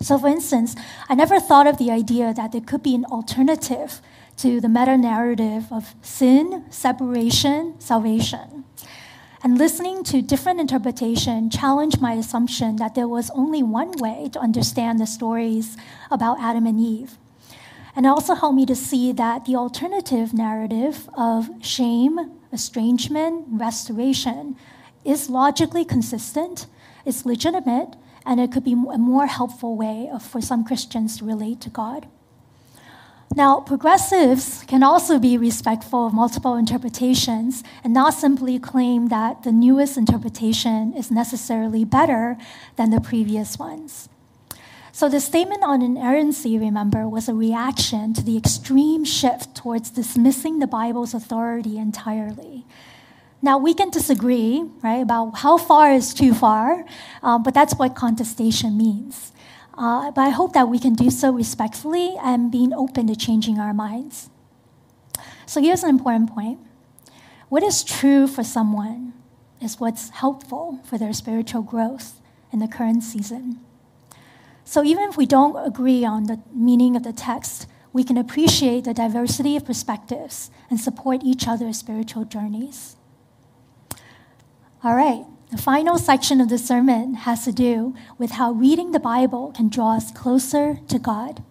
So, 0.00 0.16
for 0.16 0.28
instance, 0.28 0.76
I 1.08 1.14
never 1.14 1.40
thought 1.40 1.66
of 1.66 1.76
the 1.76 1.90
idea 1.90 2.32
that 2.32 2.52
there 2.52 2.60
could 2.60 2.84
be 2.84 2.94
an 2.94 3.04
alternative 3.06 4.00
to 4.38 4.60
the 4.60 4.68
meta 4.68 4.96
narrative 4.96 5.66
of 5.72 5.94
sin, 6.00 6.64
separation, 6.70 7.74
salvation. 7.80 8.64
And 9.42 9.58
listening 9.58 10.04
to 10.04 10.22
different 10.22 10.60
interpretation 10.60 11.50
challenged 11.50 12.00
my 12.00 12.14
assumption 12.14 12.76
that 12.76 12.94
there 12.94 13.08
was 13.08 13.30
only 13.30 13.62
one 13.62 13.92
way 13.98 14.28
to 14.32 14.38
understand 14.38 14.98
the 14.98 15.06
stories 15.06 15.76
about 16.10 16.40
Adam 16.40 16.66
and 16.66 16.80
Eve. 16.80 17.18
And 17.94 18.06
also 18.06 18.34
helped 18.34 18.56
me 18.56 18.66
to 18.66 18.76
see 18.76 19.12
that 19.12 19.44
the 19.44 19.56
alternative 19.56 20.32
narrative 20.32 21.08
of 21.16 21.50
shame, 21.60 22.32
estrangement, 22.52 23.46
restoration 23.50 24.56
is 25.04 25.28
logically 25.28 25.84
consistent, 25.84 26.66
it's 27.04 27.26
legitimate, 27.26 27.96
and 28.24 28.38
it 28.38 28.52
could 28.52 28.64
be 28.64 28.72
a 28.72 28.98
more 28.98 29.26
helpful 29.26 29.76
way 29.76 30.10
for 30.20 30.40
some 30.40 30.64
Christians 30.64 31.18
to 31.18 31.24
relate 31.24 31.60
to 31.62 31.70
God. 31.70 32.06
Now, 33.34 33.60
progressives 33.60 34.64
can 34.66 34.82
also 34.82 35.18
be 35.18 35.36
respectful 35.36 36.06
of 36.06 36.14
multiple 36.14 36.56
interpretations 36.56 37.62
and 37.84 37.92
not 37.92 38.14
simply 38.14 38.58
claim 38.58 39.08
that 39.08 39.42
the 39.42 39.52
newest 39.52 39.96
interpretation 39.96 40.94
is 40.94 41.10
necessarily 41.10 41.84
better 41.84 42.36
than 42.76 42.90
the 42.90 43.00
previous 43.00 43.58
ones. 43.58 44.08
So, 44.92 45.08
the 45.08 45.20
statement 45.20 45.62
on 45.62 45.82
inerrancy, 45.82 46.58
remember, 46.58 47.06
was 47.06 47.28
a 47.28 47.34
reaction 47.34 48.14
to 48.14 48.22
the 48.22 48.36
extreme 48.36 49.04
shift 49.04 49.54
towards 49.54 49.90
dismissing 49.90 50.58
the 50.58 50.66
Bible's 50.66 51.14
authority 51.14 51.78
entirely. 51.78 52.64
Now, 53.40 53.58
we 53.58 53.74
can 53.74 53.90
disagree, 53.90 54.64
right, 54.82 55.00
about 55.02 55.38
how 55.38 55.58
far 55.58 55.92
is 55.92 56.12
too 56.12 56.34
far, 56.34 56.84
um, 57.22 57.44
but 57.44 57.54
that's 57.54 57.74
what 57.74 57.94
contestation 57.94 58.76
means. 58.76 59.32
Uh, 59.78 60.10
but 60.10 60.22
I 60.22 60.30
hope 60.30 60.54
that 60.54 60.68
we 60.68 60.80
can 60.80 60.94
do 60.94 61.08
so 61.08 61.30
respectfully 61.30 62.16
and 62.20 62.50
being 62.50 62.74
open 62.74 63.06
to 63.06 63.14
changing 63.14 63.60
our 63.60 63.72
minds. 63.72 64.28
So 65.46 65.62
here's 65.62 65.84
an 65.84 65.90
important 65.90 66.34
point 66.34 66.58
what 67.48 67.62
is 67.62 67.84
true 67.84 68.26
for 68.26 68.42
someone 68.42 69.14
is 69.62 69.78
what's 69.80 70.10
helpful 70.10 70.80
for 70.84 70.98
their 70.98 71.12
spiritual 71.12 71.62
growth 71.62 72.20
in 72.52 72.58
the 72.58 72.68
current 72.68 73.04
season. 73.04 73.60
So 74.64 74.84
even 74.84 75.08
if 75.08 75.16
we 75.16 75.26
don't 75.26 75.56
agree 75.64 76.04
on 76.04 76.24
the 76.24 76.40
meaning 76.52 76.96
of 76.96 77.04
the 77.04 77.12
text, 77.12 77.66
we 77.92 78.04
can 78.04 78.18
appreciate 78.18 78.84
the 78.84 78.92
diversity 78.92 79.56
of 79.56 79.64
perspectives 79.64 80.50
and 80.68 80.78
support 80.78 81.22
each 81.24 81.48
other's 81.48 81.78
spiritual 81.78 82.24
journeys. 82.24 82.96
All 84.84 84.94
right, 84.94 85.24
the 85.50 85.58
final 85.58 85.96
section 85.96 86.40
of 86.40 86.50
the 86.50 86.58
sermon 86.58 87.14
has 87.14 87.44
to 87.44 87.52
do 87.52 87.94
with 88.18 88.32
how 88.32 88.52
reading 88.52 88.92
the 88.92 89.00
Bible 89.00 89.50
can 89.52 89.68
draw 89.68 89.96
us 89.96 90.12
closer 90.12 90.78
to 90.88 90.98
God. 90.98 91.42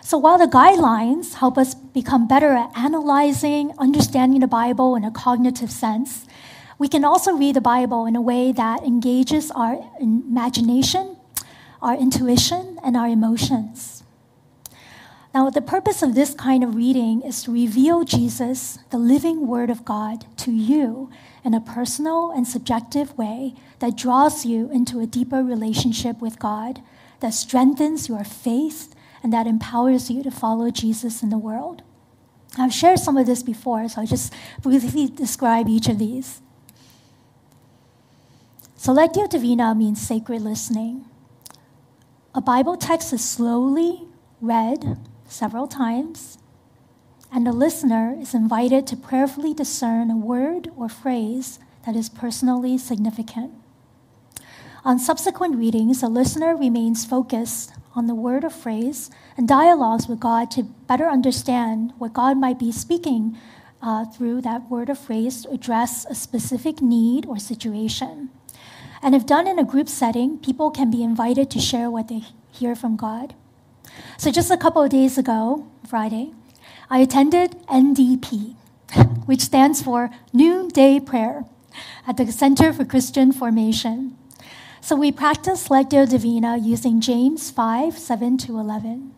So 0.00 0.18
while 0.18 0.38
the 0.38 0.46
guidelines 0.46 1.34
help 1.34 1.56
us 1.56 1.74
become 1.74 2.26
better 2.26 2.52
at 2.52 2.76
analyzing, 2.76 3.72
understanding 3.78 4.40
the 4.40 4.48
Bible 4.48 4.96
in 4.96 5.04
a 5.04 5.10
cognitive 5.10 5.70
sense, 5.70 6.26
we 6.76 6.88
can 6.88 7.04
also 7.04 7.32
read 7.32 7.54
the 7.54 7.60
Bible 7.60 8.06
in 8.06 8.16
a 8.16 8.20
way 8.20 8.50
that 8.50 8.82
engages 8.82 9.52
our 9.52 9.78
imagination, 10.00 11.16
our 11.80 11.94
intuition, 11.94 12.78
and 12.82 12.96
our 12.96 13.08
emotions. 13.08 14.02
Now, 15.32 15.48
the 15.48 15.62
purpose 15.62 16.02
of 16.02 16.14
this 16.14 16.34
kind 16.34 16.62
of 16.62 16.74
reading 16.74 17.22
is 17.22 17.44
to 17.44 17.52
reveal 17.52 18.04
Jesus, 18.04 18.78
the 18.90 18.98
living 18.98 19.46
Word 19.46 19.70
of 19.70 19.84
God, 19.84 20.26
to 20.38 20.52
you 20.52 21.10
in 21.44 21.54
a 21.54 21.60
personal 21.60 22.30
and 22.30 22.48
subjective 22.48 23.16
way 23.18 23.54
that 23.78 23.96
draws 23.96 24.46
you 24.46 24.70
into 24.70 25.00
a 25.00 25.06
deeper 25.06 25.42
relationship 25.44 26.20
with 26.20 26.38
God, 26.38 26.82
that 27.20 27.34
strengthens 27.34 28.08
your 28.08 28.24
faith, 28.24 28.94
and 29.22 29.32
that 29.32 29.46
empowers 29.46 30.10
you 30.10 30.22
to 30.22 30.30
follow 30.30 30.70
Jesus 30.70 31.22
in 31.22 31.28
the 31.28 31.38
world. 31.38 31.82
I've 32.58 32.72
shared 32.72 32.98
some 32.98 33.16
of 33.16 33.26
this 33.26 33.42
before, 33.42 33.88
so 33.88 34.00
I'll 34.00 34.06
just 34.06 34.32
briefly 34.62 35.08
describe 35.08 35.68
each 35.68 35.88
of 35.88 35.98
these. 35.98 36.40
Selectio 38.78 39.28
Divina 39.28 39.74
means 39.74 40.00
sacred 40.00 40.42
listening. 40.42 41.06
A 42.34 42.40
Bible 42.40 42.76
text 42.76 43.12
is 43.12 43.24
slowly 43.24 44.02
read 44.40 44.98
several 45.26 45.66
times, 45.66 46.38
and 47.34 47.44
the 47.44 47.52
listener 47.52 48.16
is 48.20 48.32
invited 48.32 48.86
to 48.86 48.96
prayerfully 48.96 49.52
discern 49.52 50.08
a 50.08 50.16
word 50.16 50.70
or 50.76 50.88
phrase 50.88 51.58
that 51.84 51.96
is 51.96 52.08
personally 52.08 52.78
significant. 52.78 53.52
On 54.84 55.00
subsequent 55.00 55.56
readings, 55.56 56.00
the 56.00 56.08
listener 56.08 56.54
remains 56.54 57.04
focused 57.04 57.72
on 57.96 58.06
the 58.06 58.14
word 58.14 58.44
or 58.44 58.50
phrase 58.50 59.10
and 59.36 59.48
dialogues 59.48 60.06
with 60.06 60.20
God 60.20 60.48
to 60.52 60.62
better 60.62 61.08
understand 61.08 61.92
what 61.98 62.12
God 62.12 62.36
might 62.36 62.60
be 62.60 62.70
speaking 62.70 63.36
uh, 63.82 64.04
through 64.04 64.40
that 64.42 64.70
word 64.70 64.88
or 64.88 64.94
phrase 64.94 65.42
to 65.42 65.50
address 65.50 66.06
a 66.08 66.14
specific 66.14 66.80
need 66.80 67.26
or 67.26 67.38
situation. 67.40 68.30
And 69.02 69.12
if 69.12 69.26
done 69.26 69.48
in 69.48 69.58
a 69.58 69.64
group 69.64 69.88
setting, 69.88 70.38
people 70.38 70.70
can 70.70 70.88
be 70.88 71.02
invited 71.02 71.50
to 71.50 71.58
share 71.58 71.90
what 71.90 72.06
they 72.06 72.22
hear 72.52 72.76
from 72.76 72.94
God. 72.94 73.34
So 74.18 74.30
just 74.30 74.52
a 74.52 74.56
couple 74.56 74.82
of 74.82 74.90
days 74.90 75.18
ago, 75.18 75.66
Friday, 75.86 76.32
I 76.94 76.98
attended 76.98 77.56
NDP, 77.66 78.54
which 79.26 79.40
stands 79.40 79.82
for 79.82 80.10
Noonday 80.32 81.00
Prayer 81.00 81.44
at 82.06 82.16
the 82.16 82.30
Center 82.30 82.72
for 82.72 82.84
Christian 82.84 83.32
Formation. 83.32 84.16
So 84.80 84.94
we 84.94 85.10
practice 85.10 85.66
Lectio 85.66 86.08
Divina 86.08 86.56
using 86.56 87.00
James 87.00 87.50
5 87.50 87.98
7 87.98 88.38
to 88.38 88.60
11. 88.60 89.12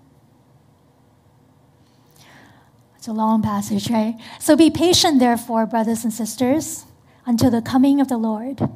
It's 2.97 3.09
a 3.09 3.13
long 3.13 3.43
passage, 3.43 3.91
right? 3.91 4.19
So 4.41 4.57
be 4.57 4.71
patient, 4.71 5.19
therefore, 5.19 5.67
brothers 5.67 6.03
and 6.03 6.15
sisters, 6.15 6.87
until 7.27 7.51
the 7.51 7.61
coming 7.61 8.01
of 8.01 8.09
the 8.09 8.17
Lord. 8.17 8.71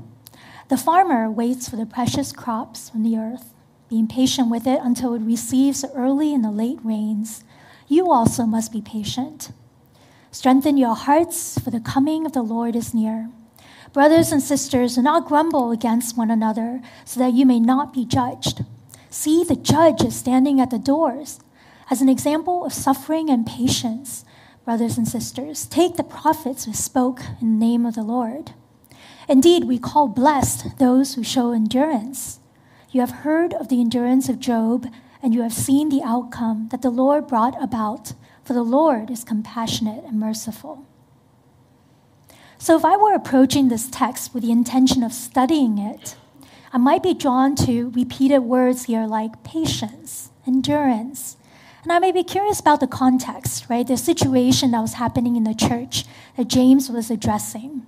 The 0.68 0.76
farmer 0.76 1.30
waits 1.30 1.70
for 1.70 1.76
the 1.76 1.86
precious 1.86 2.32
crops 2.32 2.90
from 2.90 3.02
the 3.02 3.16
earth, 3.16 3.54
being 3.88 4.06
patient 4.06 4.50
with 4.50 4.66
it 4.66 4.80
until 4.82 5.14
it 5.14 5.20
receives 5.20 5.80
the 5.80 5.90
early 5.92 6.34
and 6.34 6.44
the 6.44 6.50
late 6.50 6.80
rains. 6.84 7.44
You 7.90 8.12
also 8.12 8.44
must 8.44 8.70
be 8.70 8.80
patient. 8.80 9.50
Strengthen 10.30 10.76
your 10.76 10.94
hearts, 10.94 11.58
for 11.58 11.70
the 11.70 11.80
coming 11.80 12.24
of 12.24 12.30
the 12.30 12.40
Lord 12.40 12.76
is 12.76 12.94
near. 12.94 13.28
Brothers 13.92 14.30
and 14.30 14.40
sisters, 14.40 14.94
do 14.94 15.02
not 15.02 15.26
grumble 15.26 15.72
against 15.72 16.16
one 16.16 16.30
another, 16.30 16.82
so 17.04 17.18
that 17.18 17.32
you 17.32 17.44
may 17.44 17.58
not 17.58 17.92
be 17.92 18.04
judged. 18.04 18.64
See, 19.10 19.42
the 19.42 19.56
judge 19.56 20.04
is 20.04 20.14
standing 20.14 20.60
at 20.60 20.70
the 20.70 20.78
doors. 20.78 21.40
As 21.90 22.00
an 22.00 22.08
example 22.08 22.64
of 22.64 22.72
suffering 22.72 23.28
and 23.28 23.44
patience, 23.44 24.24
brothers 24.64 24.96
and 24.96 25.08
sisters, 25.08 25.66
take 25.66 25.96
the 25.96 26.04
prophets 26.04 26.66
who 26.66 26.72
spoke 26.72 27.22
in 27.40 27.58
the 27.58 27.66
name 27.66 27.84
of 27.84 27.96
the 27.96 28.04
Lord. 28.04 28.52
Indeed, 29.28 29.64
we 29.64 29.80
call 29.80 30.06
blessed 30.06 30.78
those 30.78 31.14
who 31.14 31.24
show 31.24 31.50
endurance. 31.50 32.38
You 32.92 33.00
have 33.00 33.26
heard 33.26 33.52
of 33.52 33.66
the 33.66 33.80
endurance 33.80 34.28
of 34.28 34.38
Job, 34.38 34.86
and 35.22 35.34
you 35.34 35.42
have 35.42 35.52
seen 35.52 35.88
the 35.88 36.02
outcome 36.02 36.68
that 36.70 36.82
the 36.82 36.90
Lord 36.90 37.26
brought 37.26 37.60
about, 37.62 38.14
for 38.42 38.52
the 38.52 38.62
Lord 38.62 39.10
is 39.10 39.24
compassionate 39.24 40.04
and 40.04 40.18
merciful. 40.18 40.86
So, 42.58 42.76
if 42.76 42.84
I 42.84 42.96
were 42.96 43.14
approaching 43.14 43.68
this 43.68 43.88
text 43.90 44.34
with 44.34 44.42
the 44.42 44.52
intention 44.52 45.02
of 45.02 45.12
studying 45.12 45.78
it, 45.78 46.16
I 46.72 46.78
might 46.78 47.02
be 47.02 47.14
drawn 47.14 47.56
to 47.56 47.90
repeated 47.90 48.40
words 48.40 48.84
here 48.84 49.06
like 49.06 49.42
patience, 49.42 50.30
endurance. 50.46 51.36
And 51.82 51.92
I 51.92 51.98
may 51.98 52.12
be 52.12 52.22
curious 52.22 52.60
about 52.60 52.80
the 52.80 52.86
context, 52.86 53.66
right? 53.70 53.86
The 53.86 53.96
situation 53.96 54.72
that 54.72 54.80
was 54.80 54.94
happening 54.94 55.36
in 55.36 55.44
the 55.44 55.54
church 55.54 56.04
that 56.36 56.48
James 56.48 56.90
was 56.90 57.10
addressing. 57.10 57.86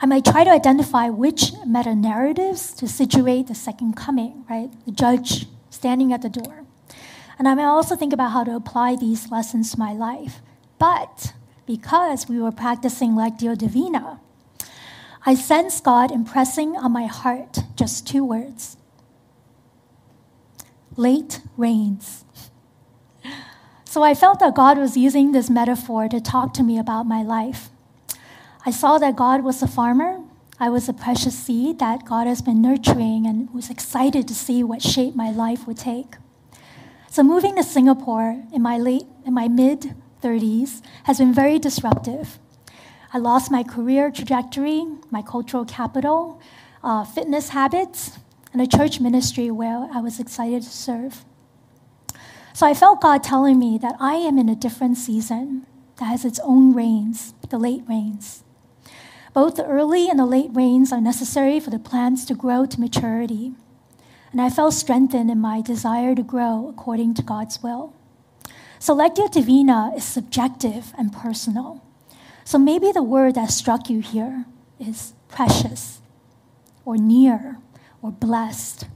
I 0.00 0.06
might 0.06 0.26
try 0.26 0.44
to 0.44 0.50
identify 0.50 1.08
which 1.08 1.52
meta 1.66 1.94
narratives 1.94 2.72
to 2.74 2.86
situate 2.86 3.46
the 3.46 3.54
second 3.54 3.96
coming, 3.96 4.44
right? 4.48 4.70
The 4.84 4.92
judge 4.92 5.46
standing 5.76 6.12
at 6.12 6.22
the 6.22 6.28
door. 6.28 6.64
And 7.38 7.46
I 7.46 7.54
may 7.54 7.64
also 7.64 7.94
think 7.96 8.12
about 8.12 8.32
how 8.32 8.44
to 8.44 8.56
apply 8.56 8.96
these 8.96 9.30
lessons 9.30 9.72
to 9.72 9.78
my 9.78 9.92
life. 9.92 10.40
But 10.78 11.34
because 11.66 12.28
we 12.28 12.40
were 12.40 12.52
practicing 12.52 13.12
Lectio 13.12 13.56
Divina, 13.56 14.20
I 15.24 15.34
sensed 15.34 15.84
God 15.84 16.10
impressing 16.10 16.76
on 16.76 16.92
my 16.92 17.06
heart 17.06 17.58
just 17.76 18.06
two 18.06 18.24
words 18.24 18.76
late 20.96 21.40
rains. 21.56 22.24
So 23.84 24.02
I 24.02 24.14
felt 24.14 24.40
that 24.40 24.54
God 24.54 24.78
was 24.78 24.96
using 24.96 25.32
this 25.32 25.50
metaphor 25.50 26.08
to 26.08 26.20
talk 26.20 26.54
to 26.54 26.62
me 26.62 26.78
about 26.78 27.04
my 27.04 27.22
life. 27.22 27.68
I 28.64 28.70
saw 28.70 28.98
that 28.98 29.16
God 29.16 29.44
was 29.44 29.62
a 29.62 29.68
farmer. 29.68 30.20
I 30.58 30.70
was 30.70 30.88
a 30.88 30.94
precious 30.94 31.38
seed 31.38 31.80
that 31.80 32.06
God 32.06 32.26
has 32.26 32.40
been 32.40 32.62
nurturing 32.62 33.26
and 33.26 33.52
was 33.52 33.68
excited 33.68 34.26
to 34.26 34.34
see 34.34 34.64
what 34.64 34.80
shape 34.80 35.14
my 35.14 35.30
life 35.30 35.66
would 35.66 35.76
take. 35.76 36.14
So 37.10 37.22
moving 37.22 37.56
to 37.56 37.62
Singapore 37.62 38.42
in 38.54 38.62
my 38.62 38.78
late 38.78 39.04
in 39.26 39.34
my 39.34 39.48
mid 39.48 39.94
30s 40.22 40.80
has 41.04 41.18
been 41.18 41.34
very 41.34 41.58
disruptive. 41.58 42.38
I 43.12 43.18
lost 43.18 43.50
my 43.50 43.62
career 43.62 44.10
trajectory, 44.10 44.86
my 45.10 45.20
cultural 45.20 45.66
capital, 45.66 46.40
uh, 46.82 47.04
fitness 47.04 47.50
habits, 47.50 48.18
and 48.54 48.62
a 48.62 48.66
church 48.66 48.98
ministry 48.98 49.50
where 49.50 49.88
I 49.92 50.00
was 50.00 50.18
excited 50.18 50.62
to 50.62 50.70
serve. 50.70 51.26
So 52.54 52.66
I 52.66 52.72
felt 52.72 53.02
God 53.02 53.22
telling 53.22 53.58
me 53.58 53.76
that 53.82 53.96
I 54.00 54.14
am 54.14 54.38
in 54.38 54.48
a 54.48 54.56
different 54.56 54.96
season 54.96 55.66
that 55.96 56.06
has 56.06 56.24
its 56.24 56.40
own 56.42 56.72
rains, 56.72 57.34
the 57.50 57.58
late 57.58 57.82
rains. 57.86 58.42
Both 59.36 59.56
the 59.56 59.66
early 59.66 60.08
and 60.08 60.18
the 60.18 60.24
late 60.24 60.48
rains 60.54 60.92
are 60.92 61.00
necessary 61.00 61.60
for 61.60 61.68
the 61.68 61.78
plants 61.78 62.24
to 62.24 62.34
grow 62.34 62.64
to 62.64 62.80
maturity. 62.80 63.52
And 64.32 64.40
I 64.40 64.48
felt 64.48 64.72
strengthened 64.72 65.30
in 65.30 65.38
my 65.38 65.60
desire 65.60 66.14
to 66.14 66.22
grow 66.22 66.68
according 66.70 67.12
to 67.16 67.22
God's 67.22 67.62
will. 67.62 67.92
So, 68.78 68.96
Lectio 68.96 69.30
Divina 69.30 69.92
is 69.94 70.04
subjective 70.04 70.94
and 70.96 71.12
personal. 71.12 71.84
So, 72.44 72.56
maybe 72.56 72.92
the 72.92 73.02
word 73.02 73.34
that 73.34 73.50
struck 73.50 73.90
you 73.90 74.00
here 74.00 74.46
is 74.80 75.12
precious, 75.28 76.00
or 76.86 76.96
near, 76.96 77.58
or 78.00 78.12
blessed, 78.12 78.88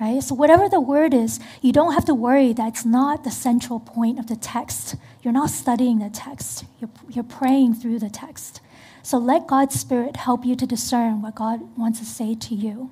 right? 0.00 0.20
So, 0.20 0.34
whatever 0.34 0.68
the 0.68 0.80
word 0.80 1.14
is, 1.14 1.38
you 1.62 1.70
don't 1.70 1.94
have 1.94 2.06
to 2.06 2.14
worry 2.14 2.52
that 2.52 2.66
it's 2.66 2.84
not 2.84 3.22
the 3.22 3.30
central 3.30 3.78
point 3.78 4.18
of 4.18 4.26
the 4.26 4.34
text. 4.34 4.96
You're 5.22 5.32
not 5.32 5.50
studying 5.50 6.00
the 6.00 6.10
text, 6.10 6.64
you're, 6.80 6.90
you're 7.08 7.22
praying 7.22 7.74
through 7.74 8.00
the 8.00 8.10
text. 8.10 8.60
So, 9.04 9.18
let 9.18 9.46
God's 9.46 9.78
Spirit 9.78 10.16
help 10.16 10.46
you 10.46 10.56
to 10.56 10.64
discern 10.64 11.20
what 11.20 11.34
God 11.34 11.76
wants 11.76 11.98
to 11.98 12.06
say 12.06 12.34
to 12.34 12.54
you. 12.54 12.90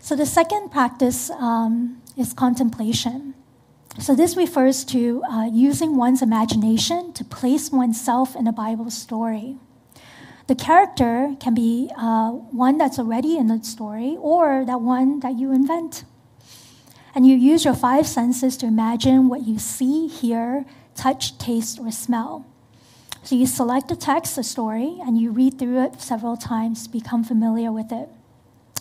So, 0.00 0.14
the 0.14 0.24
second 0.24 0.70
practice 0.70 1.28
um, 1.30 2.00
is 2.16 2.32
contemplation. 2.32 3.34
So, 3.98 4.14
this 4.14 4.36
refers 4.36 4.84
to 4.84 5.24
uh, 5.24 5.50
using 5.52 5.96
one's 5.96 6.22
imagination 6.22 7.14
to 7.14 7.24
place 7.24 7.72
oneself 7.72 8.36
in 8.36 8.46
a 8.46 8.52
Bible 8.52 8.92
story. 8.92 9.56
The 10.46 10.54
character 10.54 11.34
can 11.40 11.54
be 11.54 11.90
uh, 11.98 12.30
one 12.30 12.78
that's 12.78 13.00
already 13.00 13.36
in 13.36 13.48
the 13.48 13.64
story 13.64 14.16
or 14.20 14.64
that 14.66 14.82
one 14.82 15.18
that 15.18 15.36
you 15.36 15.50
invent. 15.50 16.04
And 17.12 17.26
you 17.26 17.34
use 17.34 17.64
your 17.64 17.74
five 17.74 18.06
senses 18.06 18.56
to 18.58 18.66
imagine 18.66 19.28
what 19.28 19.44
you 19.44 19.58
see, 19.58 20.06
hear, 20.06 20.64
touch, 20.94 21.36
taste, 21.38 21.80
or 21.80 21.90
smell. 21.90 22.46
So 23.26 23.34
you 23.34 23.46
select 23.46 23.90
a 23.90 23.96
text, 23.96 24.38
a 24.38 24.44
story, 24.44 24.98
and 25.00 25.20
you 25.20 25.32
read 25.32 25.58
through 25.58 25.82
it 25.82 26.00
several 26.00 26.36
times 26.36 26.86
become 26.86 27.24
familiar 27.24 27.72
with 27.72 27.90
it. 27.90 28.08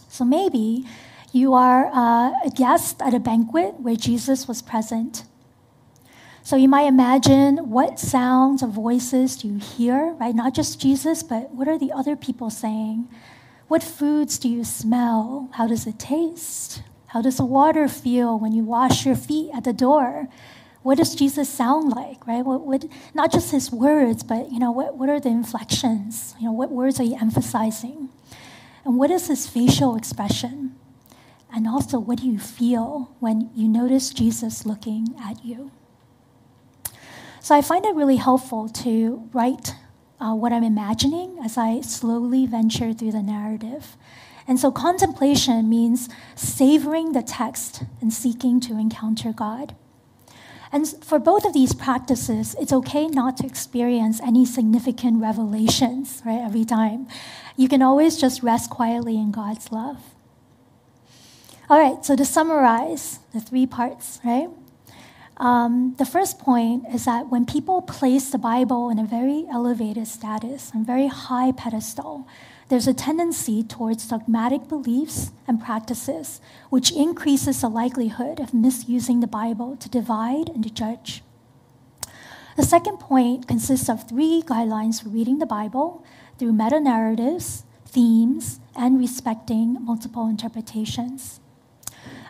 So 0.08 0.24
maybe 0.24 0.86
you 1.32 1.56
are 1.56 1.88
uh, 1.88 2.32
a 2.46 2.52
guest 2.54 3.02
at 3.02 3.16
a 3.16 3.20
banquet 3.20 3.80
where 3.80 3.96
Jesus 3.96 4.48
was 4.48 4.62
present. 4.62 5.24
So 6.44 6.56
you 6.58 6.68
might 6.68 6.86
imagine 6.86 7.72
what 7.72 8.00
sounds 8.00 8.62
or 8.62 8.68
voices 8.68 9.36
do 9.36 9.48
you 9.48 9.58
hear, 9.58 10.16
right? 10.20 10.36
Not 10.36 10.54
just 10.54 10.80
Jesus, 10.80 11.24
but 11.24 11.50
what 11.50 11.68
are 11.68 11.80
the 11.80 11.92
other 11.92 12.16
people 12.16 12.52
saying? 12.52 13.10
What 13.68 13.82
foods 13.82 14.38
do 14.38 14.48
you 14.48 14.64
smell? 14.64 15.50
How 15.54 15.66
does 15.66 15.88
it 15.88 15.98
taste? 15.98 16.84
How 17.08 17.24
does 17.24 17.38
the 17.38 17.46
water 17.46 17.88
feel 17.88 18.38
when 18.38 18.52
you 18.52 18.64
wash 18.64 19.08
your 19.08 19.16
feet 19.16 19.50
at 19.56 19.64
the 19.64 19.74
door? 19.74 20.28
What 20.86 21.00
does 21.00 21.16
Jesus 21.16 21.50
sound 21.50 21.94
like, 21.94 22.28
right? 22.28 22.46
What, 22.46 22.62
what, 22.62 22.86
not 23.16 23.32
just 23.32 23.50
his 23.50 23.72
words, 23.72 24.22
but 24.22 24.52
you 24.52 24.60
know, 24.60 24.70
what, 24.70 24.96
what 24.96 25.10
are 25.10 25.20
the 25.20 25.30
inflections? 25.30 26.36
You 26.40 26.46
know, 26.46 26.52
what 26.52 26.70
words 26.70 27.00
are 27.00 27.04
you 27.04 27.18
emphasizing? 27.20 28.10
And 28.84 28.96
what 28.96 29.10
is 29.10 29.26
his 29.26 29.48
facial 29.48 29.96
expression? 29.96 30.76
And 31.52 31.68
also, 31.68 31.98
what 31.98 32.20
do 32.20 32.28
you 32.28 32.38
feel 32.38 33.16
when 33.20 33.50
you 33.56 33.68
notice 33.68 34.12
Jesus 34.12 34.64
looking 34.64 35.16
at 35.20 35.44
you? 35.44 35.72
So 37.40 37.56
I 37.56 37.64
find 37.64 37.84
it 37.84 37.96
really 37.96 38.18
helpful 38.18 38.70
to 38.70 39.28
write 39.34 39.74
uh, 40.20 40.36
what 40.36 40.54
I'm 40.54 40.64
imagining 40.64 41.40
as 41.44 41.58
I 41.58 41.82
slowly 41.82 42.46
venture 42.46 42.94
through 42.94 43.14
the 43.14 43.24
narrative. 43.24 43.98
And 44.48 44.60
so 44.60 44.72
contemplation 44.72 45.68
means 45.68 46.10
savoring 46.36 47.14
the 47.14 47.24
text 47.24 47.82
and 48.02 48.14
seeking 48.14 48.60
to 48.60 48.74
encounter 48.74 49.34
God. 49.34 49.76
And 50.76 50.86
for 51.06 51.20
both 51.20 51.46
of 51.46 51.54
these 51.54 51.74
practices, 51.74 52.54
it's 52.60 52.74
okay 52.74 53.08
not 53.08 53.38
to 53.38 53.46
experience 53.46 54.20
any 54.20 54.46
significant 54.46 55.22
revelations, 55.22 56.22
right, 56.26 56.42
every 56.44 56.66
time. 56.66 57.08
You 57.56 57.70
can 57.70 57.82
always 57.82 58.20
just 58.20 58.44
rest 58.44 58.70
quietly 58.70 59.16
in 59.16 59.32
God's 59.32 59.72
love. 59.72 60.00
All 61.70 61.80
right, 61.80 62.04
so 62.04 62.18
to 62.18 62.26
summarize 62.26 63.20
the 63.34 63.40
three 63.40 63.66
parts, 63.66 64.20
right? 64.26 64.50
Um, 65.38 65.96
the 65.98 66.04
first 66.06 66.40
point 66.40 66.84
is 66.94 67.06
that 67.06 67.32
when 67.32 67.46
people 67.46 67.82
place 67.82 68.30
the 68.32 68.38
Bible 68.38 68.90
in 68.90 69.00
a 69.00 69.06
very 69.06 69.46
elevated 69.50 70.08
status, 70.08 70.74
a 70.76 70.84
very 70.84 71.08
high 71.08 71.54
pedestal, 71.54 72.28
there's 72.68 72.88
a 72.88 72.94
tendency 72.94 73.62
towards 73.64 74.08
dogmatic 74.08 74.68
beliefs 74.68 75.32
and 75.48 75.62
practices, 75.62 76.42
which 76.70 76.92
increases 76.92 77.62
the 77.62 77.70
likelihood 77.70 78.40
of 78.40 78.54
misusing 78.54 79.20
the 79.20 79.28
Bible 79.28 79.76
to 79.78 79.90
divide 79.90 80.50
and 80.50 80.64
to 80.64 80.70
judge. 80.72 81.22
The 82.58 82.64
second 82.64 82.98
point 82.98 83.48
consists 83.48 83.88
of 83.88 84.08
three 84.08 84.42
guidelines 84.42 85.04
for 85.04 85.10
reading 85.10 85.40
the 85.40 85.46
Bible 85.46 86.04
through 86.40 86.54
meta 86.54 86.80
narratives, 86.80 87.66
themes, 87.86 88.60
and 88.76 89.00
respecting 89.00 89.78
multiple 89.84 90.28
interpretations. 90.28 91.40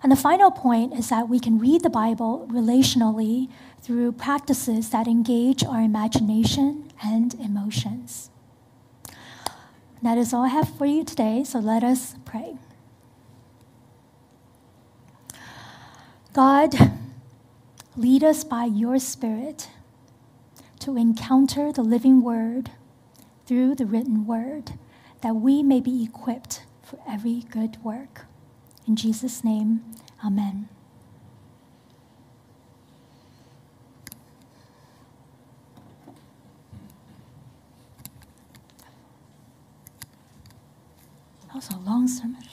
And 0.03 0.11
the 0.11 0.17
final 0.17 0.51
point 0.51 0.93
is 0.93 1.09
that 1.09 1.29
we 1.29 1.39
can 1.39 1.59
read 1.59 1.81
the 1.81 1.89
Bible 1.89 2.47
relationally 2.51 3.49
through 3.81 4.11
practices 4.11 4.89
that 4.89 5.07
engage 5.07 5.63
our 5.63 5.81
imagination 5.81 6.91
and 7.03 7.33
emotions. 7.35 8.29
That 10.05 10.19
is 10.19 10.35
all 10.35 10.43
I 10.43 10.49
have 10.49 10.69
for 10.69 10.85
you 10.85 11.03
today, 11.03 11.43
so 11.43 11.57
let 11.57 11.83
us 11.83 12.13
pray. 12.25 12.59
God, 16.31 16.75
lead 17.97 18.23
us 18.23 18.43
by 18.43 18.65
your 18.65 18.99
Spirit 18.99 19.71
to 20.77 20.95
encounter 20.95 21.71
the 21.71 21.81
living 21.81 22.21
Word 22.21 22.69
through 23.47 23.73
the 23.73 23.87
written 23.87 24.27
Word, 24.27 24.73
that 25.21 25.37
we 25.37 25.63
may 25.63 25.79
be 25.79 26.03
equipped 26.03 26.61
for 26.83 26.99
every 27.09 27.39
good 27.49 27.83
work. 27.83 28.25
In 28.87 28.95
Jesus' 28.95 29.43
name, 29.43 29.81
amen. 30.23 30.69
That 41.55 41.69
was 41.69 41.69
a 41.69 41.89
long 41.89 42.05
sermon. 42.05 42.43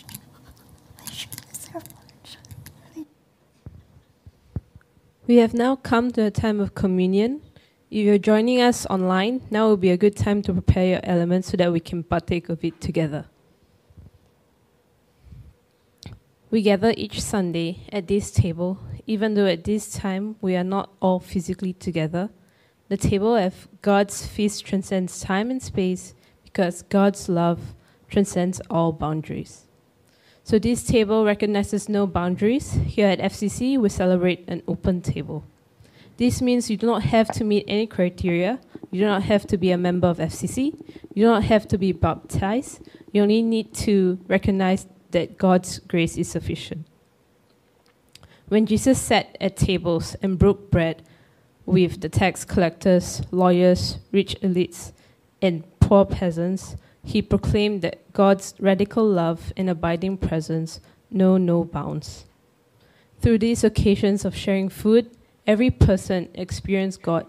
We 5.26 5.38
have 5.38 5.54
now 5.54 5.74
come 5.74 6.12
to 6.12 6.26
a 6.26 6.30
time 6.30 6.60
of 6.60 6.76
communion. 6.76 7.42
If 7.90 8.06
you're 8.06 8.18
joining 8.18 8.60
us 8.60 8.86
online, 8.86 9.42
now 9.50 9.66
will 9.66 9.76
be 9.76 9.90
a 9.90 9.96
good 9.96 10.14
time 10.14 10.40
to 10.42 10.52
prepare 10.52 10.86
your 10.86 11.00
elements 11.02 11.48
so 11.50 11.56
that 11.56 11.72
we 11.72 11.80
can 11.80 12.04
partake 12.04 12.48
of 12.48 12.64
it 12.64 12.80
together. 12.80 13.26
We 16.52 16.62
gather 16.62 16.94
each 16.96 17.20
Sunday 17.20 17.80
at 17.92 18.06
this 18.06 18.30
table, 18.30 18.78
even 19.08 19.34
though 19.34 19.46
at 19.46 19.64
this 19.64 19.90
time 19.90 20.36
we 20.40 20.54
are 20.54 20.62
not 20.62 20.90
all 21.02 21.18
physically 21.18 21.72
together. 21.72 22.30
The 22.88 22.96
table 22.96 23.34
of 23.34 23.66
God's 23.80 24.24
feast 24.24 24.64
transcends 24.64 25.18
time 25.18 25.50
and 25.50 25.60
space 25.60 26.14
because 26.44 26.82
God's 26.82 27.28
love 27.28 27.74
transcends 28.12 28.60
all 28.70 28.92
boundaries. 28.92 29.66
So 30.44 30.58
this 30.58 30.84
table 30.84 31.24
recognizes 31.24 31.88
no 31.88 32.06
boundaries. 32.06 32.72
Here 32.86 33.08
at 33.08 33.18
FCC, 33.18 33.78
we 33.78 33.88
celebrate 33.88 34.44
an 34.48 34.62
open 34.68 35.00
table. 35.00 35.44
This 36.18 36.42
means 36.42 36.70
you 36.70 36.76
do 36.76 36.86
not 36.86 37.02
have 37.04 37.28
to 37.32 37.44
meet 37.44 37.64
any 37.66 37.86
criteria. 37.86 38.60
You 38.90 39.00
do 39.00 39.06
not 39.06 39.22
have 39.22 39.46
to 39.46 39.56
be 39.56 39.70
a 39.70 39.78
member 39.78 40.08
of 40.08 40.18
FCC. 40.18 40.66
You 41.14 41.24
do 41.24 41.30
not 41.30 41.44
have 41.44 41.66
to 41.68 41.78
be 41.78 41.92
baptized. 41.92 42.82
You 43.12 43.22
only 43.22 43.42
need 43.42 43.72
to 43.86 44.18
recognize 44.28 44.86
that 45.12 45.38
God's 45.38 45.78
grace 45.78 46.16
is 46.16 46.28
sufficient. 46.28 46.86
When 48.48 48.66
Jesus 48.66 49.00
sat 49.00 49.36
at 49.40 49.56
tables 49.56 50.14
and 50.22 50.38
broke 50.38 50.70
bread 50.70 51.02
with 51.64 52.00
the 52.02 52.08
tax 52.08 52.44
collectors, 52.44 53.22
lawyers, 53.30 53.98
rich 54.10 54.36
elites, 54.42 54.92
and 55.40 55.64
poor 55.80 56.04
peasants, 56.04 56.76
he 57.04 57.20
proclaimed 57.20 57.82
that 57.82 58.12
God's 58.12 58.54
radical 58.58 59.04
love 59.04 59.52
and 59.56 59.68
abiding 59.68 60.18
presence 60.18 60.80
know 61.10 61.36
no 61.36 61.64
bounds. 61.64 62.24
Through 63.20 63.38
these 63.38 63.64
occasions 63.64 64.24
of 64.24 64.36
sharing 64.36 64.68
food, 64.68 65.10
every 65.46 65.70
person 65.70 66.28
experienced 66.34 67.02
God 67.02 67.26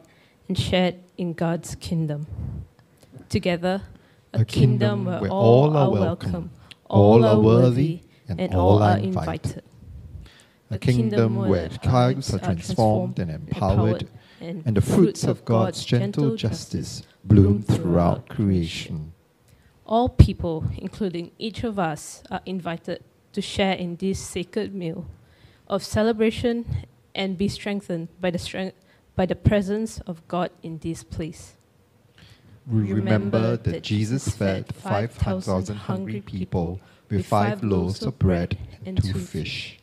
and 0.48 0.58
shared 0.58 0.96
in 1.18 1.34
God's 1.34 1.76
kingdom. 1.76 2.28
Together, 3.30 3.82
a, 4.34 4.46
kingdom, 4.46 5.06
where, 5.06 5.30
all 5.30 5.76
are 5.76 5.92
welcome, 5.92 6.52
all 6.86 7.26
are 7.26 7.40
worthy, 7.40 8.02
and 8.28 8.54
all 8.54 8.82
are 8.82 8.98
invited. 8.98 9.64
A 10.70 10.78
kingdom 10.78 11.36
where 11.36 11.70
lives 11.84 12.34
are 12.34 12.40
transformed 12.40 13.20
and 13.20 13.30
empowered, 13.32 14.08
and 14.40 14.76
the 14.76 14.82
fruits 14.82 15.24
of 15.24 15.46
God's 15.46 15.86
gentle 15.86 16.36
justice 16.36 17.04
bloom 17.24 17.62
throughout 17.62 18.28
creation. 18.30 19.13
All 19.86 20.10
people, 20.10 20.66
including 20.78 21.32
each 21.38 21.64
of 21.64 21.78
us, 21.78 22.24
are 22.32 22.42
invited 22.46 23.04
to 23.34 23.42
share 23.42 23.74
in 23.74 23.98
this 23.98 24.20
sacred 24.20 24.74
meal 24.74 25.06
of 25.68 25.84
celebration 25.84 26.88
and 27.16 27.38
be 27.38 27.48
strengthened 27.48 28.08
by 28.22 28.32
the 28.32 28.40
strength 28.40 28.76
by 29.16 29.26
the 29.26 29.36
presence 29.36 30.00
of 30.02 30.28
God 30.28 30.50
in 30.64 30.80
this 30.80 31.04
place. 31.04 31.54
We 32.66 32.94
remember 32.94 33.58
that 33.58 33.84
Jesus 33.84 34.30
fed 34.30 34.74
5,000 34.74 35.76
hungry 35.76 36.22
people 36.22 36.80
with 37.10 37.26
five 37.26 37.64
loaves 37.64 38.02
of 38.02 38.18
bread 38.18 38.58
and 38.86 39.04
two 39.04 39.20
fish. 39.20 39.80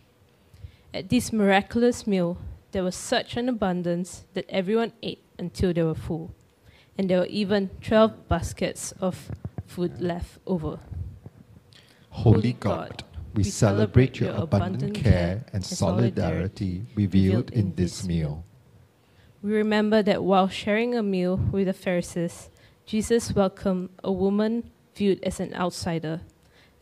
At 0.92 1.08
this 1.08 1.32
miraculous 1.32 2.06
meal, 2.06 2.38
there 2.72 2.82
was 2.82 2.96
such 2.96 3.36
an 3.36 3.48
abundance 3.48 4.24
that 4.34 4.46
everyone 4.48 4.92
ate 5.02 5.22
until 5.38 5.72
they 5.72 5.82
were 5.82 5.94
full. 5.94 6.34
And 6.98 7.08
there 7.08 7.20
were 7.20 7.26
even 7.26 7.70
12 7.82 8.28
baskets 8.28 8.92
of 9.00 9.30
food 9.70 10.00
left 10.00 10.38
over. 10.46 10.80
Holy 12.10 12.54
God, 12.54 13.04
we 13.34 13.44
celebrate 13.44 14.18
your 14.18 14.34
abundant 14.34 14.94
care 14.94 15.44
and 15.52 15.64
solidarity 15.64 16.86
revealed 16.96 17.50
in 17.52 17.74
this 17.76 18.04
meal. 18.04 18.44
We 19.42 19.52
remember 19.52 20.02
that 20.02 20.24
while 20.24 20.48
sharing 20.48 20.96
a 20.96 21.02
meal 21.02 21.36
with 21.36 21.66
the 21.66 21.72
Pharisees, 21.72 22.50
Jesus 22.84 23.32
welcomed 23.32 23.90
a 24.02 24.10
woman 24.10 24.70
viewed 24.96 25.22
as 25.22 25.38
an 25.38 25.54
outsider. 25.54 26.20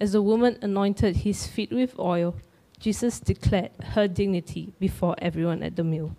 As 0.01 0.13
the 0.13 0.23
woman 0.23 0.59
anointed 0.63 1.17
his 1.17 1.47
feet 1.47 1.71
with 1.71 1.99
oil, 1.99 2.37
Jesus 2.81 3.21
declared 3.21 3.73
her 3.93 4.09
dignity 4.09 4.73
before 4.81 5.15
everyone 5.19 5.63
at 5.63 5.77
the 5.77 5.85
meal. 5.85 6.17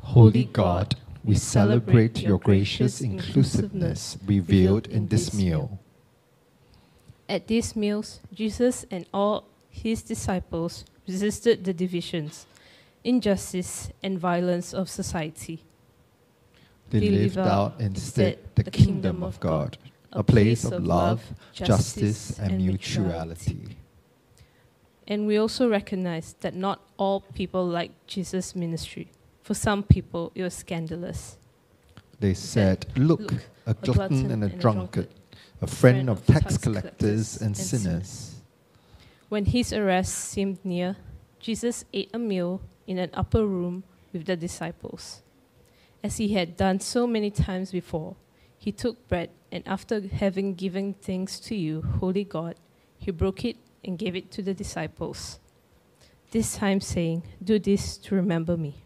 Holy 0.00 0.44
God, 0.44 0.96
we 1.26 1.34
celebrate 1.34 2.22
your 2.22 2.38
gracious 2.38 3.00
inclusiveness 3.00 4.16
revealed 4.24 4.86
in 4.86 5.08
this 5.08 5.34
meal. 5.34 5.80
At 7.28 7.48
these 7.48 7.74
meals, 7.74 8.20
Jesus 8.32 8.86
and 8.92 9.06
all 9.12 9.44
his 9.68 10.02
disciples 10.02 10.84
resisted 11.06 11.64
the 11.64 11.74
divisions, 11.74 12.46
injustice, 13.02 13.90
and 14.04 14.18
violence 14.18 14.72
of 14.72 14.88
society. 14.88 15.64
They 16.90 17.10
lived 17.10 17.38
out 17.38 17.80
instead 17.80 18.38
the 18.54 18.70
kingdom 18.70 19.24
of 19.24 19.40
God, 19.40 19.76
a 20.12 20.22
place 20.22 20.64
of 20.64 20.86
love, 20.86 21.20
justice, 21.52 22.38
and 22.38 22.58
mutuality. 22.58 23.76
And 25.08 25.26
we 25.26 25.36
also 25.36 25.68
recognize 25.68 26.36
that 26.40 26.54
not 26.54 26.80
all 26.96 27.20
people 27.34 27.66
like 27.66 27.90
Jesus' 28.06 28.54
ministry. 28.54 29.08
For 29.46 29.54
some 29.54 29.84
people, 29.84 30.32
it 30.34 30.42
was 30.42 30.54
scandalous. 30.54 31.38
They 32.18 32.34
said, 32.34 32.84
Look, 32.96 33.32
a 33.64 33.74
glutton 33.74 34.32
and 34.32 34.42
a 34.42 34.48
drunkard, 34.48 35.06
a 35.62 35.68
friend 35.68 36.10
of 36.10 36.26
tax 36.26 36.58
collectors 36.58 37.40
and 37.40 37.56
sinners. 37.56 38.40
When 39.28 39.44
his 39.44 39.72
arrest 39.72 40.12
seemed 40.16 40.58
near, 40.64 40.96
Jesus 41.38 41.84
ate 41.92 42.10
a 42.12 42.18
meal 42.18 42.60
in 42.88 42.98
an 42.98 43.10
upper 43.14 43.46
room 43.46 43.84
with 44.12 44.26
the 44.26 44.34
disciples. 44.34 45.22
As 46.02 46.16
he 46.16 46.34
had 46.34 46.56
done 46.56 46.80
so 46.80 47.06
many 47.06 47.30
times 47.30 47.70
before, 47.70 48.16
he 48.58 48.72
took 48.72 49.06
bread 49.06 49.30
and 49.52 49.62
after 49.64 50.00
having 50.00 50.56
given 50.56 50.92
thanks 50.94 51.38
to 51.46 51.54
you, 51.54 51.82
holy 52.00 52.24
God, 52.24 52.56
he 52.98 53.12
broke 53.12 53.44
it 53.44 53.58
and 53.84 53.96
gave 53.96 54.16
it 54.16 54.32
to 54.32 54.42
the 54.42 54.54
disciples. 54.54 55.38
This 56.32 56.56
time 56.56 56.80
saying, 56.80 57.22
Do 57.44 57.60
this 57.60 57.96
to 57.98 58.16
remember 58.16 58.56
me. 58.56 58.82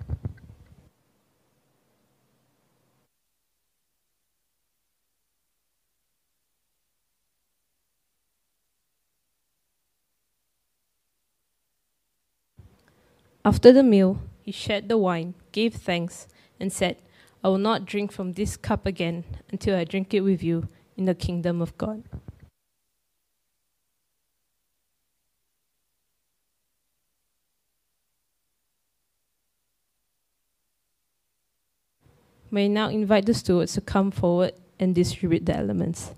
After 13.43 13.72
the 13.72 13.82
meal, 13.82 14.20
he 14.43 14.53
shared 14.53 14.88
the 14.88 14.99
wine, 14.99 15.34
gave 15.53 15.74
thanks, 15.74 16.28
and 16.59 16.70
said, 16.70 16.97
I 17.43 17.49
will 17.49 17.59
not 17.59 17.86
drink 17.86 18.12
from 18.12 18.32
this 18.32 18.57
cup 18.57 18.84
again 18.84 19.24
until 19.51 19.76
I 19.76 19.84
drink 19.84 20.12
it 20.12 20.20
with 20.20 20.43
you 20.43 20.68
in 20.97 21.07
the 21.07 21.14
kingdom 21.14 21.62
of 21.62 21.76
God. 21.78 22.05
May 32.51 32.64
I 32.64 32.68
now 32.68 32.88
invite 32.88 33.24
the 33.26 33.32
stewards 33.32 33.74
to 33.74 33.80
come 33.80 34.11
forward 34.11 34.53
and 34.78 34.95
distribute 34.95 35.47
the 35.47 35.57
elements. 35.57 36.14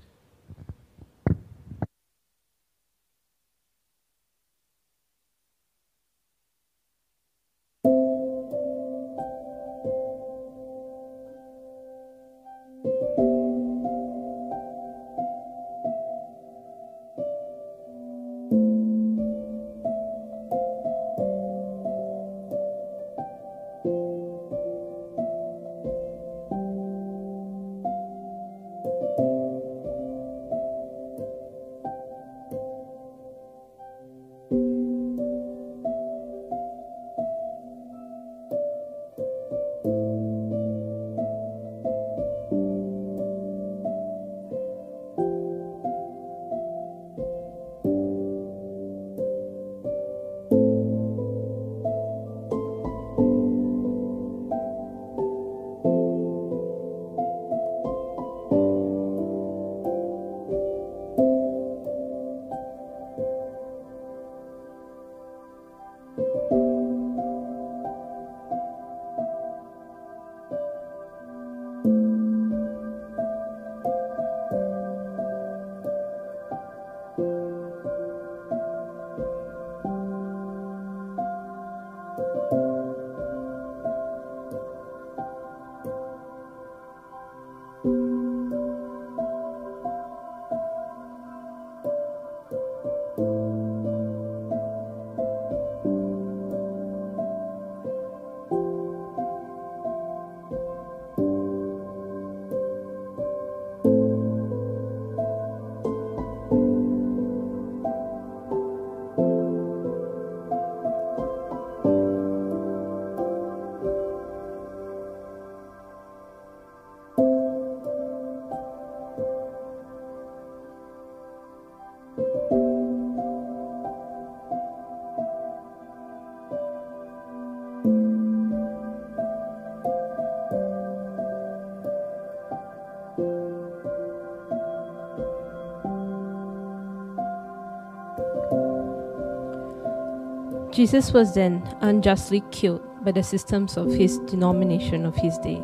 Jesus 140.83 141.13
was 141.13 141.33
then 141.33 141.63
unjustly 141.81 142.43
killed 142.51 142.83
by 143.05 143.13
the 143.13 143.23
systems 143.23 143.77
of 143.77 143.95
his 143.95 144.19
denomination 144.27 145.07
of 145.07 145.15
his 145.15 145.39
day. 145.39 145.63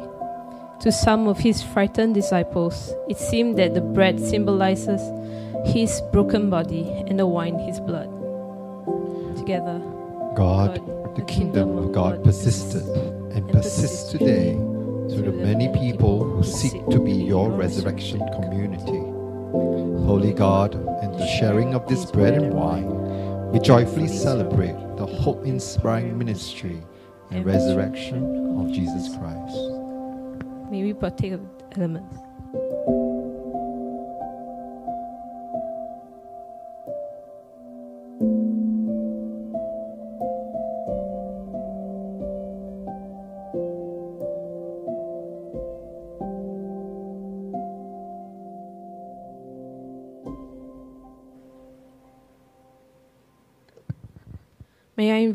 To 0.83 0.93
some 0.93 1.27
of 1.27 1.41
his 1.41 1.61
frightened 1.61 2.15
disciples, 2.15 2.95
it 3.09 3.19
seemed 3.19 3.59
that 3.59 3.75
the 3.75 3.81
bread 3.81 4.21
symbolizes 4.21 5.03
his 5.75 6.01
broken 6.13 6.51
body 6.51 6.89
and 7.09 7.19
the 7.19 7.27
wine 7.27 7.59
his 7.59 7.81
blood. 7.81 8.09
Together, 9.37 9.81
God, 10.37 10.79
God 10.87 11.17
the 11.17 11.25
kingdom 11.25 11.77
of 11.79 11.91
God 11.91 12.23
persisted 12.23 12.87
and 13.35 13.51
persists 13.51 14.13
today 14.13 14.53
to 14.53 15.21
the 15.21 15.33
many 15.33 15.67
people 15.81 16.23
who 16.23 16.45
seek 16.45 16.87
to 16.91 17.01
be 17.01 17.13
your 17.13 17.51
resurrection 17.51 18.21
community. 18.41 19.03
Holy 20.07 20.33
God, 20.33 20.75
in 20.77 21.11
the 21.11 21.27
sharing 21.41 21.75
of 21.75 21.89
this 21.89 22.09
bread 22.09 22.35
and 22.35 22.55
wine, 22.55 22.87
we 23.51 23.59
joyfully 23.59 24.07
celebrate 24.07 24.77
the 24.99 25.07
hope 25.07 25.45
inspiring 25.47 26.19
ministry 26.19 26.83
and 27.31 27.47
resurrection 27.47 28.59
of 28.61 28.73
Jesus 28.73 29.09
Christ. 29.17 29.57
May 30.73 30.83
we 30.83 30.93
partake 30.93 31.33
of 31.33 31.41
elements. 31.77 32.28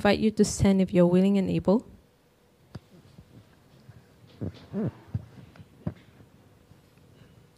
Invite 0.03 0.19
you 0.19 0.31
to 0.31 0.43
stand 0.43 0.81
if 0.81 0.93
you're 0.93 1.07
willing 1.07 1.37
and 1.37 1.49
able? 1.49 1.85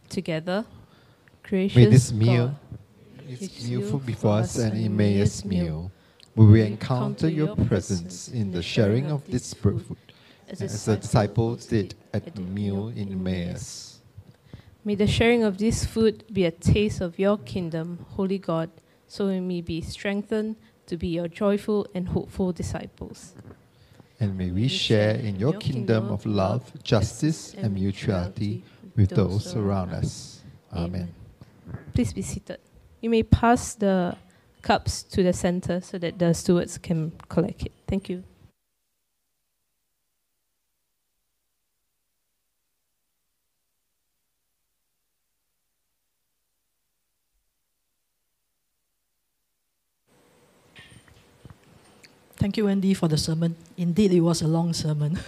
Together, 0.08 0.64
gracious 1.42 1.76
May 1.76 1.86
this 1.86 2.12
meal, 2.12 2.54
this 3.28 3.68
meal 3.68 3.98
before 3.98 4.38
us 4.38 4.58
and 4.58 4.74
an 4.74 4.84
Emmaus 4.84 5.44
meal, 5.44 5.90
we 6.36 6.46
will 6.46 6.64
encounter 6.64 7.28
your 7.28 7.56
presence 7.56 8.28
in 8.28 8.52
the 8.52 8.62
sharing 8.62 9.10
of 9.10 9.26
this 9.26 9.52
food, 9.52 9.96
as 10.48 10.60
the 10.84 10.96
disciples 10.98 11.66
did 11.66 11.96
at 12.14 12.32
the 12.32 12.42
meal 12.42 12.92
in 12.94 13.10
Emmaus. 13.10 13.98
May 14.84 14.94
the 14.94 15.08
sharing 15.08 15.42
of 15.42 15.58
this 15.58 15.84
food 15.84 16.22
be 16.32 16.44
a 16.44 16.52
taste 16.52 17.00
of 17.00 17.18
your 17.18 17.38
kingdom, 17.38 18.06
Holy 18.10 18.38
God, 18.38 18.70
so 19.08 19.26
we 19.26 19.40
may 19.40 19.62
be 19.62 19.80
strengthened 19.80 20.54
to 20.86 20.96
be 20.96 21.08
your 21.08 21.28
joyful 21.28 21.86
and 21.94 22.08
hopeful 22.08 22.52
disciples. 22.52 23.34
And 24.18 24.36
may 24.38 24.50
we 24.50 24.68
share 24.68 25.14
in 25.14 25.36
your 25.36 25.52
kingdom 25.54 26.08
of 26.08 26.24
love, 26.24 26.72
justice, 26.82 27.54
and 27.54 27.74
mutuality 27.74 28.64
with 28.96 29.10
those 29.10 29.54
around 29.54 29.90
us. 29.90 30.40
Amen. 30.72 31.12
Please 31.94 32.12
be 32.12 32.22
seated. 32.22 32.58
You 33.00 33.10
may 33.10 33.22
pass 33.22 33.74
the 33.74 34.16
cups 34.62 35.02
to 35.02 35.22
the 35.22 35.32
center 35.32 35.80
so 35.80 35.98
that 35.98 36.18
the 36.18 36.32
stewards 36.32 36.78
can 36.78 37.12
collect 37.28 37.62
it. 37.66 37.72
Thank 37.86 38.08
you. 38.08 38.24
Thank 52.36 52.58
you, 52.58 52.66
Wendy, 52.66 52.92
for 52.92 53.08
the 53.08 53.16
sermon. 53.16 53.56
Indeed, 53.76 54.12
it 54.12 54.20
was 54.20 54.42
a 54.42 54.46
long 54.46 54.74
sermon. 54.74 55.18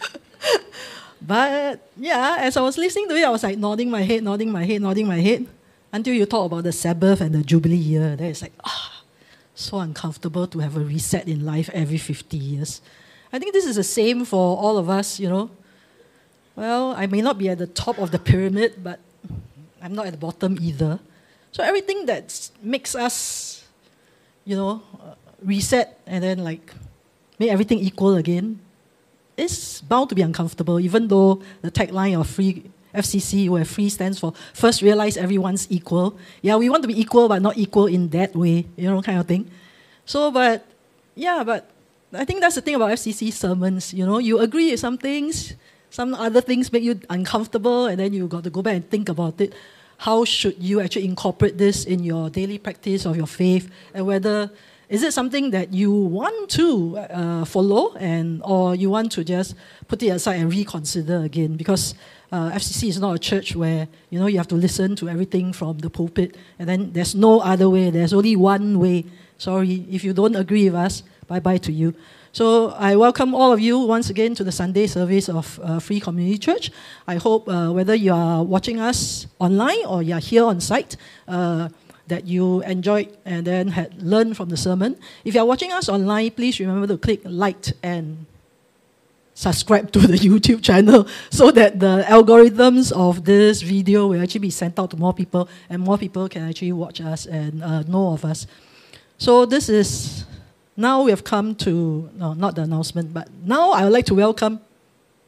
but 1.20 1.90
yeah, 1.96 2.38
as 2.40 2.56
I 2.56 2.62
was 2.62 2.78
listening 2.78 3.08
to 3.08 3.14
it, 3.16 3.24
I 3.24 3.30
was 3.30 3.42
like 3.42 3.58
nodding 3.58 3.90
my 3.90 4.02
head, 4.02 4.24
nodding 4.24 4.50
my 4.50 4.64
head, 4.64 4.80
nodding 4.80 5.06
my 5.06 5.20
head, 5.20 5.46
until 5.92 6.14
you 6.14 6.24
talk 6.24 6.50
about 6.50 6.64
the 6.64 6.72
Sabbath 6.72 7.20
and 7.20 7.34
the 7.34 7.42
Jubilee 7.42 7.76
year. 7.76 8.16
Then 8.16 8.30
it's 8.30 8.40
like, 8.40 8.54
ah, 8.64 9.02
so 9.54 9.78
uncomfortable 9.78 10.46
to 10.46 10.58
have 10.60 10.76
a 10.76 10.80
reset 10.80 11.28
in 11.28 11.44
life 11.44 11.68
every 11.74 11.98
50 11.98 12.36
years. 12.36 12.80
I 13.30 13.38
think 13.38 13.52
this 13.52 13.66
is 13.66 13.76
the 13.76 13.84
same 13.84 14.24
for 14.24 14.56
all 14.56 14.78
of 14.78 14.88
us, 14.88 15.20
you 15.20 15.28
know. 15.28 15.50
Well, 16.54 16.94
I 16.96 17.06
may 17.06 17.20
not 17.20 17.36
be 17.36 17.50
at 17.50 17.58
the 17.58 17.66
top 17.66 17.98
of 17.98 18.10
the 18.10 18.18
pyramid, 18.18 18.82
but 18.82 19.00
I'm 19.82 19.94
not 19.94 20.06
at 20.06 20.12
the 20.12 20.18
bottom 20.18 20.56
either. 20.60 20.98
So 21.52 21.62
everything 21.62 22.06
that 22.06 22.50
makes 22.62 22.94
us, 22.94 23.64
you 24.46 24.56
know, 24.56 24.82
reset 25.42 26.00
and 26.06 26.22
then 26.22 26.44
like 26.44 26.72
make 27.38 27.50
everything 27.50 27.78
equal 27.78 28.16
again 28.16 28.60
is 29.36 29.82
bound 29.88 30.08
to 30.08 30.14
be 30.14 30.22
uncomfortable, 30.22 30.80
even 30.80 31.08
though 31.08 31.42
the 31.62 31.70
tagline 31.70 32.18
of 32.18 32.26
free 32.26 32.64
FCC, 32.94 33.48
where 33.48 33.64
free 33.64 33.88
stands 33.88 34.18
for 34.18 34.32
first 34.54 34.80
realize 34.80 35.16
everyone's 35.16 35.66
equal. 35.70 36.16
Yeah, 36.40 36.56
we 36.56 36.70
want 36.70 36.82
to 36.82 36.88
be 36.88 36.98
equal, 36.98 37.28
but 37.28 37.42
not 37.42 37.58
equal 37.58 37.86
in 37.86 38.08
that 38.10 38.34
way, 38.34 38.66
you 38.76 38.88
know, 38.88 39.02
kind 39.02 39.18
of 39.18 39.26
thing. 39.26 39.50
So, 40.06 40.30
but 40.30 40.64
yeah, 41.14 41.44
but 41.44 41.68
I 42.12 42.24
think 42.24 42.40
that's 42.40 42.54
the 42.54 42.62
thing 42.62 42.74
about 42.74 42.90
FCC 42.90 43.32
sermons. 43.32 43.92
You 43.92 44.06
know, 44.06 44.18
you 44.18 44.38
agree 44.38 44.70
with 44.70 44.80
some 44.80 44.96
things, 44.96 45.54
some 45.90 46.14
other 46.14 46.40
things 46.40 46.72
make 46.72 46.82
you 46.82 46.98
uncomfortable, 47.10 47.86
and 47.86 48.00
then 48.00 48.14
you 48.14 48.26
got 48.26 48.44
to 48.44 48.50
go 48.50 48.62
back 48.62 48.76
and 48.76 48.90
think 48.90 49.08
about 49.08 49.40
it. 49.40 49.52
How 49.98 50.24
should 50.24 50.56
you 50.62 50.80
actually 50.80 51.04
incorporate 51.04 51.58
this 51.58 51.84
in 51.84 52.04
your 52.04 52.30
daily 52.30 52.58
practice 52.58 53.04
of 53.04 53.16
your 53.16 53.26
faith, 53.26 53.70
and 53.92 54.06
whether 54.06 54.50
is 54.88 55.02
it 55.02 55.12
something 55.12 55.50
that 55.50 55.72
you 55.72 55.90
want 55.90 56.50
to 56.50 56.98
uh, 56.98 57.44
follow, 57.44 57.94
and 57.96 58.40
or 58.44 58.74
you 58.74 58.90
want 58.90 59.12
to 59.12 59.24
just 59.24 59.54
put 59.88 60.02
it 60.02 60.08
aside 60.08 60.40
and 60.40 60.52
reconsider 60.52 61.22
again? 61.24 61.56
Because 61.56 61.94
uh, 62.30 62.50
FCC 62.50 62.88
is 62.88 63.00
not 63.00 63.14
a 63.14 63.18
church 63.18 63.56
where 63.56 63.88
you 64.10 64.18
know 64.20 64.26
you 64.26 64.38
have 64.38 64.48
to 64.48 64.54
listen 64.54 64.94
to 64.96 65.08
everything 65.08 65.52
from 65.52 65.78
the 65.78 65.90
pulpit, 65.90 66.36
and 66.58 66.68
then 66.68 66.92
there's 66.92 67.14
no 67.14 67.40
other 67.40 67.68
way. 67.68 67.90
There's 67.90 68.12
only 68.12 68.36
one 68.36 68.78
way. 68.78 69.04
Sorry, 69.38 69.86
if 69.90 70.04
you 70.04 70.12
don't 70.12 70.36
agree 70.36 70.66
with 70.66 70.76
us, 70.76 71.02
bye 71.26 71.40
bye 71.40 71.58
to 71.58 71.72
you. 71.72 71.94
So 72.36 72.68
I 72.72 72.96
welcome 72.96 73.34
all 73.34 73.50
of 73.50 73.60
you 73.60 73.78
once 73.78 74.10
again 74.10 74.34
to 74.34 74.44
the 74.44 74.52
Sunday 74.52 74.86
service 74.86 75.30
of 75.30 75.58
uh, 75.62 75.78
Free 75.78 76.00
Community 76.00 76.36
Church. 76.36 76.70
I 77.06 77.16
hope 77.16 77.48
uh, 77.48 77.72
whether 77.72 77.94
you 77.94 78.12
are 78.12 78.44
watching 78.44 78.78
us 78.78 79.26
online 79.38 79.86
or 79.86 80.02
you 80.02 80.12
are 80.12 80.20
here 80.20 80.44
on 80.44 80.60
site 80.60 80.96
uh, 81.28 81.70
that 82.08 82.26
you 82.26 82.62
enjoyed 82.62 83.16
and 83.24 83.46
then 83.46 83.68
had 83.68 84.02
learned 84.02 84.36
from 84.36 84.48
the 84.48 84.56
sermon. 84.56 84.96
If 85.24 85.34
you 85.34 85.40
are 85.40 85.46
watching 85.46 85.72
us 85.72 85.88
online, 85.88 86.30
please 86.30 86.60
remember 86.60 86.86
to 86.86 86.98
click 86.98 87.20
like 87.24 87.66
and 87.82 88.26
subscribe 89.34 89.92
to 89.92 90.00
the 90.00 90.16
YouTube 90.28 90.62
channel 90.62 91.06
so 91.30 91.50
that 91.50 91.78
the 91.78 92.04
algorithms 92.08 92.90
of 92.92 93.24
this 93.24 93.62
video 93.62 94.06
will 94.06 94.22
actually 94.22 94.40
be 94.40 94.50
sent 94.50 94.78
out 94.78 94.90
to 94.90 94.96
more 94.96 95.12
people 95.12 95.48
and 95.68 95.82
more 95.82 95.98
people 95.98 96.28
can 96.28 96.48
actually 96.48 96.72
watch 96.72 97.00
us 97.00 97.26
and 97.26 97.62
uh, 97.62 97.82
know 97.82 98.12
of 98.12 98.24
us. 98.24 98.46
So 99.18 99.46
this 99.46 99.68
is, 99.68 100.24
now 100.76 101.02
we 101.02 101.10
have 101.10 101.24
come 101.24 101.54
to, 101.56 102.08
no, 102.14 102.34
not 102.34 102.54
the 102.54 102.62
announcement, 102.62 103.12
but 103.12 103.28
now 103.44 103.72
I 103.72 103.84
would 103.84 103.92
like 103.92 104.06
to 104.06 104.14
welcome 104.14 104.60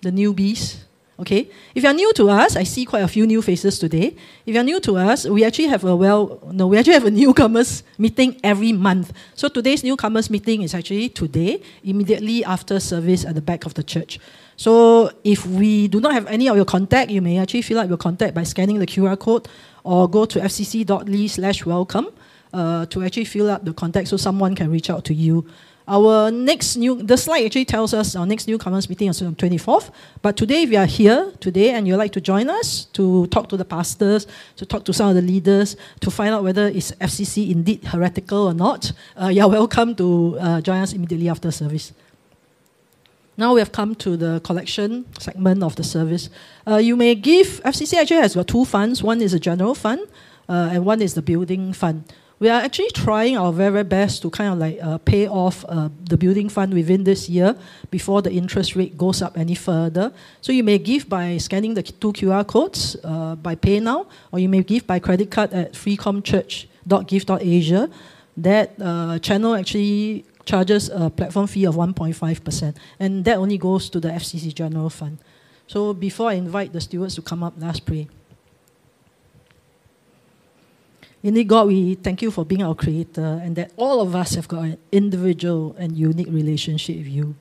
the 0.03 0.11
newbies 0.11 0.85
Okay, 1.21 1.51
if 1.75 1.83
you're 1.83 1.93
new 1.95 2.13
to 2.13 2.31
us, 2.31 2.55
I 2.55 2.63
see 2.63 2.85
quite 2.85 3.03
a 3.03 3.09
few 3.09 3.27
new 3.27 3.43
faces 3.43 3.81
today. 3.81 4.15
If 4.47 4.55
you're 4.55 4.63
new 4.63 4.79
to 4.79 4.99
us, 4.99 5.27
we 5.27 5.43
actually 5.43 5.67
have 5.67 5.83
a 5.83 5.97
well, 5.97 6.39
no, 6.53 6.69
we 6.69 6.79
actually 6.79 6.95
have 6.95 7.07
a 7.07 7.11
newcomers 7.23 7.83
meeting 7.99 8.39
every 8.45 8.71
month. 8.71 9.13
So 9.35 9.49
today's 9.49 9.83
newcomers 9.83 10.31
meeting 10.31 10.63
is 10.63 10.75
actually 10.75 11.09
today, 11.09 11.61
immediately 11.83 12.45
after 12.45 12.79
service 12.79 13.25
at 13.25 13.35
the 13.35 13.43
back 13.43 13.67
of 13.67 13.75
the 13.75 13.83
church. 13.83 14.21
So 14.55 15.11
if 15.25 15.45
we 15.45 15.89
do 15.89 16.01
not 16.01 16.15
have 16.15 16.29
any 16.29 16.49
of 16.49 16.55
your 16.55 16.65
contact, 16.65 17.11
you 17.11 17.21
may 17.21 17.39
actually 17.39 17.63
fill 17.63 17.81
out 17.81 17.89
your 17.89 17.99
contact 17.99 18.35
by 18.35 18.45
scanning 18.45 18.79
the 18.79 18.87
QR 18.87 19.19
code 19.19 19.49
or 19.83 20.09
go 20.09 20.25
to 20.25 20.39
fcc.ly 20.39 21.27
slash 21.27 21.67
welcome 21.67 22.07
uh, 22.53 22.87
to 22.87 23.03
actually 23.03 23.25
fill 23.25 23.51
up 23.51 23.65
the 23.65 23.73
contact 23.73 24.07
so 24.07 24.17
someone 24.17 24.55
can 24.55 24.71
reach 24.71 24.89
out 24.89 25.05
to 25.07 25.15
you. 25.15 25.47
Our 25.91 26.31
next 26.31 26.77
new, 26.77 27.03
the 27.03 27.17
slide 27.17 27.47
actually 27.47 27.65
tells 27.65 27.95
us 27.95 28.15
our 28.15 28.27
next 28.27 28.47
newcomers 28.47 28.91
meeting 28.91 29.09
is 29.09 29.23
on 29.23 29.35
24th. 29.35 29.91
But 30.21 30.37
today, 30.37 30.67
we 30.67 30.77
are 30.77 30.85
here 30.85 31.33
today 31.41 31.71
and 31.71 31.89
you'd 31.89 31.97
like 31.97 32.13
to 32.13 32.21
join 32.21 32.51
us 32.51 32.85
to 32.93 33.27
talk 33.29 33.49
to 33.49 33.57
the 33.57 33.65
pastors, 33.65 34.27
to 34.57 34.67
talk 34.67 34.85
to 34.85 34.93
some 34.93 35.09
of 35.09 35.15
the 35.15 35.23
leaders, 35.23 35.77
to 36.01 36.11
find 36.11 36.35
out 36.35 36.45
whether 36.45 36.69
is 36.69 36.95
FCC 37.01 37.51
indeed 37.51 37.85
heretical 37.85 38.49
or 38.49 38.53
not, 38.53 38.93
uh, 39.19 39.29
you're 39.29 39.49
welcome 39.49 39.95
to 39.95 40.37
uh, 40.39 40.61
join 40.61 40.77
us 40.81 40.93
immediately 40.93 41.31
after 41.31 41.51
service. 41.51 41.95
Now 43.39 43.55
we 43.55 43.61
have 43.61 43.73
come 43.73 43.95
to 43.95 44.19
the 44.19 44.43
collection 44.45 45.07
segment 45.19 45.63
of 45.63 45.77
the 45.77 45.85
service. 45.85 46.29
Uh, 46.67 46.77
you 46.77 46.97
may 46.97 47.15
give, 47.15 47.63
FCC 47.65 47.95
actually 47.95 48.21
has 48.21 48.35
got 48.35 48.47
two 48.47 48.67
funds. 48.67 49.03
One 49.03 49.23
is 49.23 49.33
a 49.33 49.41
general 49.41 49.75
fund, 49.75 50.03
uh, 50.51 50.69
and 50.73 50.85
one 50.85 51.01
is 51.01 51.15
the 51.15 51.23
building 51.23 51.73
fund 51.73 52.05
we 52.41 52.49
are 52.49 52.61
actually 52.61 52.91
trying 52.91 53.37
our 53.37 53.53
very, 53.53 53.85
best 53.85 54.23
to 54.23 54.31
kind 54.31 54.53
of 54.53 54.59
like 54.59 54.79
uh, 54.83 54.99
pay 54.99 55.29
off 55.29 55.65
uh, 55.69 55.89
the 56.05 56.17
building 56.17 56.49
fund 56.49 56.73
within 56.73 57.03
this 57.05 57.29
year 57.29 57.55
before 57.91 58.23
the 58.23 58.31
interest 58.31 58.75
rate 58.77 58.97
goes 58.97 59.21
up 59.23 59.37
any 59.37 59.55
further. 59.55 60.13
So 60.41 60.53
you 60.53 60.63
may 60.63 60.79
give 60.79 61.09
by 61.09 61.37
scanning 61.39 61.75
the 61.75 61.83
two 61.83 62.13
QR 62.13 62.47
codes 62.47 62.97
uh, 63.03 63.35
by 63.37 63.57
PayNow, 63.57 64.07
or 64.33 64.39
you 64.39 64.49
may 64.49 64.63
give 64.63 64.87
by 64.87 65.01
credit 65.01 65.31
card 65.31 65.53
at 65.53 65.73
freecomchurch.give.asia. 65.73 67.91
That 68.37 68.75
uh, 68.81 69.19
channel 69.19 69.57
actually 69.57 70.25
charges 70.45 70.91
a 70.91 71.11
platform 71.11 71.49
fee 71.49 71.67
of 71.67 71.75
1.5%, 71.75 72.75
and 73.01 73.25
that 73.25 73.37
only 73.37 73.59
goes 73.59 73.91
to 73.91 73.99
the 74.01 74.09
FCC 74.09 74.55
General 74.55 74.91
Fund. 74.91 75.19
So 75.67 75.93
before 75.93 76.31
I 76.31 76.35
invite 76.35 76.73
the 76.73 76.81
stewards 76.81 77.17
to 77.17 77.23
come 77.23 77.43
up, 77.43 77.55
let's 77.59 77.81
pray. 77.81 78.07
Indeed, 81.23 81.49
God, 81.49 81.67
we 81.67 81.95
thank 81.97 82.23
you 82.23 82.31
for 82.31 82.45
being 82.45 82.63
our 82.63 82.75
creator 82.75 83.41
and 83.43 83.57
that 83.57 83.73
all 83.77 84.01
of 84.01 84.15
us 84.15 84.35
have 84.35 84.47
got 84.47 84.65
an 84.65 84.79
individual 84.93 85.75
and 85.79 85.97
unique 85.97 86.29
relationship 86.29 86.97
with 86.99 87.09
you. 87.09 87.35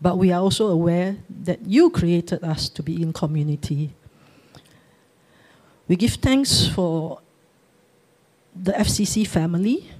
But 0.00 0.16
we 0.16 0.32
are 0.32 0.40
also 0.40 0.68
aware 0.68 1.16
that 1.44 1.66
you 1.66 1.90
created 1.90 2.42
us 2.42 2.68
to 2.70 2.82
be 2.82 3.02
in 3.02 3.12
community. 3.12 3.94
We 5.88 5.96
give 5.96 6.14
thanks 6.14 6.66
for 6.66 7.20
the 8.54 8.72
FCC 8.72 9.26
family, 9.26 9.90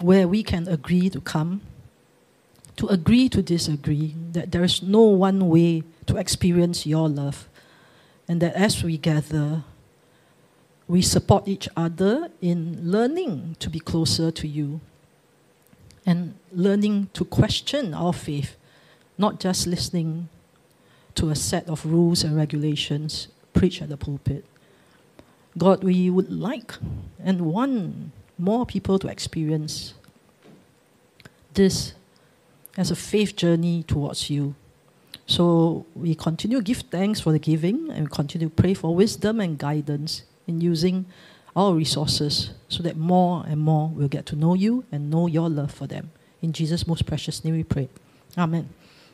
where 0.00 0.28
we 0.28 0.42
can 0.42 0.68
agree 0.68 1.10
to 1.10 1.20
come, 1.20 1.62
to 2.76 2.86
agree 2.88 3.28
to 3.30 3.42
disagree, 3.42 4.14
that 4.32 4.52
there 4.52 4.62
is 4.62 4.82
no 4.82 5.02
one 5.02 5.48
way 5.48 5.82
to 6.06 6.16
experience 6.16 6.86
your 6.86 7.08
love, 7.08 7.48
and 8.28 8.40
that 8.40 8.54
as 8.54 8.84
we 8.84 8.96
gather, 8.96 9.64
we 10.90 11.00
support 11.00 11.46
each 11.46 11.68
other 11.76 12.32
in 12.40 12.80
learning 12.82 13.54
to 13.60 13.70
be 13.70 13.78
closer 13.78 14.32
to 14.32 14.48
you 14.48 14.80
and 16.04 16.34
learning 16.50 17.08
to 17.12 17.24
question 17.24 17.94
our 17.94 18.12
faith, 18.12 18.56
not 19.16 19.38
just 19.38 19.68
listening 19.68 20.28
to 21.14 21.30
a 21.30 21.36
set 21.36 21.68
of 21.68 21.86
rules 21.86 22.24
and 22.24 22.36
regulations 22.36 23.28
preached 23.54 23.80
at 23.80 23.88
the 23.88 23.96
pulpit. 23.96 24.44
God, 25.56 25.84
we 25.84 26.10
would 26.10 26.32
like 26.32 26.74
and 27.22 27.42
want 27.42 28.10
more 28.36 28.66
people 28.66 28.98
to 28.98 29.06
experience 29.06 29.94
this 31.54 31.94
as 32.76 32.90
a 32.90 32.96
faith 32.96 33.36
journey 33.36 33.84
towards 33.84 34.28
you. 34.28 34.56
So 35.26 35.86
we 35.94 36.16
continue 36.16 36.58
to 36.58 36.64
give 36.64 36.78
thanks 36.90 37.20
for 37.20 37.30
the 37.30 37.38
giving 37.38 37.92
and 37.92 38.10
continue 38.10 38.48
to 38.48 38.54
pray 38.62 38.74
for 38.74 38.92
wisdom 38.92 39.38
and 39.38 39.56
guidance 39.56 40.24
in 40.50 40.60
using 40.60 41.06
our 41.54 41.72
resources 41.74 42.50
so 42.68 42.82
that 42.82 42.96
more 42.96 43.44
and 43.46 43.58
more 43.60 43.88
will 43.88 44.08
get 44.08 44.26
to 44.26 44.36
know 44.36 44.54
you 44.54 44.84
and 44.92 45.10
know 45.10 45.26
your 45.26 45.48
love 45.48 45.72
for 45.72 45.86
them. 45.86 46.10
In 46.42 46.52
Jesus' 46.52 46.86
most 46.86 47.06
precious 47.06 47.44
name 47.44 47.54
we 47.54 47.64
pray. 47.64 47.88
Amen. 48.36 48.68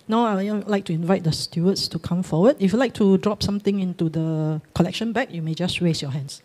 Now 0.08 0.24
I 0.26 0.50
would 0.50 0.68
like 0.68 0.84
to 0.86 0.92
invite 0.92 1.24
the 1.24 1.32
stewards 1.32 1.88
to 1.88 1.98
come 1.98 2.22
forward. 2.22 2.56
If 2.58 2.72
you'd 2.72 2.78
like 2.78 2.94
to 2.94 3.18
drop 3.18 3.42
something 3.42 3.80
into 3.80 4.08
the 4.08 4.60
collection 4.74 5.12
bag, 5.12 5.32
you 5.32 5.42
may 5.42 5.54
just 5.54 5.80
raise 5.80 6.00
your 6.00 6.12
hands. 6.12 6.42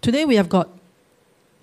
Today 0.00 0.24
we 0.24 0.36
have 0.36 0.48
got 0.48 0.70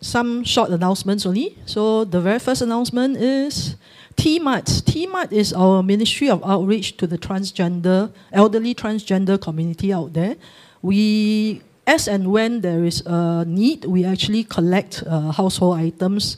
some 0.02 0.44
short 0.44 0.70
announcements 0.70 1.26
only. 1.26 1.58
So 1.66 2.04
the 2.04 2.20
very 2.20 2.40
first 2.40 2.62
announcement 2.62 3.16
is 3.16 3.78
TMAT. 4.24 4.84
TMAT 4.88 5.34
is 5.34 5.52
our 5.52 5.84
Ministry 5.84 6.30
of 6.30 6.42
Outreach 6.46 6.96
to 6.96 7.06
the 7.06 7.18
transgender, 7.18 8.10
elderly 8.32 8.74
transgender 8.74 9.38
community 9.38 9.92
out 9.92 10.14
there. 10.14 10.38
We, 10.82 11.62
as 11.86 12.08
and 12.08 12.32
when 12.32 12.62
there 12.62 12.86
is 12.86 13.02
a 13.06 13.44
need, 13.44 13.84
we 13.84 14.06
actually 14.06 14.46
collect 14.46 15.04
uh, 15.06 15.32
household 15.32 15.78
items 15.78 16.38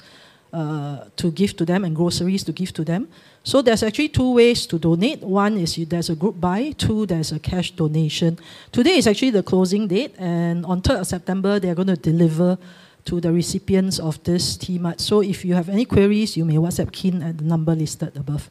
uh, 0.52 1.06
to 1.18 1.30
give 1.30 1.56
to 1.58 1.64
them 1.66 1.86
and 1.86 1.96
groceries 1.96 2.44
to 2.46 2.52
give 2.52 2.74
to 2.74 2.84
them. 2.84 3.08
So 3.44 3.62
there's 3.62 3.84
actually 3.84 4.10
two 4.10 4.34
ways 4.34 4.66
to 4.66 4.80
donate. 4.80 5.22
One 5.22 5.60
is 5.60 5.76
there's 5.76 6.10
a 6.10 6.16
group 6.16 6.42
buy. 6.42 6.72
Two, 6.72 7.06
there's 7.06 7.32
a 7.34 7.40
cash 7.40 7.70
donation. 7.70 8.40
Today 8.72 8.98
is 8.98 9.06
actually 9.06 9.30
the 9.30 9.44
closing 9.44 9.88
date, 9.88 10.16
and 10.18 10.66
on 10.66 10.82
3rd 10.82 11.02
of 11.02 11.08
September, 11.08 11.60
they're 11.60 11.76
going 11.76 11.94
to 11.94 11.98
deliver 11.98 12.58
to 13.06 13.22
the 13.22 13.32
recipients 13.32 14.00
of 14.00 14.22
this 14.24 14.58
TMAT. 14.58 15.00
So 15.00 15.22
if 15.22 15.46
you 15.46 15.54
have 15.54 15.70
any 15.70 15.86
queries, 15.86 16.36
you 16.36 16.44
may 16.46 16.56
WhatsApp 16.56 16.92
Kin 16.92 17.22
at 17.22 17.38
the 17.38 17.44
number 17.44 17.76
listed 17.76 18.18
above. 18.18 18.50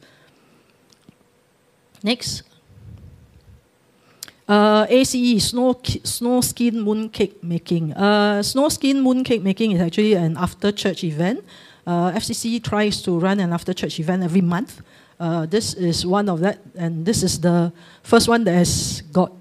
Next. 2.03 2.43
Uh, 4.47 4.87
ACE, 4.91 5.43
snow, 5.43 5.81
snow 6.05 6.41
skin 6.43 6.75
mooncake 6.85 7.43
making. 7.43 7.93
Uh, 7.95 8.43
snow 8.43 8.69
skin 8.69 9.03
mooncake 9.03 9.43
making 9.43 9.73
is 9.73 9.81
actually 9.81 10.15
an 10.15 10.37
after 10.37 10.71
church 10.71 11.03
event. 11.03 11.43
Uh, 11.87 12.13
FCC 12.13 12.63
tries 12.63 13.03
to 13.03 13.19
run 13.19 13.41
an 13.41 13.53
after 13.53 13.73
church 13.73 13.99
event 13.99 14.23
every 14.23 14.41
month. 14.41 14.83
Uh, 15.19 15.47
this 15.47 15.75
is 15.75 16.05
one 16.05 16.29
of 16.29 16.41
that, 16.41 16.59
and 16.77 17.07
this 17.07 17.23
is 17.23 17.41
the 17.41 17.73
first 18.03 18.29
one 18.29 18.45
that 18.45 18.53
has 18.53 19.01
got 19.13 19.33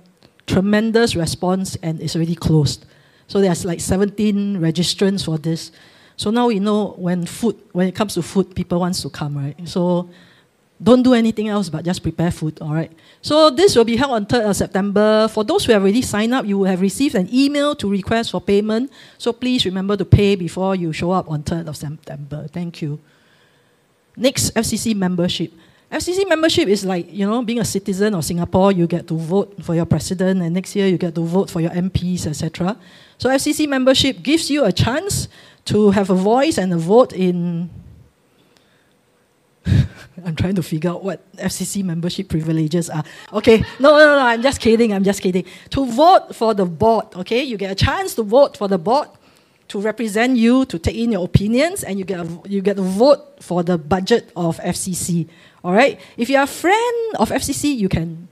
tremendous 0.47 1.15
response 1.15 1.75
and 1.83 1.99
is 1.99 2.15
already 2.15 2.35
closed. 2.35 2.85
So 3.33 3.41
there's 3.41 3.65
like 3.65 3.79
17 3.79 4.59
registrants 4.59 5.25
for 5.25 5.39
this. 5.39 5.71
So 6.17 6.29
now 6.29 6.49
we 6.49 6.59
know 6.59 6.93
when 6.99 7.25
food, 7.25 7.57
when 7.71 7.87
it 7.87 7.95
comes 7.95 8.13
to 8.13 8.21
food, 8.21 8.53
people 8.53 8.79
wants 8.79 9.01
to 9.01 9.09
come, 9.09 9.35
right? 9.35 9.57
So 9.67 10.07
don't 10.79 11.01
do 11.01 11.15
anything 11.15 11.47
else 11.47 11.67
but 11.67 11.83
just 11.83 12.03
prepare 12.03 12.29
food, 12.29 12.61
all 12.61 12.75
right? 12.75 12.91
So 13.23 13.49
this 13.49 13.75
will 13.75 13.85
be 13.85 13.95
held 13.95 14.11
on 14.11 14.27
3rd 14.27 14.49
of 14.51 14.55
September. 14.55 15.27
For 15.29 15.43
those 15.43 15.65
who 15.65 15.71
have 15.71 15.81
already 15.81 16.03
signed 16.03 16.31
up, 16.31 16.45
you 16.45 16.59
will 16.59 16.67
have 16.69 16.79
received 16.79 17.15
an 17.15 17.27
email 17.33 17.73
to 17.77 17.89
request 17.89 18.29
for 18.29 18.39
payment. 18.39 18.91
So 19.17 19.33
please 19.33 19.65
remember 19.65 19.97
to 19.97 20.05
pay 20.05 20.35
before 20.35 20.75
you 20.75 20.93
show 20.93 21.09
up 21.09 21.27
on 21.27 21.41
3rd 21.41 21.69
of 21.69 21.75
September. 21.75 22.47
Thank 22.53 22.83
you. 22.83 22.99
Next, 24.15 24.53
FCC 24.53 24.95
membership. 24.95 25.51
FCC 25.91 26.29
membership 26.29 26.67
is 26.67 26.85
like, 26.85 27.11
you 27.11 27.27
know, 27.27 27.41
being 27.41 27.59
a 27.59 27.65
citizen 27.65 28.13
of 28.13 28.23
Singapore, 28.23 28.71
you 28.71 28.85
get 28.85 29.07
to 29.07 29.17
vote 29.17 29.55
for 29.63 29.73
your 29.73 29.85
president, 29.85 30.43
and 30.43 30.53
next 30.53 30.75
year 30.75 30.85
you 30.85 30.99
get 30.99 31.15
to 31.15 31.21
vote 31.21 31.49
for 31.49 31.61
your 31.61 31.71
MPs, 31.71 32.27
etc. 32.27 32.77
So 33.17 33.29
FCC 33.29 33.67
membership 33.67 34.21
gives 34.21 34.49
you 34.49 34.65
a 34.65 34.71
chance 34.71 35.27
to 35.65 35.91
have 35.91 36.09
a 36.09 36.15
voice 36.15 36.57
and 36.57 36.73
a 36.73 36.77
vote 36.77 37.13
in 37.13 37.69
I'm 40.25 40.35
trying 40.35 40.55
to 40.55 40.63
figure 40.63 40.91
out 40.91 41.03
what 41.03 41.21
FCC 41.37 41.83
membership 41.83 42.29
privileges 42.29 42.89
are. 42.89 43.03
Okay, 43.31 43.59
no, 43.79 43.97
no, 43.97 44.15
no, 44.15 44.19
I'm 44.19 44.41
just 44.41 44.59
kidding, 44.59 44.93
I'm 44.93 45.03
just 45.03 45.21
kidding. 45.21 45.45
To 45.71 45.85
vote 45.85 46.35
for 46.35 46.53
the 46.53 46.65
board, 46.65 47.15
okay, 47.15 47.43
you 47.43 47.57
get 47.57 47.71
a 47.71 47.75
chance 47.75 48.15
to 48.15 48.23
vote 48.23 48.57
for 48.57 48.67
the 48.67 48.77
board 48.77 49.09
to 49.69 49.79
represent 49.79 50.37
you, 50.37 50.65
to 50.65 50.77
take 50.77 50.95
in 50.95 51.11
your 51.13 51.25
opinions, 51.25 51.83
and 51.83 51.97
you 51.97 52.05
get, 52.05 52.19
a, 52.19 52.41
you 52.45 52.61
get 52.61 52.75
to 52.75 52.81
vote 52.83 53.41
for 53.41 53.63
the 53.63 53.77
budget 53.77 54.31
of 54.35 54.59
FCC. 54.59 55.27
All 55.63 55.73
right? 55.73 55.99
If 56.17 56.29
you're 56.29 56.43
a 56.43 56.47
friend 56.47 57.15
of 57.17 57.29
FCC, 57.29 57.75
you 57.75 57.89
can 57.89 58.27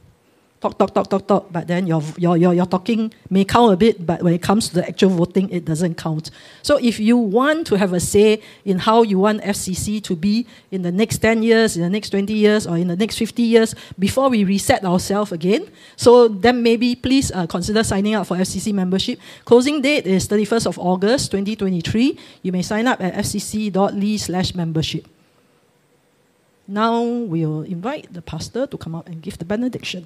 talk, 0.62 0.78
talk, 0.78 0.94
talk, 0.94 1.10
talk, 1.10 1.28
talk, 1.28 1.52
but 1.52 1.68
then 1.68 1.88
your, 1.88 2.04
your, 2.18 2.38
your, 2.38 2.54
your 2.54 2.68
talking 2.68 3.12
may 3.32 3.44
count 3.44 3.74
a 3.74 3.76
bit, 3.78 4.06
but 4.06 4.22
when 4.22 4.34
it 4.34 4.44
comes 4.44 4.70
to 4.70 4.76
the 4.76 4.88
actual 4.88 5.10
voting, 5.10 5.50
it 5.50 5.66
doesn't 5.66 5.96
count. 5.96 6.30
So 6.62 6.78
if 6.78 7.00
you 7.00 7.18
want 7.18 7.66
to 7.68 7.76
have 7.78 7.94
a 7.94 8.00
say 8.00 8.42
in 8.64 8.78
how 8.78 9.02
you 9.02 9.18
want 9.18 9.42
FCC 9.42 10.04
to 10.04 10.16
be 10.16 10.46
in 10.70 10.84
the 10.84 10.92
next 10.92 11.18
10 11.18 11.42
years, 11.42 11.76
in 11.76 11.82
the 11.82 11.90
next 11.90 12.12
20 12.12 12.32
years, 12.32 12.68
or 12.68 12.78
in 12.78 12.88
the 12.88 12.96
next 12.96 13.18
50 13.18 13.42
years, 13.42 13.74
before 13.98 14.30
we 14.30 14.44
reset 14.44 14.86
ourselves 14.86 15.32
again, 15.32 15.68
so 15.96 16.28
then 16.28 16.62
maybe 16.62 16.94
please 16.96 17.32
uh, 17.32 17.48
consider 17.48 17.84
signing 17.84 18.14
up 18.14 18.28
for 18.28 18.38
FCC 18.38 18.72
membership. 18.72 19.20
Closing 19.46 19.82
date 19.82 20.06
is 20.06 20.28
31st 20.28 20.68
of 20.68 20.78
August 20.78 21.32
2023. 21.32 22.20
You 22.44 22.52
may 22.52 22.62
sign 22.62 22.86
up 22.86 23.02
at 23.02 23.16
fcc.ly 23.16 24.18
slash 24.18 24.54
membership. 24.54 25.08
Now 26.68 27.02
we'll 27.02 27.64
invite 27.64 28.14
the 28.14 28.22
pastor 28.22 28.68
to 28.68 28.78
come 28.78 28.94
up 28.94 29.10
and 29.10 29.24
give 29.24 29.40
the 29.40 29.46
benediction. 29.46 30.06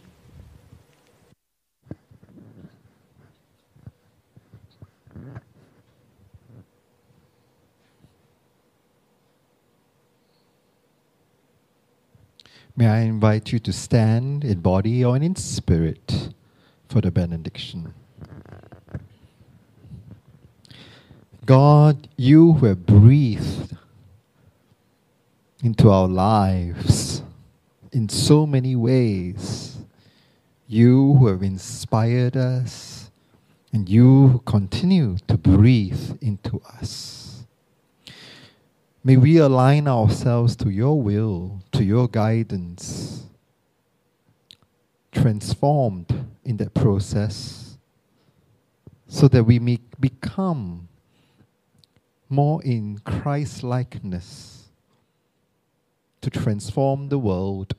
May 12.77 12.87
I 12.87 12.99
invite 13.01 13.53
you 13.53 13.59
to 13.59 13.71
stand 13.71 14.43
in 14.43 14.59
body 14.59 15.05
or 15.05 15.15
in 15.15 15.35
spirit 15.37 16.33
for 16.89 16.99
the 16.99 17.09
benediction. 17.09 17.93
God, 21.45 22.09
you 22.17 22.53
who 22.53 22.65
have 22.65 22.85
breathed 22.85 23.77
into 25.63 25.89
our 25.89 26.07
lives 26.07 27.21
in 27.93 28.09
so 28.09 28.45
many 28.45 28.75
ways, 28.75 29.77
you 30.67 31.13
who 31.13 31.27
have 31.27 31.43
inspired 31.43 32.35
us, 32.35 33.09
and 33.71 33.87
you 33.87 34.27
who 34.27 34.39
continue 34.39 35.17
to 35.27 35.37
breathe 35.37 36.17
into 36.21 36.61
us. 36.81 37.24
May 39.07 39.17
we 39.17 39.37
align 39.37 39.87
ourselves 39.87 40.55
to 40.55 40.69
your 40.71 40.99
will, 40.99 41.61
to 41.73 41.83
your 41.83 42.07
guidance, 42.07 43.27
transformed 45.11 46.25
in 46.43 46.57
that 46.57 46.73
process, 46.73 47.77
so 49.07 49.27
that 49.27 49.43
we 49.43 49.59
may 49.59 49.77
become 49.99 50.87
more 52.29 52.63
in 52.63 52.97
Christ 52.97 53.61
likeness 53.61 54.69
to 56.21 56.31
transform 56.31 57.09
the 57.09 57.19
world, 57.19 57.75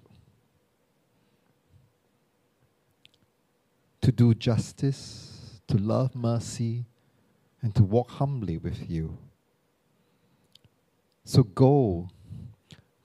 to 4.00 4.12
do 4.12 4.32
justice, 4.32 5.60
to 5.66 5.76
love 5.76 6.14
mercy, 6.14 6.84
and 7.62 7.74
to 7.74 7.82
walk 7.82 8.10
humbly 8.12 8.58
with 8.58 8.88
you. 8.88 9.18
So 11.26 11.42
go, 11.42 12.08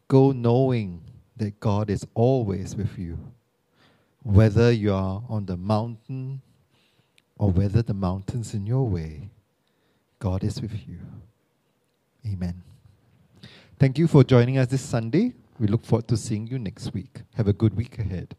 go 0.07 0.31
knowing 0.31 1.01
that 1.37 1.59
God 1.59 1.89
is 1.89 2.05
always 2.13 2.75
with 2.75 2.99
you, 2.99 3.17
whether 4.21 4.71
you 4.71 4.93
are 4.93 5.23
on 5.27 5.47
the 5.47 5.57
mountain 5.57 6.43
or 7.39 7.49
whether 7.49 7.81
the 7.81 7.95
mountain's 7.95 8.53
in 8.53 8.67
your 8.67 8.87
way. 8.87 9.31
God 10.19 10.43
is 10.43 10.61
with 10.61 10.87
you. 10.87 10.99
Amen. 12.31 12.61
Thank 13.79 13.97
you 13.97 14.05
for 14.05 14.23
joining 14.23 14.59
us 14.59 14.67
this 14.67 14.83
Sunday. 14.83 15.33
We 15.57 15.65
look 15.65 15.83
forward 15.83 16.07
to 16.09 16.15
seeing 16.15 16.45
you 16.45 16.59
next 16.59 16.93
week. 16.93 17.23
Have 17.33 17.47
a 17.47 17.53
good 17.53 17.75
week 17.75 17.97
ahead. 17.97 18.35